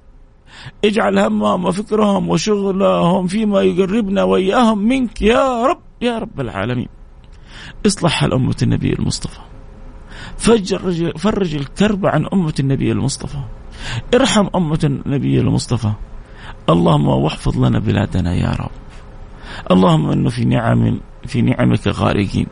اجعل 0.84 1.18
همهم 1.18 1.64
وفكرهم 1.64 2.28
وشغلهم 2.28 3.26
فيما 3.26 3.62
يقربنا 3.62 4.22
وإياهم 4.22 4.78
منك 4.78 5.22
يا 5.22 5.66
رب 5.66 5.80
يا 6.02 6.18
رب 6.18 6.40
العالمين. 6.40 6.88
اصلح 7.86 8.12
حال 8.12 8.34
أمة 8.34 8.56
النبي 8.62 8.92
المصطفى. 8.92 9.40
فرج, 10.38 10.74
فرج 11.16 11.54
الكرب 11.54 12.06
عن 12.06 12.26
أمة 12.32 12.54
النبي 12.60 12.92
المصطفى. 12.92 13.38
ارحم 14.14 14.46
أمة 14.54 14.80
النبي 14.84 15.40
المصطفى. 15.40 15.92
اللهم 16.68 17.08
واحفظ 17.08 17.58
لنا 17.58 17.78
بلادنا 17.78 18.34
يا 18.34 18.50
رب. 18.50 18.70
اللهم 19.70 20.10
إنه 20.10 20.30
في 20.30 20.44
نعم 20.44 21.00
في 21.26 21.42
نعمك 21.42 21.88
غارقين. 21.88 22.46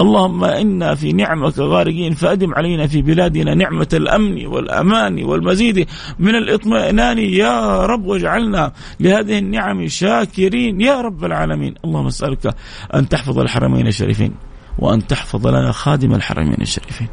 اللهم 0.00 0.44
إنا 0.44 0.94
في 0.94 1.12
نعمك 1.12 1.58
غارقين 1.58 2.14
فأدم 2.14 2.54
علينا 2.54 2.86
في 2.86 3.02
بلادنا 3.02 3.54
نعمة 3.54 3.88
الأمن 3.92 4.46
والأمان 4.46 5.24
والمزيد 5.24 5.88
من 6.18 6.34
الاطمئنان 6.34 7.18
يا 7.18 7.86
رب 7.86 8.04
واجعلنا 8.04 8.72
لهذه 9.00 9.38
النعم 9.38 9.86
شاكرين 9.86 10.80
يا 10.80 11.00
رب 11.00 11.24
العالمين. 11.24 11.74
اللهم 11.84 12.06
أسألك 12.06 12.54
أن 12.94 13.08
تحفظ 13.08 13.38
الحرمين 13.38 13.86
الشريفين 13.86 14.34
وأن 14.78 15.06
تحفظ 15.06 15.46
لنا 15.46 15.72
خادم 15.72 16.14
الحرمين 16.14 16.60
الشريفين 16.60 17.08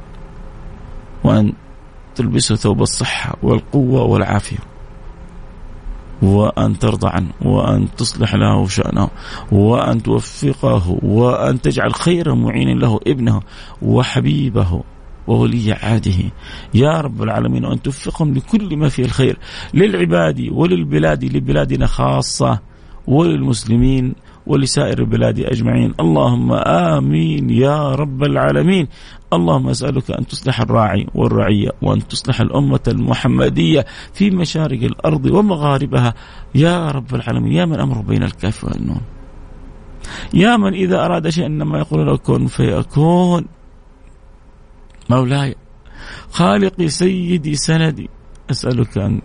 وأن 1.23 1.53
تلبسه 2.15 2.55
ثوب 2.55 2.81
الصحة 2.81 3.35
والقوة 3.43 4.03
والعافية. 4.03 4.72
وأن 6.23 6.79
ترضى 6.79 7.07
عنه 7.07 7.29
وأن 7.41 7.87
تصلح 7.97 8.35
له 8.35 8.67
شأنه 8.67 9.09
وأن 9.51 10.03
توفقه 10.03 10.99
وأن 11.03 11.61
تجعل 11.61 11.93
خير 11.93 12.35
معين 12.35 12.79
له 12.79 12.99
ابنه 13.07 13.41
وحبيبه 13.81 14.83
وولي 15.27 15.73
عهده. 15.73 16.31
يا 16.73 17.01
رب 17.01 17.23
العالمين 17.23 17.65
وأن 17.65 17.81
توفقهم 17.81 18.33
لكل 18.33 18.77
ما 18.77 18.89
فيه 18.89 19.05
الخير 19.05 19.37
للعباد 19.73 20.49
وللبلاد 20.51 21.23
لبلادنا 21.23 21.85
خاصة 21.85 22.59
وللمسلمين 23.07 24.13
ولسائر 24.47 24.99
البلاد 24.99 25.39
أجمعين، 25.39 25.93
اللهم 25.99 26.53
آمين 26.53 27.49
يا 27.49 27.95
رب 27.95 28.23
العالمين، 28.23 28.87
اللهم 29.33 29.69
أسألك 29.69 30.11
أن 30.11 30.27
تصلح 30.27 30.61
الراعي 30.61 31.07
والرعية 31.15 31.69
وأن 31.81 32.07
تصلح 32.07 32.41
الأمة 32.41 32.79
المحمدية 32.87 33.85
في 34.13 34.29
مشارق 34.29 34.83
الأرض 34.83 35.25
ومغاربها 35.25 36.13
يا 36.55 36.91
رب 36.91 37.15
العالمين، 37.15 37.53
يا 37.53 37.65
من 37.65 37.79
امره 37.79 38.01
بين 38.01 38.23
الكاف 38.23 38.63
والنون. 38.63 39.01
يا 40.33 40.57
من 40.57 40.73
إذا 40.73 41.05
أراد 41.05 41.29
شيئا 41.29 41.47
إنما 41.47 41.79
يقول 41.79 42.05
له 42.05 42.17
كن 42.17 42.47
فيكون. 42.47 43.45
مولاي 45.09 45.55
خالقي 46.31 46.89
سيدي 46.89 47.55
سندي 47.55 48.09
أسألك 48.51 48.97
أن 48.97 49.21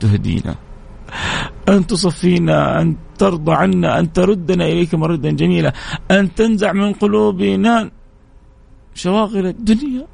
تهدينا 0.00 0.54
أن 1.68 1.86
تصفينا 1.86 2.80
أن 2.80 2.96
ترضى 3.22 3.52
عنا 3.52 3.98
أن 3.98 4.12
تردنا 4.12 4.64
إليك 4.72 4.94
مردا 4.94 5.30
جميلا 5.30 5.72
أن 6.10 6.34
تنزع 6.34 6.72
من 6.72 6.92
قلوبنا 6.92 7.90
شواغل 8.94 9.46
الدنيا. 9.46 10.06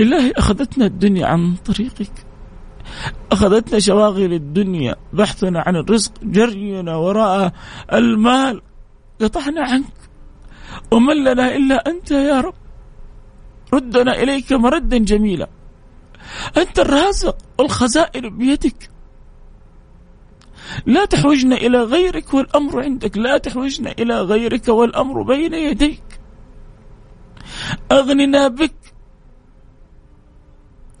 إلهي 0.00 0.30
أخذتنا 0.36 0.86
الدنيا 0.86 1.26
عن 1.26 1.54
طريقك. 1.68 2.16
أخذتنا 3.32 3.78
شواغل 3.78 4.32
الدنيا 4.32 4.96
بحثنا 5.12 5.58
عن 5.66 5.76
الرزق 5.76 6.12
جرينا 6.22 6.96
وراء 6.96 7.52
المال 7.92 8.62
قطعنا 9.20 9.62
عنك. 9.70 9.98
ومن 10.92 11.16
لنا 11.24 11.56
إلا 11.56 11.76
أنت 11.90 12.10
يا 12.10 12.40
رب. 12.40 12.54
ردنا 13.74 14.12
إليك 14.22 14.52
مردا 14.52 14.98
جميلا. 14.98 15.48
أنت 16.56 16.78
الرازق 16.78 17.36
والخزائن 17.58 18.38
بيدك. 18.38 18.97
لا 20.86 21.04
تحوجنا 21.04 21.56
إلى 21.56 21.82
غيرك 21.82 22.34
والأمر 22.34 22.82
عندك. 22.82 23.18
لا 23.18 23.38
تحوجنا 23.38 23.92
إلى 23.98 24.20
غيرك 24.20 24.68
والأمر 24.68 25.22
بين 25.22 25.54
يديك. 25.54 26.02
أغننا 27.92 28.48
بك 28.48 28.94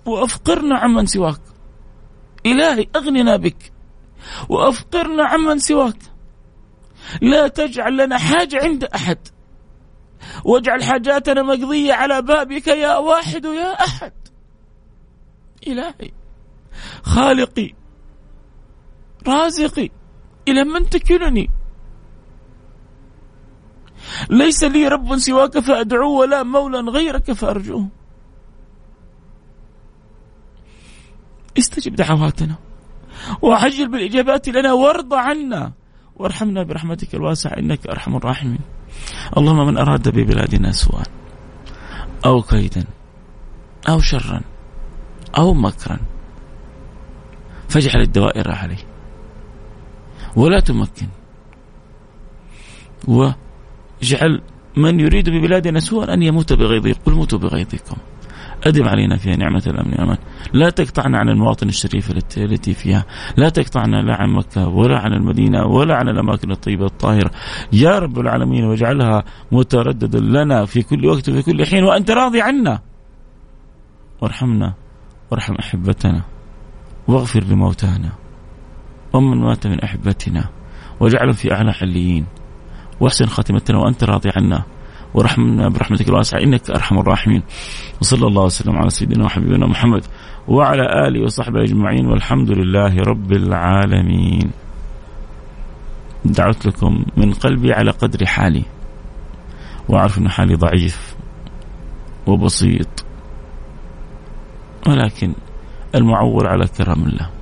وأفقرنا 0.06 0.78
عمن 0.78 1.06
سواك. 1.06 1.40
إلهي 2.46 2.88
أغننا 2.96 3.36
بك 3.36 3.72
وأفقرنا 4.48 5.24
عمن 5.24 5.58
سواك. 5.58 5.98
لا 7.22 7.48
تجعل 7.48 7.96
لنا 7.96 8.18
حاجة 8.18 8.64
عند 8.64 8.84
أحد. 8.84 9.18
واجعل 10.44 10.84
حاجاتنا 10.84 11.42
مقضية 11.42 11.92
على 11.92 12.22
بابك 12.22 12.66
يا 12.66 12.96
واحد 12.96 13.44
يا 13.44 13.84
أحد. 13.84 14.12
إلهي 15.66 16.12
خالقي 17.02 17.77
رازقي 19.28 19.90
إلى 20.48 20.64
من 20.64 20.88
تكلني. 20.88 21.50
ليس 24.30 24.64
لي 24.64 24.88
رب 24.88 25.16
سواك 25.16 25.58
فأدعوه 25.58 26.18
ولا 26.18 26.42
مولى 26.42 26.78
غيرك 26.78 27.32
فأرجوه. 27.32 27.88
استجب 31.58 31.94
دعواتنا. 31.94 32.54
وعجل 33.42 33.88
بالإجابات 33.88 34.48
لنا 34.48 34.72
وارض 34.72 35.14
عنا. 35.14 35.72
وارحمنا 36.16 36.62
برحمتك 36.62 37.14
الواسعة 37.14 37.58
إنك 37.58 37.86
أرحم 37.86 38.16
الراحمين. 38.16 38.60
اللهم 39.36 39.66
من 39.66 39.78
أراد 39.78 40.08
ببلادنا 40.08 40.72
سوءا 40.72 41.02
أو 42.26 42.42
كيدا 42.42 42.84
أو 43.88 44.00
شرا 44.00 44.40
أو 45.38 45.54
مكرا 45.54 45.98
فاجعل 47.68 48.00
الدوائر 48.00 48.50
عليه 48.50 48.87
ولا 50.38 50.60
تمكن. 50.60 51.08
واجعل 53.08 54.42
من 54.76 55.00
يريد 55.00 55.30
ببلادنا 55.30 55.80
سوءا 55.80 56.14
أن 56.14 56.22
يموت 56.22 56.52
بغيظه 56.52 56.94
قل 57.06 57.12
موتوا 57.12 57.38
بغيظكم. 57.38 57.96
أدم 58.66 58.88
علينا 58.88 59.16
فيها 59.16 59.36
نعمة 59.36 59.62
الأمن 59.66 59.90
والأمان. 59.90 60.18
لا 60.52 60.70
تقطعنا 60.70 61.18
عن 61.18 61.28
المواطن 61.28 61.68
الشريفة 61.68 62.14
التي 62.36 62.74
فيها. 62.74 63.04
لا 63.36 63.48
تقطعنا 63.48 63.96
لا 63.96 64.14
عن 64.14 64.30
مكة 64.30 64.68
ولا 64.68 64.98
عن 64.98 65.12
المدينة 65.12 65.66
ولا 65.66 65.96
عن 65.96 66.08
الأماكن 66.08 66.50
الطيبة 66.50 66.86
الطاهرة. 66.86 67.30
يا 67.72 67.98
رب 67.98 68.18
العالمين 68.18 68.64
واجعلها 68.64 69.24
مترددا 69.52 70.20
لنا 70.20 70.64
في 70.64 70.82
كل 70.82 71.06
وقت 71.06 71.28
وفي 71.28 71.42
كل 71.42 71.66
حين. 71.66 71.84
وأنت 71.84 72.10
راضي 72.10 72.40
عنا. 72.40 72.80
وارحمنا 74.20 74.74
وارحم 75.30 75.54
أحبتنا. 75.54 76.22
واغفر 77.08 77.44
لموتانا. 77.44 78.12
ومن 79.12 79.40
مات 79.40 79.66
من 79.66 79.80
أحبتنا 79.80 80.44
واجعلهم 81.00 81.32
في 81.32 81.52
أعلى 81.52 81.72
حليين. 81.72 82.26
وأحسن 83.00 83.26
خاتمتنا 83.26 83.78
وأنت 83.78 84.04
راضي 84.04 84.30
عنا. 84.36 84.62
ورحمنا 85.14 85.68
برحمتك 85.68 86.08
الواسعة. 86.08 86.40
إنك 86.40 86.70
أرحم 86.70 86.98
الراحمين. 86.98 87.42
وصلى 88.00 88.26
الله 88.26 88.42
وسلم 88.44 88.76
على 88.76 88.90
سيدنا 88.90 89.24
وحبيبنا 89.24 89.66
محمد 89.66 90.04
وعلى 90.48 91.08
آله 91.08 91.24
وصحبه 91.24 91.62
أجمعين. 91.62 92.06
والحمد 92.06 92.50
لله 92.50 92.96
رب 92.96 93.32
العالمين. 93.32 94.50
دعوت 96.24 96.66
لكم 96.66 97.04
من 97.16 97.32
قلبي 97.32 97.72
على 97.72 97.90
قدر 97.90 98.26
حالي. 98.26 98.64
وأعرف 99.88 100.18
أن 100.18 100.28
حالي 100.28 100.54
ضعيف 100.54 101.16
وبسيط. 102.26 103.04
ولكن 104.88 105.32
المعول 105.94 106.46
على 106.46 106.66
كرم 106.66 107.02
الله. 107.06 107.37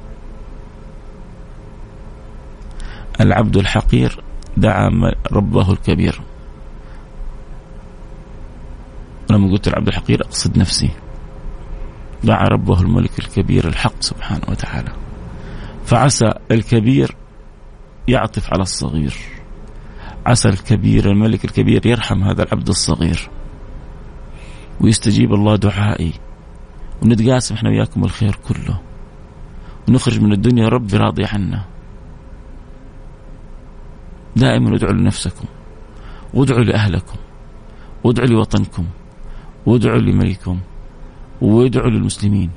العبد 3.20 3.56
الحقير 3.56 4.22
دعا 4.56 4.90
ربه 5.32 5.72
الكبير. 5.72 6.20
ولما 9.30 9.52
قلت 9.52 9.68
العبد 9.68 9.88
الحقير 9.88 10.22
أقصد 10.22 10.58
نفسي. 10.58 10.90
دعا 12.24 12.48
ربه 12.48 12.80
الملك 12.80 13.18
الكبير 13.18 13.68
الحق 13.68 14.00
سبحانه 14.00 14.44
وتعالى. 14.48 14.92
فعسى 15.84 16.32
الكبير 16.50 17.16
يعطف 18.08 18.52
على 18.52 18.62
الصغير. 18.62 19.14
عسى 20.26 20.48
الكبير 20.48 21.10
الملك 21.10 21.44
الكبير 21.44 21.86
يرحم 21.86 22.22
هذا 22.22 22.42
العبد 22.42 22.68
الصغير. 22.68 23.28
ويستجيب 24.80 25.34
الله 25.34 25.56
دعائي. 25.56 26.12
ونتقاسم 27.02 27.54
إحنا 27.54 27.70
وياكم 27.70 28.04
الخير 28.04 28.38
كله. 28.48 28.80
ونخرج 29.88 30.20
من 30.20 30.32
الدنيا 30.32 30.68
رب 30.68 30.94
راضي 30.94 31.24
عنا. 31.24 31.64
دائما 34.36 34.76
ادعوا 34.76 34.92
لنفسكم 34.92 35.44
وادعوا 36.34 36.64
لأهلكم 36.64 37.16
وادعوا 38.04 38.28
لوطنكم 38.28 38.84
وادعوا 39.66 39.98
لملككم 39.98 40.58
وادعوا 41.40 41.90
للمسلمين 41.90 42.50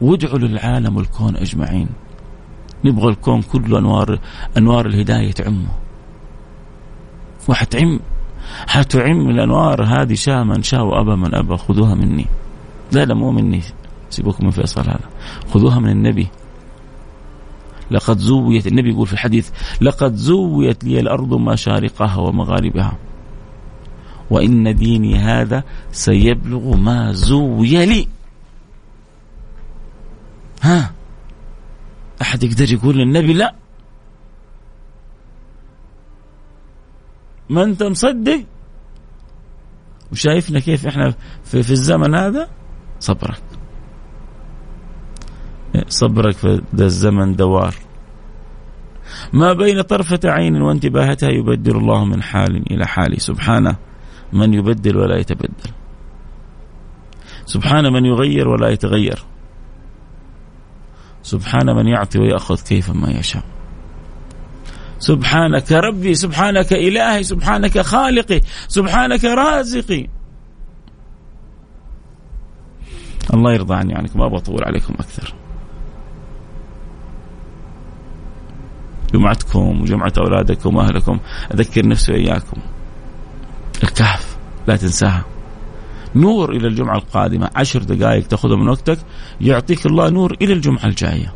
وادعوا 0.00 0.38
للعالم 0.38 0.96
والكون 0.96 1.36
أجمعين. 1.36 1.88
نبغى 2.84 3.08
الكون 3.08 3.42
كله 3.42 3.78
أنوار 3.78 4.18
أنوار 4.58 4.86
الهداية 4.86 5.32
تعمه. 5.32 5.68
وحتعم 7.48 8.00
حتعم 8.66 9.30
الأنوار 9.30 9.84
هذه 9.84 10.14
شاء 10.14 10.44
من 10.44 10.62
شاء 10.62 10.82
وأبى 10.84 11.16
من 11.16 11.34
أبى 11.34 11.56
خذوها 11.56 11.94
مني. 11.94 12.26
لا 12.92 13.04
لا 13.04 13.14
مو 13.14 13.30
مني 13.30 13.62
سيبوكم 14.10 14.44
من 14.44 14.50
فيصل 14.50 14.80
هذا. 14.80 15.08
خذوها 15.54 15.78
من 15.78 15.90
النبي. 15.90 16.28
لقد 17.90 18.18
زويت 18.18 18.66
النبي 18.66 18.90
يقول 18.90 19.06
في 19.06 19.12
الحديث 19.12 19.50
لقد 19.80 20.14
زويت 20.14 20.84
لي 20.84 21.00
الأرض 21.00 21.34
مشارقها 21.34 22.16
ومغاربها. 22.16 22.98
وإن 24.30 24.76
ديني 24.76 25.16
هذا 25.18 25.64
سيبلغ 25.92 26.76
ما 26.76 27.12
زوي 27.12 27.86
لي. 27.86 28.08
ها؟ 30.62 30.92
أحد 32.22 32.42
يقدر 32.42 32.72
يقول 32.72 32.96
للنبي 32.96 33.32
لا؟ 33.32 33.54
ما 37.50 37.62
أنت 37.62 37.82
مصدق؟ 37.82 38.44
وشايفنا 40.12 40.60
كيف 40.60 40.86
إحنا 40.86 41.14
في, 41.44 41.62
في 41.62 41.70
الزمن 41.70 42.14
هذا؟ 42.14 42.48
صبرك. 43.00 43.49
صبرك 45.88 46.36
في 46.36 46.62
ذا 46.74 46.84
الزمن 46.84 47.36
دوار. 47.36 47.74
ما 49.32 49.52
بين 49.52 49.80
طرفة 49.80 50.20
عين 50.24 50.62
وانتباهتها 50.62 51.30
يبدل 51.30 51.76
الله 51.76 52.04
من 52.04 52.22
حال 52.22 52.72
إلى 52.72 52.86
حال. 52.86 53.20
سبحانه 53.20 53.76
من 54.32 54.54
يبدل 54.54 54.96
ولا 54.96 55.18
يتبدل. 55.18 55.70
سبحان 57.46 57.92
من 57.92 58.04
يغير 58.04 58.48
ولا 58.48 58.68
يتغير. 58.68 59.18
سبحان 61.22 61.76
من 61.76 61.86
يعطي 61.88 62.18
ويأخذ 62.18 62.60
كيف 62.62 62.90
ما 62.90 63.10
يشاء. 63.10 63.42
سبحانك 64.98 65.72
ربي 65.72 66.14
سبحانك 66.14 66.72
إلهي 66.72 67.22
سبحانك 67.22 67.80
خالقي 67.80 68.40
سبحانك 68.68 69.24
رازقي. 69.24 70.06
الله 73.34 73.52
يرضى 73.52 73.74
عني 73.74 73.94
عنكم 73.94 74.18
ما 74.18 74.28
بطول 74.28 74.64
عليكم 74.64 74.94
أكثر. 74.94 75.34
جمعتكم 79.14 79.82
وجمعة 79.82 80.12
أولادكم 80.18 80.76
وأهلكم. 80.76 81.18
أذكر 81.54 81.88
نفسي 81.88 82.12
وإياكم. 82.12 82.60
الكهف 83.82 84.36
لا 84.66 84.76
تنساها 84.76 85.24
نور 86.16 86.52
إلى 86.52 86.68
الجمعة 86.68 86.96
القادمة. 86.96 87.50
عشر 87.56 87.82
دقائق 87.82 88.26
تأخذها 88.26 88.56
من 88.56 88.68
وقتك. 88.68 88.98
يعطيك 89.40 89.86
الله 89.86 90.10
نور 90.10 90.36
إلى 90.42 90.52
الجمعة 90.52 90.84
الجاية. 90.84 91.34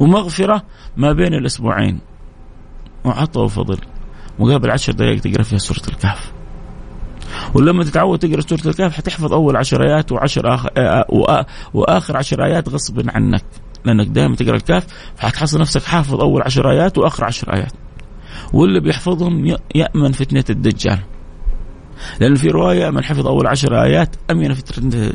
ومغفرة 0.00 0.62
ما 0.96 1.12
بين 1.12 1.34
الأسبوعين. 1.34 2.00
وعطاء 3.04 3.44
وفضل. 3.44 3.78
مقابل 4.38 4.70
عشر 4.70 4.92
دقائق 4.92 5.20
تقرأ 5.20 5.42
فيها 5.42 5.58
سورة 5.58 5.88
الكهف. 5.88 6.32
ولما 7.54 7.84
تتعود 7.84 8.18
تقرأ 8.18 8.40
سورة 8.40 8.60
الكهف 8.66 8.96
حتحفظ 8.96 9.32
أول 9.32 9.56
عشر 9.56 9.82
آيات 9.82 10.12
وعشر 10.12 10.54
آخر 10.54 10.70
وآخر 11.74 12.16
عشر 12.16 12.44
آيات 12.44 12.68
غصبا 12.68 13.12
عنك. 13.14 13.44
لأنك 13.84 14.06
دائما 14.06 14.36
تقرأ 14.36 14.56
الكهف 14.56 14.86
فحتحصل 15.16 15.60
نفسك 15.60 15.82
حافظ 15.82 16.20
أول 16.20 16.42
عشر 16.42 16.70
آيات 16.70 16.98
وآخر 16.98 17.24
عشر 17.24 17.54
آيات. 17.54 17.72
واللي 18.52 18.80
بيحفظهم 18.80 19.56
يأمن 19.74 20.12
فتنة 20.12 20.44
الدجال. 20.50 20.98
لأن 22.20 22.34
في 22.34 22.48
رواية 22.48 22.90
من 22.90 23.04
حفظ 23.04 23.26
أول 23.26 23.46
عشر 23.46 23.82
آيات 23.82 24.16
أمن 24.30 24.54
فتنة 24.54 25.12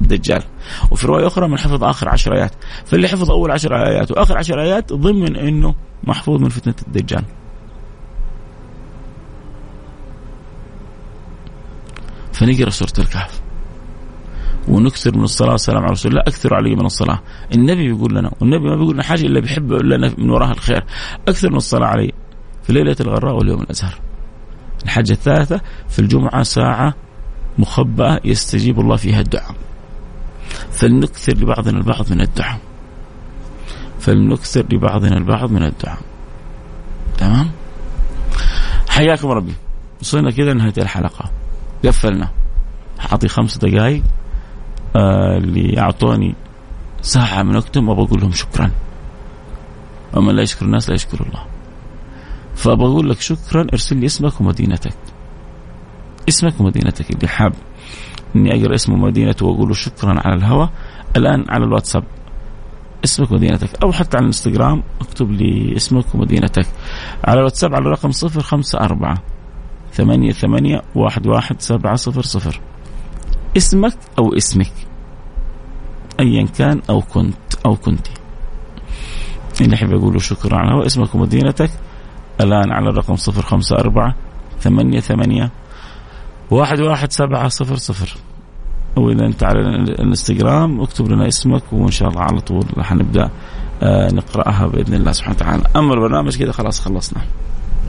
الدجال. 0.00 0.42
وفي 0.90 1.06
رواية 1.06 1.26
أخرى 1.26 1.48
من 1.48 1.58
حفظ 1.58 1.84
آخر 1.84 2.08
عشر 2.08 2.36
آيات. 2.36 2.52
فاللي 2.84 3.08
حفظ 3.08 3.30
أول 3.30 3.50
عشر 3.50 3.76
آيات 3.86 4.10
وآخر 4.10 4.38
عشر 4.38 4.62
آيات 4.62 4.92
ضمن 4.92 5.36
أنه 5.36 5.74
محفوظ 6.04 6.40
من 6.40 6.48
فتنة 6.48 6.74
الدجال. 6.86 7.24
فنقرأ 12.32 12.70
سورة 12.70 12.92
الكهف. 12.98 13.43
ونكثر 14.68 15.16
من 15.16 15.24
الصلاة 15.24 15.50
والسلام 15.50 15.82
على 15.82 15.92
رسول 15.92 16.12
الله 16.12 16.22
أكثر 16.22 16.54
علي 16.54 16.74
من 16.74 16.86
الصلاة. 16.86 17.20
النبي 17.54 17.92
بيقول 17.92 18.14
لنا 18.14 18.30
والنبي 18.40 18.64
ما 18.64 18.76
بيقول 18.76 18.94
لنا 18.94 19.02
حاجة 19.02 19.26
إلا 19.26 19.40
بيحب 19.40 19.72
لنا 19.72 20.14
من 20.18 20.30
وراها 20.30 20.52
الخير. 20.52 20.84
أكثر 21.28 21.50
من 21.50 21.56
الصلاة 21.56 21.86
عليه 21.86 22.10
في 22.62 22.72
ليلة 22.72 22.96
الغراء 23.00 23.34
واليوم 23.34 23.60
الأزهر. 23.60 23.94
الحاجة 24.84 25.12
الثالثة 25.12 25.60
في 25.88 25.98
الجمعة 25.98 26.42
ساعة 26.42 26.94
مخبأة 27.58 28.20
يستجيب 28.24 28.80
الله 28.80 28.96
فيها 28.96 29.20
الدعاء. 29.20 29.54
فلنكثر 30.70 31.32
لبعضنا 31.32 31.78
البعض 31.78 32.12
من 32.12 32.20
الدعاء. 32.20 32.58
فلنكثر 34.00 34.66
لبعضنا 34.72 35.16
البعض 35.16 35.50
من 35.50 35.62
الدعاء. 35.62 36.00
تمام؟ 37.18 37.50
حياكم 38.88 39.28
ربي. 39.28 39.54
وصلنا 40.00 40.30
كذا 40.30 40.52
لنهاية 40.52 40.74
الحلقة. 40.78 41.30
قفلنا. 41.84 42.28
أعطي 43.12 43.28
خمس 43.28 43.58
دقائق 43.58 44.02
اللي 44.96 45.80
أعطوني 45.80 46.34
ساعة 47.02 47.42
من 47.42 47.56
وقتهم 47.56 47.88
وبقول 47.88 48.20
لهم 48.20 48.32
شكرا. 48.32 48.70
ومن 50.14 50.34
لا 50.36 50.42
يشكر 50.42 50.66
الناس 50.66 50.88
لا 50.88 50.94
يشكر 50.94 51.26
الله. 51.26 51.44
فبقول 52.54 53.10
لك 53.10 53.20
شكرا 53.20 53.66
ارسل 53.72 53.96
لي 53.96 54.06
اسمك 54.06 54.40
ومدينتك. 54.40 54.96
اسمك 56.28 56.60
ومدينتك 56.60 57.10
اللي 57.10 57.28
حاب 57.28 57.52
إني 58.36 58.60
أقرأ 58.60 58.74
اسمه 58.74 58.94
ومدينته 58.94 59.46
وأقول 59.46 59.68
له 59.68 59.74
شكرا 59.74 60.20
على 60.24 60.34
الهواء. 60.34 60.70
الآن 61.16 61.44
على 61.48 61.64
الواتساب. 61.64 62.04
اسمك 63.04 63.30
ومدينتك. 63.30 63.82
أو 63.82 63.92
حتى 63.92 64.16
على 64.16 64.22
الإنستغرام 64.22 64.82
اكتب 65.00 65.30
لي 65.30 65.76
اسمك 65.76 66.14
ومدينتك. 66.14 66.66
على 67.24 67.38
الواتساب 67.38 67.74
على 67.74 67.86
الرقم 67.86 68.10
صفر 68.10 68.40
خمسة 68.40 68.80
أربعة 68.80 69.22
ثمانية 69.92 70.32
ثمانية 70.32 70.82
واحد 70.94 71.26
واحد 71.26 71.60
سبعة 71.60 71.96
صفر 71.96 72.22
صفر. 72.22 72.60
اسمك 73.56 73.96
أو 74.18 74.34
اسمك 74.34 74.72
أيا 76.20 76.46
كان 76.46 76.82
أو 76.90 77.00
كنت 77.00 77.34
أو 77.66 77.76
كنتي 77.76 78.10
اللي 79.60 79.74
يحب 79.74 79.90
يقولوا 79.90 80.20
شكرا 80.20 80.56
على 80.58 80.74
هو 80.74 80.86
اسمك 80.86 81.14
ومدينتك. 81.14 81.70
الآن 82.40 82.72
على 82.72 82.88
الرقم 82.88 83.16
صفر 83.16 83.42
خمسة 83.42 83.76
أربعة 83.76 84.14
ثمانية 84.60 85.00
ثمانية 85.00 85.50
واحد 86.50 86.80
واحد 86.80 87.12
سبعة 87.12 87.48
صفر 87.48 87.76
صفر. 87.76 88.16
وإذا 88.96 89.26
أنت 89.26 89.44
على 89.44 89.60
الإنستغرام 89.60 90.80
اكتب 90.80 91.08
لنا 91.08 91.28
اسمك 91.28 91.62
وإن 91.72 91.90
شاء 91.90 92.08
الله 92.08 92.20
على 92.20 92.40
طول 92.40 92.64
حنبدأ 92.80 93.30
آه 93.82 94.08
نقرأها 94.12 94.66
بإذن 94.66 94.94
الله 94.94 95.12
سبحانه 95.12 95.36
وتعالى. 95.36 95.62
أما 95.76 95.94
البرنامج 95.94 96.38
كذا 96.38 96.52
خلاص 96.52 96.80
خلصنا. 96.80 97.22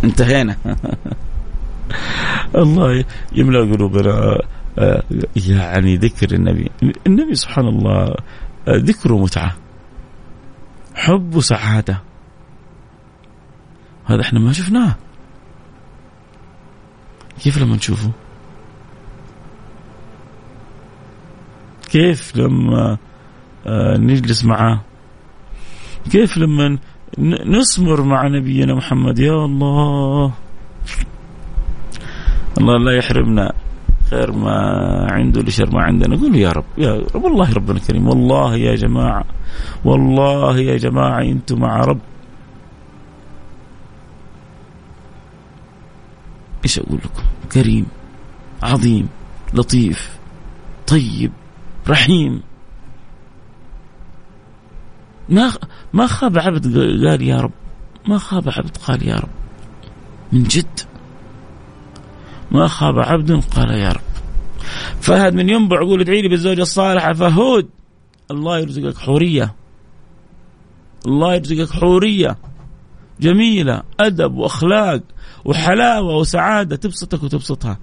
انتهينا. 0.03 0.57
الله 2.55 3.05
يملأ 3.35 3.59
قلوبنا. 3.59 4.37
يعني 5.35 5.97
ذكر 5.97 6.35
النبي. 6.35 6.71
النبي 7.07 7.35
سبحان 7.35 7.67
الله 7.67 8.15
آه 8.67 8.77
ذكره 8.77 9.17
متعة. 9.17 9.55
حب 10.95 11.35
وسعادة 11.35 12.01
هذا 14.05 14.21
إحنا 14.21 14.39
ما 14.39 14.51
شفناه. 14.51 14.95
كيف 17.43 17.57
لما 17.57 17.75
نشوفه؟ 17.75 18.11
كيف 21.89 22.37
لما 22.37 22.97
آه، 23.67 23.97
نجلس 23.97 24.45
معه؟ 24.45 24.83
كيف 26.11 26.37
لما 26.37 26.77
نسمر 27.45 28.01
مع 28.01 28.27
نبينا 28.27 28.75
محمد؟ 28.75 29.19
يا 29.19 29.31
الله. 29.31 30.33
الله 32.57 32.77
لا 32.77 32.97
يحرمنا. 32.97 33.53
خير 34.09 34.31
ما 34.31 34.57
عنده 35.11 35.41
لشر 35.41 35.69
ما 35.71 35.81
عندنا 35.83 36.15
قولوا 36.15 36.37
يا 36.37 36.51
رب 36.51 36.65
يا 36.77 36.93
رب 37.15 37.23
والله 37.23 37.53
ربنا 37.53 37.79
كريم. 37.79 38.07
والله 38.07 38.55
يا 38.55 38.75
جماعة 38.75 39.25
والله 39.85 40.59
يا 40.59 40.77
جماعة 40.77 41.21
أنتم 41.21 41.59
مع 41.59 41.81
رب. 41.81 41.99
إيش 46.63 46.79
أقول 46.79 46.97
لكم؟ 46.97 47.23
كريم 47.51 47.85
عظيم 48.63 49.07
لطيف 49.53 50.17
طيب 50.87 51.31
رحيم. 51.87 52.41
ما 55.29 55.51
ما 55.93 56.07
خاب 56.07 56.37
عبد 56.37 56.77
قال 57.07 57.21
يا 57.21 57.41
رب. 57.41 57.51
ما 58.07 58.17
خاب 58.17 58.49
عبد 58.49 58.77
قال 58.77 59.07
يا 59.07 59.15
رب. 59.15 59.29
من 60.31 60.43
جد. 60.43 60.79
ما 62.55 62.67
خاب 62.67 62.99
عبد 62.99 63.31
قال 63.31 63.69
يا 63.69 63.89
رب. 63.89 64.01
فهد 65.01 65.33
من 65.33 65.49
ينبع 65.49 65.81
يقول 65.81 66.01
ادعي 66.01 66.21
لي 66.21 66.27
بالزوجة 66.27 66.61
الصالحة. 66.61 67.13
فهود 67.13 67.69
الله 68.31 68.59
يرزقك 68.59 68.97
حورية. 68.97 69.55
الله 71.05 71.35
يرزقك 71.35 71.71
حورية. 71.71 72.37
جميلة 73.19 73.83
أدب 73.99 74.35
وأخلاق 74.35 75.01
وحلاوة 75.45 76.17
وسعادة. 76.17 76.75
تبسطك 76.75 77.23
وتبسطها. 77.23 77.79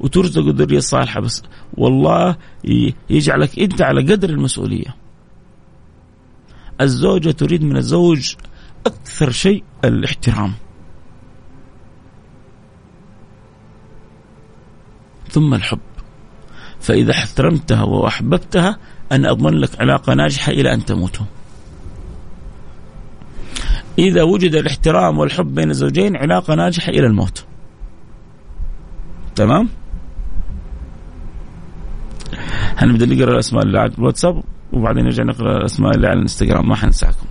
وترزق 0.00 0.42
الذرية 0.42 0.78
الصالحة. 0.78 1.20
بس 1.20 1.42
والله 1.74 2.36
يجعلك 3.10 3.58
أنت 3.58 3.82
على 3.82 4.12
قدر 4.12 4.30
المسؤولية. 4.30 4.96
الزوجة 6.80 7.30
تريد 7.30 7.62
من 7.64 7.76
الزوج 7.76 8.34
أكثر 8.86 9.30
شيء 9.30 9.64
الاحترام. 9.84 10.52
ثم 15.34 15.54
الحب. 15.54 15.78
فإذا 16.80 17.10
احترمتها 17.12 17.82
وأحببتها 17.82 18.78
أنا 19.12 19.30
أضمن 19.30 19.52
لك 19.60 19.80
علاقة 19.80 20.14
ناجحة 20.14 20.52
إلى 20.52 20.74
أن 20.74 20.84
تموتوا 20.84 21.26
إذا 23.98 24.22
وجد 24.22 24.54
الاحترام 24.54 25.18
والحب 25.18 25.54
بين 25.54 25.70
الزوجين 25.70 26.16
علاقة 26.16 26.54
ناجحة 26.54 26.90
إلى 26.90 27.06
الموت. 27.06 27.44
تمام؟ 29.36 29.68
هنبدا 32.76 33.06
نقرأ 33.06 33.32
الأسماء 33.32 33.62
اللي 33.62 33.78
على 33.78 33.92
الواتساب؟ 33.98 34.42
وبعدين 34.72 35.04
نرجع 35.04 35.22
نقرأ 35.24 35.56
الأسماء 35.56 35.94
اللي 35.94 36.06
على 36.06 36.16
الإنستغرام 36.16 36.68
ما 36.68 36.76
حنساكم 36.76 37.26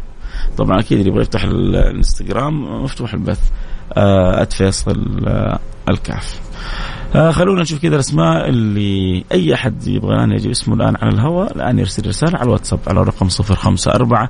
طبعا 0.57 0.79
أكيد 0.79 0.97
اللي 0.97 1.09
يبغى 1.09 1.21
يفتح 1.21 1.43
الإنستغرام 1.43 2.83
مفتوح 2.83 3.13
البث 3.13 3.51
آه 3.93 4.43
فيصل 4.43 5.25
آه 5.27 5.59
الكاف. 5.89 6.41
آه 7.15 7.31
خلونا 7.31 7.61
نشوف 7.61 7.81
كذا 7.81 7.95
الأسماء 7.95 8.49
اللي 8.49 9.23
أي 9.31 9.53
أحد 9.53 9.87
يبغى 9.87 10.35
يجيب 10.35 10.51
اسمه 10.51 10.75
الآن 10.75 10.95
على 11.01 11.13
الهواء 11.13 11.55
الآن 11.55 11.79
يرسل 11.79 12.07
رسالة 12.07 12.37
على 12.37 12.45
الواتساب 12.45 12.79
على 12.87 13.01
الرقم 13.01 13.27
054 13.39 14.27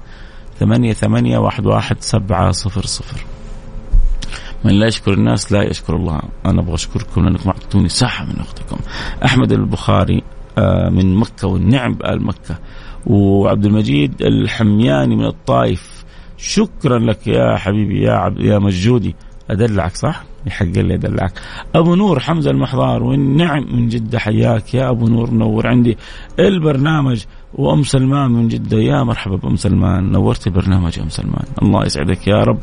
ثمانية 0.60 0.94
ثمانية 0.94 1.38
واحد 1.38 1.66
واحد 1.66 1.98
سبعة 2.00 2.52
صفر 2.52 2.86
صفر. 2.86 3.26
من 4.66 4.72
لا 4.72 4.88
يشكر 4.88 5.14
الناس 5.14 5.52
لا 5.52 5.64
يشكر 5.64 5.96
الله. 5.96 6.22
أنا 6.46 6.62
أبغى 6.62 6.74
أشكركم 6.74 7.24
لأنكم 7.24 7.50
أعطيتوني 7.50 7.90
ساحة 7.90 8.26
من 8.26 8.36
وقتكم. 8.40 8.78
أحمد 9.26 9.52
البخاري 9.52 10.24
آه، 10.58 10.90
من 10.90 11.16
مكة 11.16 11.48
والنعم 11.48 11.94
بآل 11.94 12.26
مكة. 12.26 12.60
وعبد 13.06 13.66
المجيد 13.66 14.22
الحمياني 14.22 15.16
من 15.16 15.26
الطائف. 15.26 16.04
شكرا 16.38 17.00
لك 17.00 17.28
يا 17.28 17.58
حبيبي 17.58 18.02
يا 18.02 18.14
عبد 18.14 18.40
يا 18.40 18.60
مجودي. 18.60 19.16
أدلعك 19.50 19.96
صح؟ 19.96 20.24
يحق 20.48 20.66
لي 20.66 20.94
أدلعك. 20.94 21.40
أبو 21.76 21.96
نور 21.96 22.20
حمزة 22.20 22.52
المحضار 22.52 23.04
والنعم 23.04 23.76
من 23.76 23.88
جدة 23.88 24.20
حياك 24.20 24.74
يا 24.74 24.90
أبو 24.90 25.08
نور 25.08 25.30
نور 25.32 25.68
عندي 25.68 25.98
البرنامج. 26.40 27.24
وأم 27.54 27.84
سلمان 27.84 28.32
من 28.32 28.48
جدة 28.48 28.78
يا 28.78 29.04
مرحبا 29.04 29.36
بأم 29.36 29.56
سلمان. 29.56 30.12
نورتي 30.12 30.50
برنامج 30.50 31.00
أم 31.00 31.10
سلمان. 31.10 31.46
الله 31.62 31.86
يسعدك 31.86 32.28
يا 32.28 32.44
رب. 32.44 32.60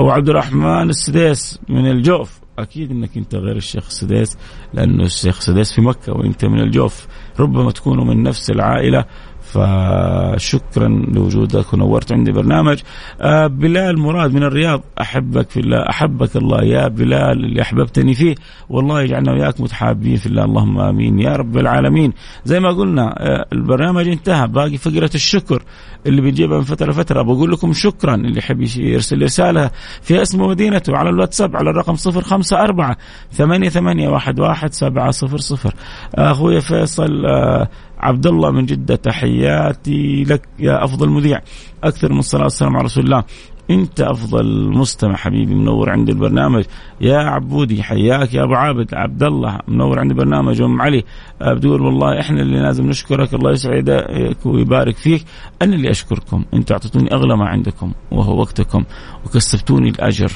وعبد 0.00 0.28
الرحمن 0.28 0.90
السديس 0.90 1.60
من 1.68 1.90
الجوف. 1.90 2.42
أكيد 2.58 2.90
إنك 2.90 3.16
أنت 3.16 3.34
غير 3.34 3.56
الشيخ 3.56 3.86
السديس 3.86 4.38
لأنه 4.74 5.04
الشيخ 5.04 5.36
السديس 5.36 5.72
في 5.72 5.80
مكة 5.80 6.12
وأنت 6.12 6.44
من 6.44 6.60
الجوف. 6.60 7.06
ربما 7.40 7.70
تكونوا 7.70 8.04
من 8.04 8.22
نفس 8.22 8.50
العائلة. 8.50 9.04
فشكرا 9.52 10.88
لوجودك. 10.88 11.72
ونورت 11.72 12.12
عندي 12.12 12.32
برنامج. 12.32 12.78
آه 13.20 13.46
بلال 13.46 13.98
مراد 13.98 14.34
من 14.34 14.42
الرياض. 14.42 14.82
أحبك 15.00 15.50
في 15.50 15.60
الله 15.60 15.88
أحبك 15.90 16.36
الله 16.36 16.64
يا 16.64 16.88
بلال 16.88 17.44
اللي 17.44 17.62
أحببتني 17.62 18.14
فيه. 18.14 18.34
والله 18.68 19.02
يجعلنا 19.02 19.32
وياك 19.32 19.60
متحابين 19.60 20.16
في 20.16 20.26
الله. 20.26 20.44
اللهم 20.44 20.78
آمين. 20.78 21.20
يا 21.20 21.36
رب 21.36 21.56
العالمين. 21.56 22.12
زي 22.44 22.60
ما 22.60 22.70
قلنا 22.70 23.14
آه 23.18 23.46
البرنامج 23.52 24.08
انتهى. 24.08 24.48
باقي 24.48 24.76
فقرة 24.76 25.10
الشكر 25.14 25.62
اللي 26.06 26.20
بنجيبها 26.20 26.58
من 26.58 26.64
فترة 26.64 26.90
لفترة. 26.90 27.22
بقول 27.22 27.52
لكم 27.52 27.72
شكرا. 27.72 28.14
اللي 28.14 28.38
يحب 28.38 28.60
يرسل 28.76 29.22
رسالة 29.22 29.70
فيها 30.02 30.22
اسم 30.22 30.42
مدينته 30.42 30.96
على 30.96 31.10
الواتساب 31.10 31.56
على 31.56 31.70
الرقم 31.70 31.94
054 31.94 32.96
88 33.32 33.68
ثمانية 33.68 34.08
واحد 34.08 34.40
واحد 34.40 34.72
سبعة 34.72 35.10
صفر 35.10 35.38
صفر. 35.38 35.74
أخوي 36.14 36.60
فيصل 36.60 37.26
آه 37.26 37.68
عبد 38.02 38.26
الله 38.26 38.50
من 38.50 38.66
جدة 38.66 38.96
تحياتي 38.96 40.24
لك 40.24 40.48
يا 40.58 40.84
أفضل 40.84 41.08
مذيع. 41.08 41.40
أكثر 41.84 42.12
من 42.12 42.18
الصلاة 42.18 42.42
والسلام 42.42 42.76
على 42.76 42.84
رسول 42.84 43.04
الله. 43.04 43.24
أنت 43.70 44.00
أفضل 44.00 44.70
مستمع 44.70 45.16
حبيبي 45.16 45.54
منور 45.54 45.90
عندي 45.90 46.12
البرنامج. 46.12 46.64
يا 47.00 47.18
عبودي 47.18 47.82
حياك 47.82 48.34
يا 48.34 48.44
أبو 48.44 48.54
عابد. 48.54 48.94
عبد 48.94 49.22
الله 49.22 49.58
منور 49.68 49.98
عندي 49.98 50.14
برنامج 50.14 50.62
أم 50.62 50.82
علي 50.82 51.04
بتقول 51.42 51.82
والله 51.82 52.20
إحنا 52.20 52.40
اللي 52.40 52.60
لازم 52.60 52.86
نشكرك. 52.86 53.34
الله 53.34 53.52
يسعدك 53.52 54.46
ويبارك 54.46 54.96
فيك. 54.96 55.24
أنا 55.62 55.74
اللي 55.74 55.90
أشكركم. 55.90 56.44
أنتم 56.54 56.74
اعطيتوني 56.74 57.14
أغلى 57.14 57.36
ما 57.36 57.48
عندكم 57.48 57.92
وهو 58.10 58.40
وقتكم. 58.40 58.84
وكسبتوني 59.26 59.88
الأجر 59.88 60.32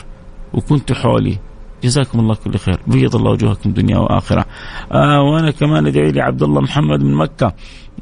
وكنتوا 0.54 0.96
حولي. 0.96 1.38
جزاكم 1.86 2.20
الله 2.20 2.34
كل 2.34 2.58
خير. 2.58 2.78
بيض 2.86 3.16
الله 3.16 3.30
وجوهكم 3.30 3.70
دنيا 3.70 3.98
وآخرة. 3.98 4.44
آه 4.92 5.22
وأنا 5.22 5.50
كمان 5.50 5.86
أدعي 5.86 6.12
لي 6.12 6.20
عبد 6.20 6.42
الله 6.42 6.60
محمد 6.60 7.00
من 7.02 7.14
مكة. 7.14 7.54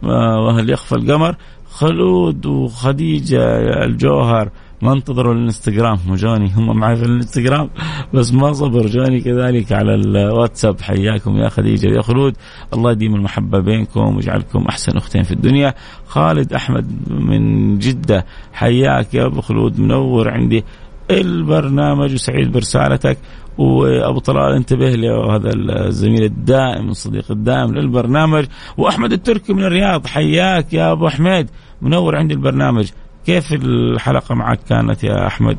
آه 0.05 0.41
وهل 0.45 0.71
يخفى 0.71 0.95
القمر. 0.95 1.37
خلود 1.71 2.47
وخديجة 2.47 3.43
الجوهر. 3.85 4.51
ما 4.83 4.93
انتظروا 4.93 5.35
الانستغرام. 5.35 5.99
وجوني 6.11 6.53
هم 6.57 6.77
معي 6.77 6.97
في 6.97 7.03
الانستغرام. 7.03 7.71
بس 8.15 8.35
ما 8.35 8.53
صبر. 8.53 8.87
جوني 8.87 9.21
كذلك 9.21 9.73
على 9.73 9.95
الواتساب. 9.95 10.81
حياكم 10.81 11.37
يا 11.37 11.49
خديجة 11.49 11.89
يا 11.89 12.03
خلود. 12.03 12.37
الله 12.75 12.93
يديم 12.93 13.15
المحبة 13.15 13.61
بينكم 13.61 14.17
ويجعلكم 14.17 14.65
أحسن 14.69 14.97
أختين 14.97 15.23
في 15.23 15.33
الدنيا. 15.33 15.75
خالد 16.07 16.53
أحمد 16.53 16.87
من 17.11 17.79
جدة. 17.79 18.27
حياك 18.53 19.15
يا 19.15 19.27
أبو 19.27 19.41
خلود. 19.41 19.81
منور 19.81 20.29
عندي. 20.29 20.65
البرنامج 21.11 22.15
وسعيد 22.15 22.53
برسالتك 22.53 23.19
وابو 23.59 24.19
طلال 24.19 24.57
انتبه 24.57 24.91
لي 24.91 25.11
هذا 25.11 25.51
الزميل 25.87 26.25
الدائم 26.25 26.89
الصديق 26.89 27.31
الدائم 27.31 27.75
للبرنامج. 27.75 28.47
وأحمد 28.77 29.13
التركي 29.13 29.53
من 29.53 29.65
الرياض 29.65 30.07
حياك 30.07 30.73
يا 30.73 30.93
أبو 30.93 31.09
حميد 31.09 31.51
منور 31.83 32.17
عندي 32.17 32.35
البرنامج. 32.35 32.91
كيف 33.27 33.53
الحلقة 33.53 34.35
معك 34.35 34.59
كانت 34.69 35.05
يا 35.05 35.27
أحمد؟ 35.27 35.59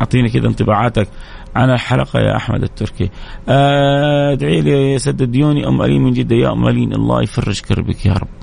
أعطيني 0.00 0.28
كذا 0.28 0.48
انطباعاتك 0.48 1.08
عن 1.56 1.70
الحلقة 1.70 2.20
يا 2.20 2.36
أحمد 2.36 2.62
التركي. 2.62 3.10
آه، 3.48 4.32
ادعي 4.32 4.60
لي 4.60 4.98
سدد 4.98 5.30
ديوني 5.30 5.66
أم 5.68 5.82
الين 5.82 6.02
من 6.02 6.12
جدة 6.12 6.36
يا 6.36 6.52
أم 6.52 6.68
الين 6.68 6.92
الله 6.92 7.22
يفرج 7.22 7.60
كربك 7.60 8.06
يا 8.06 8.12
رب. 8.12 8.39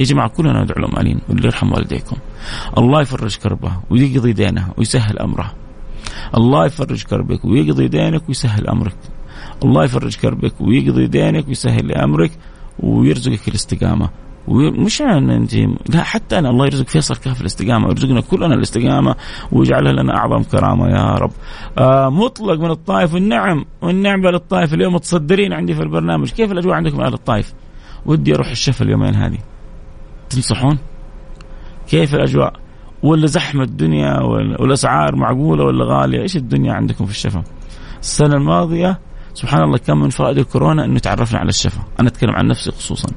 يا 0.00 0.04
جماعة 0.04 0.28
كلنا 0.28 0.62
ندعو 0.62 0.80
لام 0.80 1.00
الين 1.00 1.20
واللي 1.28 1.46
يرحم 1.46 1.72
والديكم. 1.72 2.16
الله 2.78 3.00
يفرج 3.00 3.36
كربها 3.36 3.82
ويقضي 3.90 4.32
دينها 4.32 4.74
ويسهل 4.76 5.18
امرها 5.18 5.54
الله 6.36 6.66
يفرج 6.66 7.02
كربك 7.02 7.44
ويقضي 7.44 7.88
دينك 7.88 8.28
ويسهل 8.28 8.68
أمرك. 8.68 8.96
الله 9.64 9.84
يفرج 9.84 10.16
كربك 10.16 10.60
ويقضي 10.60 11.06
دينك 11.06 11.48
ويسهل 11.48 11.92
أمرك 11.92 12.30
ويرزقك 12.78 13.48
الاستقامة. 13.48 14.08
ومش 14.48 15.02
ان 15.02 15.30
أنت 15.30 15.54
لا 15.88 16.02
حتى 16.02 16.38
أنا 16.38 16.50
الله 16.50 16.66
يرزق 16.66 16.88
فيصل 16.88 17.16
كهف 17.16 17.40
الاستقامة. 17.40 17.86
ويرزقنا 17.86 18.20
كلنا 18.20 18.54
الاستقامة 18.54 19.14
ويجعلها 19.52 19.92
لنا 19.92 20.16
أعظم 20.16 20.42
كرامة 20.42 20.88
يا 20.88 21.14
رب. 21.14 21.32
آه 21.78 22.08
مطلق 22.08 22.60
من 22.60 22.70
الطائف 22.70 23.14
والنعم 23.14 23.64
والنعمه 23.82 24.30
للطائف 24.30 24.74
اليوم 24.74 24.94
متصدرين 24.94 25.52
عندي 25.52 25.74
في 25.74 25.82
البرنامج، 25.82 26.30
كيف 26.30 26.52
الأجواء 26.52 26.74
عندكم 26.74 27.00
أهل 27.00 27.14
الطائف؟ 27.14 27.52
ودي 28.06 28.34
أروح 28.34 28.50
الشفا 28.50 28.84
اليومين 28.84 29.14
هذه. 29.14 29.38
تنصحون؟ 30.34 30.78
كيف 31.88 32.14
الأجواء؟ 32.14 32.52
ولا 33.02 33.26
زحمة 33.26 33.62
الدنيا 33.62 34.20
والاسعار 34.60 35.16
معقولة 35.16 35.64
ولا 35.64 35.84
غالية؟ 35.84 36.22
إيش 36.22 36.36
الدنيا 36.36 36.72
عندكم 36.72 37.06
في 37.06 37.10
الشفا؟ 37.10 37.42
السنة 38.00 38.36
الماضية 38.36 39.00
سبحان 39.34 39.62
الله 39.62 39.78
كان 39.78 39.96
من 39.96 40.10
فوائد 40.10 40.38
الكورونا 40.38 40.84
إنه 40.84 40.98
تعرفنا 40.98 41.38
على 41.38 41.48
الشفا، 41.48 41.80
أنا 42.00 42.08
أتكلم 42.08 42.30
عن 42.30 42.46
نفسي 42.46 42.70
خصوصا. 42.70 43.08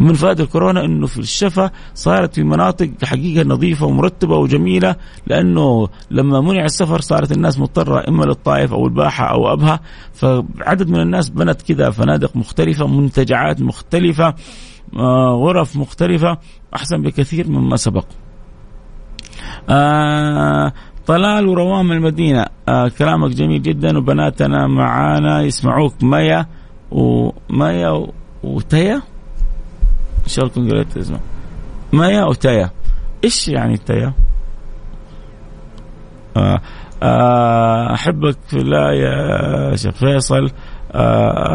من 0.00 0.12
فوائد 0.12 0.40
الكورونا 0.40 0.84
إنه 0.84 1.06
في 1.06 1.18
الشفا 1.18 1.70
صارت 1.94 2.34
في 2.34 2.42
مناطق 2.42 2.90
حقيقة 3.04 3.48
نظيفة 3.48 3.86
ومرتبة 3.86 4.36
وجميلة 4.36 4.96
لأنه 5.26 5.88
لما 6.10 6.40
منع 6.40 6.64
السفر 6.64 7.00
صارت 7.00 7.32
الناس 7.32 7.58
مضطرة 7.58 8.08
إما 8.08 8.24
للطائف 8.24 8.72
أو 8.72 8.86
الباحة 8.86 9.24
أو 9.24 9.52
أبها 9.52 9.80
فعدد 10.12 10.88
من 10.88 11.00
الناس 11.00 11.28
بنت 11.28 11.62
كذا 11.62 11.90
فنادق 11.90 12.36
مختلفة 12.36 12.86
منتجعات 12.86 13.62
مختلفة 13.62 14.34
غرف 15.34 15.76
مختلفة 15.76 16.38
أحسن 16.74 17.02
بكثير 17.02 17.50
مما 17.50 17.76
سبق. 17.76 18.04
آه 19.68 20.72
طلال 21.06 21.46
وروام 21.48 21.92
المدينة. 21.92 22.46
آه 22.68 22.88
كلامك 22.98 23.30
جميل 23.30 23.62
جدا 23.62 23.98
وبناتنا 23.98 24.66
معانا. 24.66 25.42
يسمعوك 25.42 26.02
ميا 26.02 26.46
وميا 26.90 28.06
وتيا 28.42 29.02
ان 30.24 30.28
شاء 30.28 30.44
الله 30.44 30.54
تكون 30.54 30.70
قريت 30.70 30.96
اسمه. 30.96 31.20
مايا 31.92 32.24
وتايا 32.24 32.70
إيش 33.24 33.48
يعني 33.48 33.76
تايا؟ 33.76 34.12
آه 36.36 36.60
آه 37.02 37.94
أحبك 37.94 38.36
في 38.48 38.56
الله 38.56 38.92
يا 38.92 39.76
شيخ 39.76 39.94
فيصل. 39.94 40.44
آه 40.44 40.50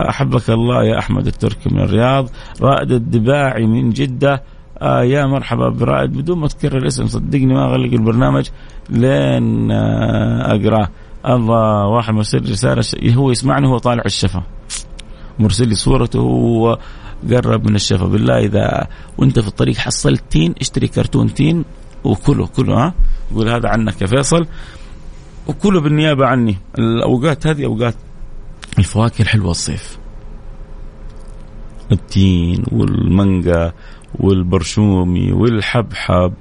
أحبك 0.10 0.50
الله 0.50 0.84
يا 0.84 1.00
أحمد 1.00 1.28
التركي 1.28 1.70
من 1.70 1.80
الرياض. 1.80 2.30
رائد 2.62 2.92
الدباعي 2.92 3.66
من 3.66 3.90
جدة. 3.90 4.44
آه 4.82 5.04
يا 5.04 5.26
مرحبا 5.26 5.70
برائد. 5.70 6.18
بدون 6.18 6.38
ما 6.38 6.48
تكرر 6.48 6.78
الاسم 6.78 7.08
صدقني 7.08 7.54
ما 7.54 7.66
أغلق 7.66 7.94
البرنامج 7.94 8.50
لين 8.90 9.72
آه 9.72 10.56
اقراه 10.56 10.90
الله 11.26 11.88
واحد 11.88 12.14
مرسل 12.14 12.52
رسالة 12.52 12.84
هو 13.14 13.32
يسمعني 13.32 13.68
وهو 13.68 13.78
طالع 13.78 14.04
الشفا. 14.06 14.44
مرسل 15.40 15.68
لي 15.68 15.76
صورته 15.76 16.20
هو 16.20 16.78
قرب 17.32 17.70
من 17.70 17.76
الشفا. 17.76 18.06
بالله 18.06 18.38
إذا 18.38 18.88
وأنت 19.18 19.40
في 19.40 19.48
الطريق 19.48 19.76
حصلت 19.76 20.24
تين 20.30 20.56
اشتري 20.62 20.88
كرتون 20.88 21.34
تين 21.34 21.66
وكله 22.04 22.48
كله 22.48 22.76
ها؟ 22.76 22.94
يقول 23.32 23.50
هذا 23.50 23.70
عنك 23.70 24.02
يا 24.02 24.08
فيصل. 24.08 24.48
وكله 25.48 25.82
بالنيابة 25.82 26.26
عني. 26.26 26.58
الأوقات 26.80 27.48
هذه 27.48 27.66
أوقات 27.66 27.96
الفواكه 28.80 29.22
الحلوة 29.22 29.52
الصيف. 29.52 29.98
التين 31.92 32.64
والمانجا 32.72 33.74
والبرشومي 34.20 35.32
والحبحب 35.32 36.34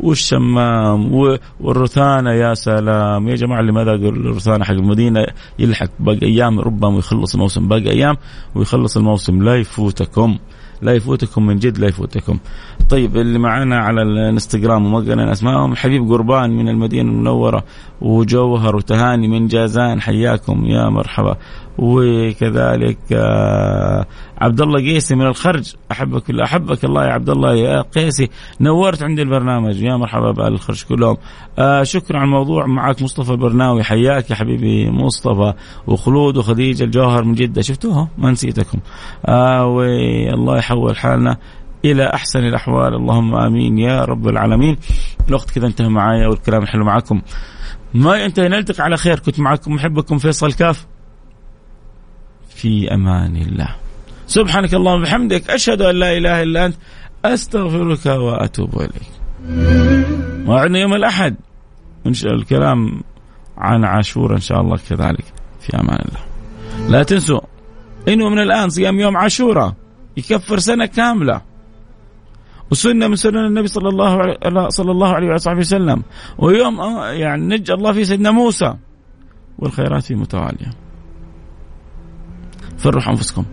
والشمام 0.00 1.14
والرثانة 1.60 2.32
يا 2.32 2.54
سلام. 2.54 3.28
يا 3.28 3.34
جماعة 3.34 3.60
اللي 3.60 3.72
ما 3.72 3.84
ذاقوا 3.84 4.10
الرثانة 4.10 4.64
حق 4.64 4.74
المدينة 4.74 5.26
يلحق 5.58 5.90
باقي 6.00 6.26
أيام؟ 6.26 6.60
ربما 6.60 6.98
يخلص 6.98 7.34
الموسم 7.34 7.68
باقي 7.68 7.90
أيام 7.90 8.16
ويخلص 8.54 8.96
الموسم. 8.96 9.42
لا 9.42 9.56
يفوتكم. 9.56 10.38
لا 10.82 10.92
يفوتكم 10.92 11.46
من 11.46 11.58
جد 11.58 11.78
لا 11.78 11.88
يفوتكم. 11.88 12.38
طيب 12.90 13.16
اللي 13.16 13.38
معنا 13.38 13.78
على 13.78 14.02
الانستغرام 14.02 14.86
وما 14.86 14.98
قلنا 14.98 15.32
اسمائهم 15.32 15.72
الحبيب 15.72 16.10
قربان 16.12 16.50
من 16.50 16.68
المدينة 16.68 17.10
المنورة 17.10 17.64
وجوهر 18.00 18.76
وتهاني 18.76 19.28
من 19.28 19.46
جازان 19.46 20.00
حياكم 20.00 20.64
يا 20.66 20.88
مرحبا. 20.88 21.36
وكذلك 21.78 22.98
آه، 23.12 24.06
عبد 24.38 24.60
الله 24.60 24.78
قيسي 24.78 25.14
من 25.14 25.26
الخرج 25.26 25.74
أحبك 25.92 26.30
الله 26.30 26.44
أحبك 26.44 26.84
الله 26.84 27.04
يا 27.04 27.12
عبد 27.12 27.30
الله 27.30 27.54
يا 27.54 27.80
قيسي. 27.80 28.28
نورت 28.60 29.02
عندي 29.02 29.22
البرنامج 29.22 29.82
يا 29.82 29.96
مرحبا 29.96 30.30
بأهل 30.30 30.52
الخرج 30.52 30.84
كلهم. 30.84 31.16
آه 31.58 31.82
شكرا 31.82 32.16
على 32.16 32.24
الموضوع 32.24 32.66
معك 32.66 33.02
مصطفى 33.02 33.30
البرناوي 33.30 33.82
حياك 33.82 34.30
يا 34.30 34.34
حبيبي 34.34 34.90
مصطفى. 34.90 35.52
وخلود 35.86 36.36
وخديجة 36.36 36.84
الجوهر 36.84 37.24
من 37.24 37.34
جدة 37.34 37.62
شفتوها؟ 37.62 38.08
ما 38.18 38.30
نسيتكم. 38.30 38.78
آه 39.26 39.66
والله 39.66 40.60
يحول 40.66 40.96
حالنا 40.96 41.36
إلى 41.84 42.14
أحسن 42.14 42.38
الأحوال. 42.38 42.94
اللهم 42.94 43.34
آمين 43.34 43.78
يا 43.78 44.04
رب 44.04 44.28
العالمين. 44.28 44.76
الوقت 45.28 45.50
كذا 45.50 45.66
انتهى 45.66 45.88
معايا 45.88 46.28
والكلام 46.28 46.62
الحلو 46.62 46.84
معكم 46.84 47.22
ما 47.94 48.16
ينتهي 48.16 48.48
نلتقي 48.48 48.84
على 48.84 48.96
خير. 48.96 49.18
كنت 49.18 49.40
معكم 49.40 49.74
محبكم 49.74 50.18
فيصل 50.18 50.52
كاف. 50.52 50.86
في 52.48 52.94
أمان 52.94 53.36
الله. 53.36 53.76
سبحانك 54.26 54.74
اللهم 54.74 55.00
وبحمدك 55.00 55.50
أشهد 55.50 55.82
أن 55.82 55.94
لا 55.94 56.16
إله 56.18 56.42
إلا 56.42 56.66
أنت 56.66 56.76
أستغفرك 57.24 58.06
وأتوب 58.06 58.74
إليك. 58.74 59.16
وعدنا 60.48 60.78
يوم 60.78 60.94
الأحد. 60.94 61.36
الكلام 62.06 63.02
عن 63.58 63.84
عاشور 63.84 64.34
إن 64.34 64.40
شاء 64.40 64.60
الله 64.60 64.76
كذلك. 64.88 65.24
في 65.60 65.76
أمان 65.80 65.98
الله. 66.08 66.20
لا 66.90 67.02
تنسوا 67.02 67.40
إنه 68.08 68.28
من 68.28 68.38
الآن 68.38 68.70
صيام 68.70 69.00
يوم 69.00 69.16
عاشوراء 69.16 69.74
يكفر 70.16 70.58
سنة 70.58 70.86
كاملة. 70.86 71.40
وسنة 72.70 73.08
من 73.08 73.16
سنن 73.16 73.46
النبي 73.46 73.68
صلى 73.68 73.88
الله 73.88 74.18
عليه 74.18 74.68
صلى 74.68 74.90
الله 74.90 75.14
عليه 75.14 75.28
وصحبه 75.32 75.58
وسلم. 75.58 76.02
ويوم 76.38 76.80
يعني 77.02 77.56
نجى 77.56 77.72
الله 77.72 77.92
في 77.92 78.04
سيدنا 78.04 78.30
موسى. 78.30 78.74
والخيرات 79.58 80.12
متوالية. 80.12 80.70
فرحوا 82.78 83.12
أنفسكم. 83.12 83.44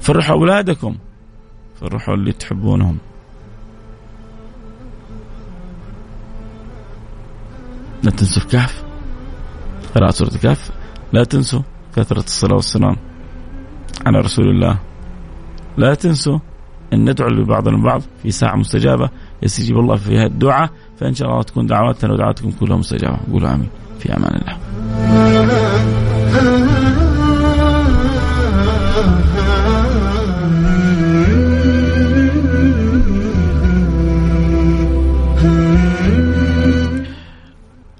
فرحوا 0.00 0.36
أولادكم. 0.36 0.96
فرحوا 1.80 2.14
اللي 2.14 2.32
تحبونهم. 2.32 2.98
لا 8.02 8.10
تنسوا 8.10 8.42
الكهف. 8.42 8.84
قراءة 9.94 10.10
سورة 10.10 10.34
الكهف. 10.34 10.70
لا 11.12 11.24
تنسوا 11.24 11.62
كثرة 11.96 12.18
الصلاة 12.18 12.54
والسلام 12.54 12.96
على 14.06 14.18
رسول 14.18 14.48
الله. 14.48 14.87
لا 15.78 15.94
تنسوا 15.94 16.38
أن 16.92 17.10
ندعو 17.10 17.28
لبعضنا 17.28 17.76
البعض 17.76 18.02
في 18.22 18.30
ساعة 18.30 18.56
مستجابة. 18.56 19.10
يستجيب 19.42 19.78
الله 19.78 19.96
فيها 19.96 20.26
الدعاء 20.26 20.70
فإن 21.00 21.14
شاء 21.14 21.28
الله 21.28 21.42
تكون 21.42 21.66
دعواتنا 21.66 22.12
ودعواتكم 22.12 22.50
كلها 22.50 22.76
مستجابة. 22.76 23.18
قولوا 23.32 23.54
آمين. 23.54 23.68
في 23.98 24.16
أمان 24.16 24.40
الله. 24.40 24.58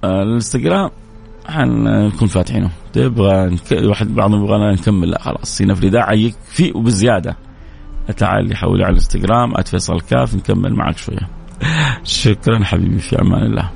الانستغرام 0.04 0.90
حنكون 1.46 2.28
فاتحينه. 2.28 2.70
تبغى 2.92 3.56
واحد 3.72 4.14
بعضهم 4.14 4.44
يبغى 4.44 4.72
نكمل. 4.72 5.10
لا 5.10 5.22
خلاص 5.22 5.62
هنا 5.62 5.74
في 5.74 5.90
داعي 5.90 6.24
يكفي 6.24 6.72
وبزيادة. 6.74 7.36
تعال 8.16 8.48
لي 8.48 8.56
حولي 8.56 8.84
على 8.84 8.90
الانستغرام 8.90 9.54
@فيصل 9.62 10.00
كاف 10.00 10.34
نكمل 10.34 10.74
معك 10.74 10.98
شوية. 10.98 11.28
شكرا 12.04 12.64
حبيبي 12.64 12.98
في 12.98 13.20
أمان 13.20 13.42
الله. 13.42 13.70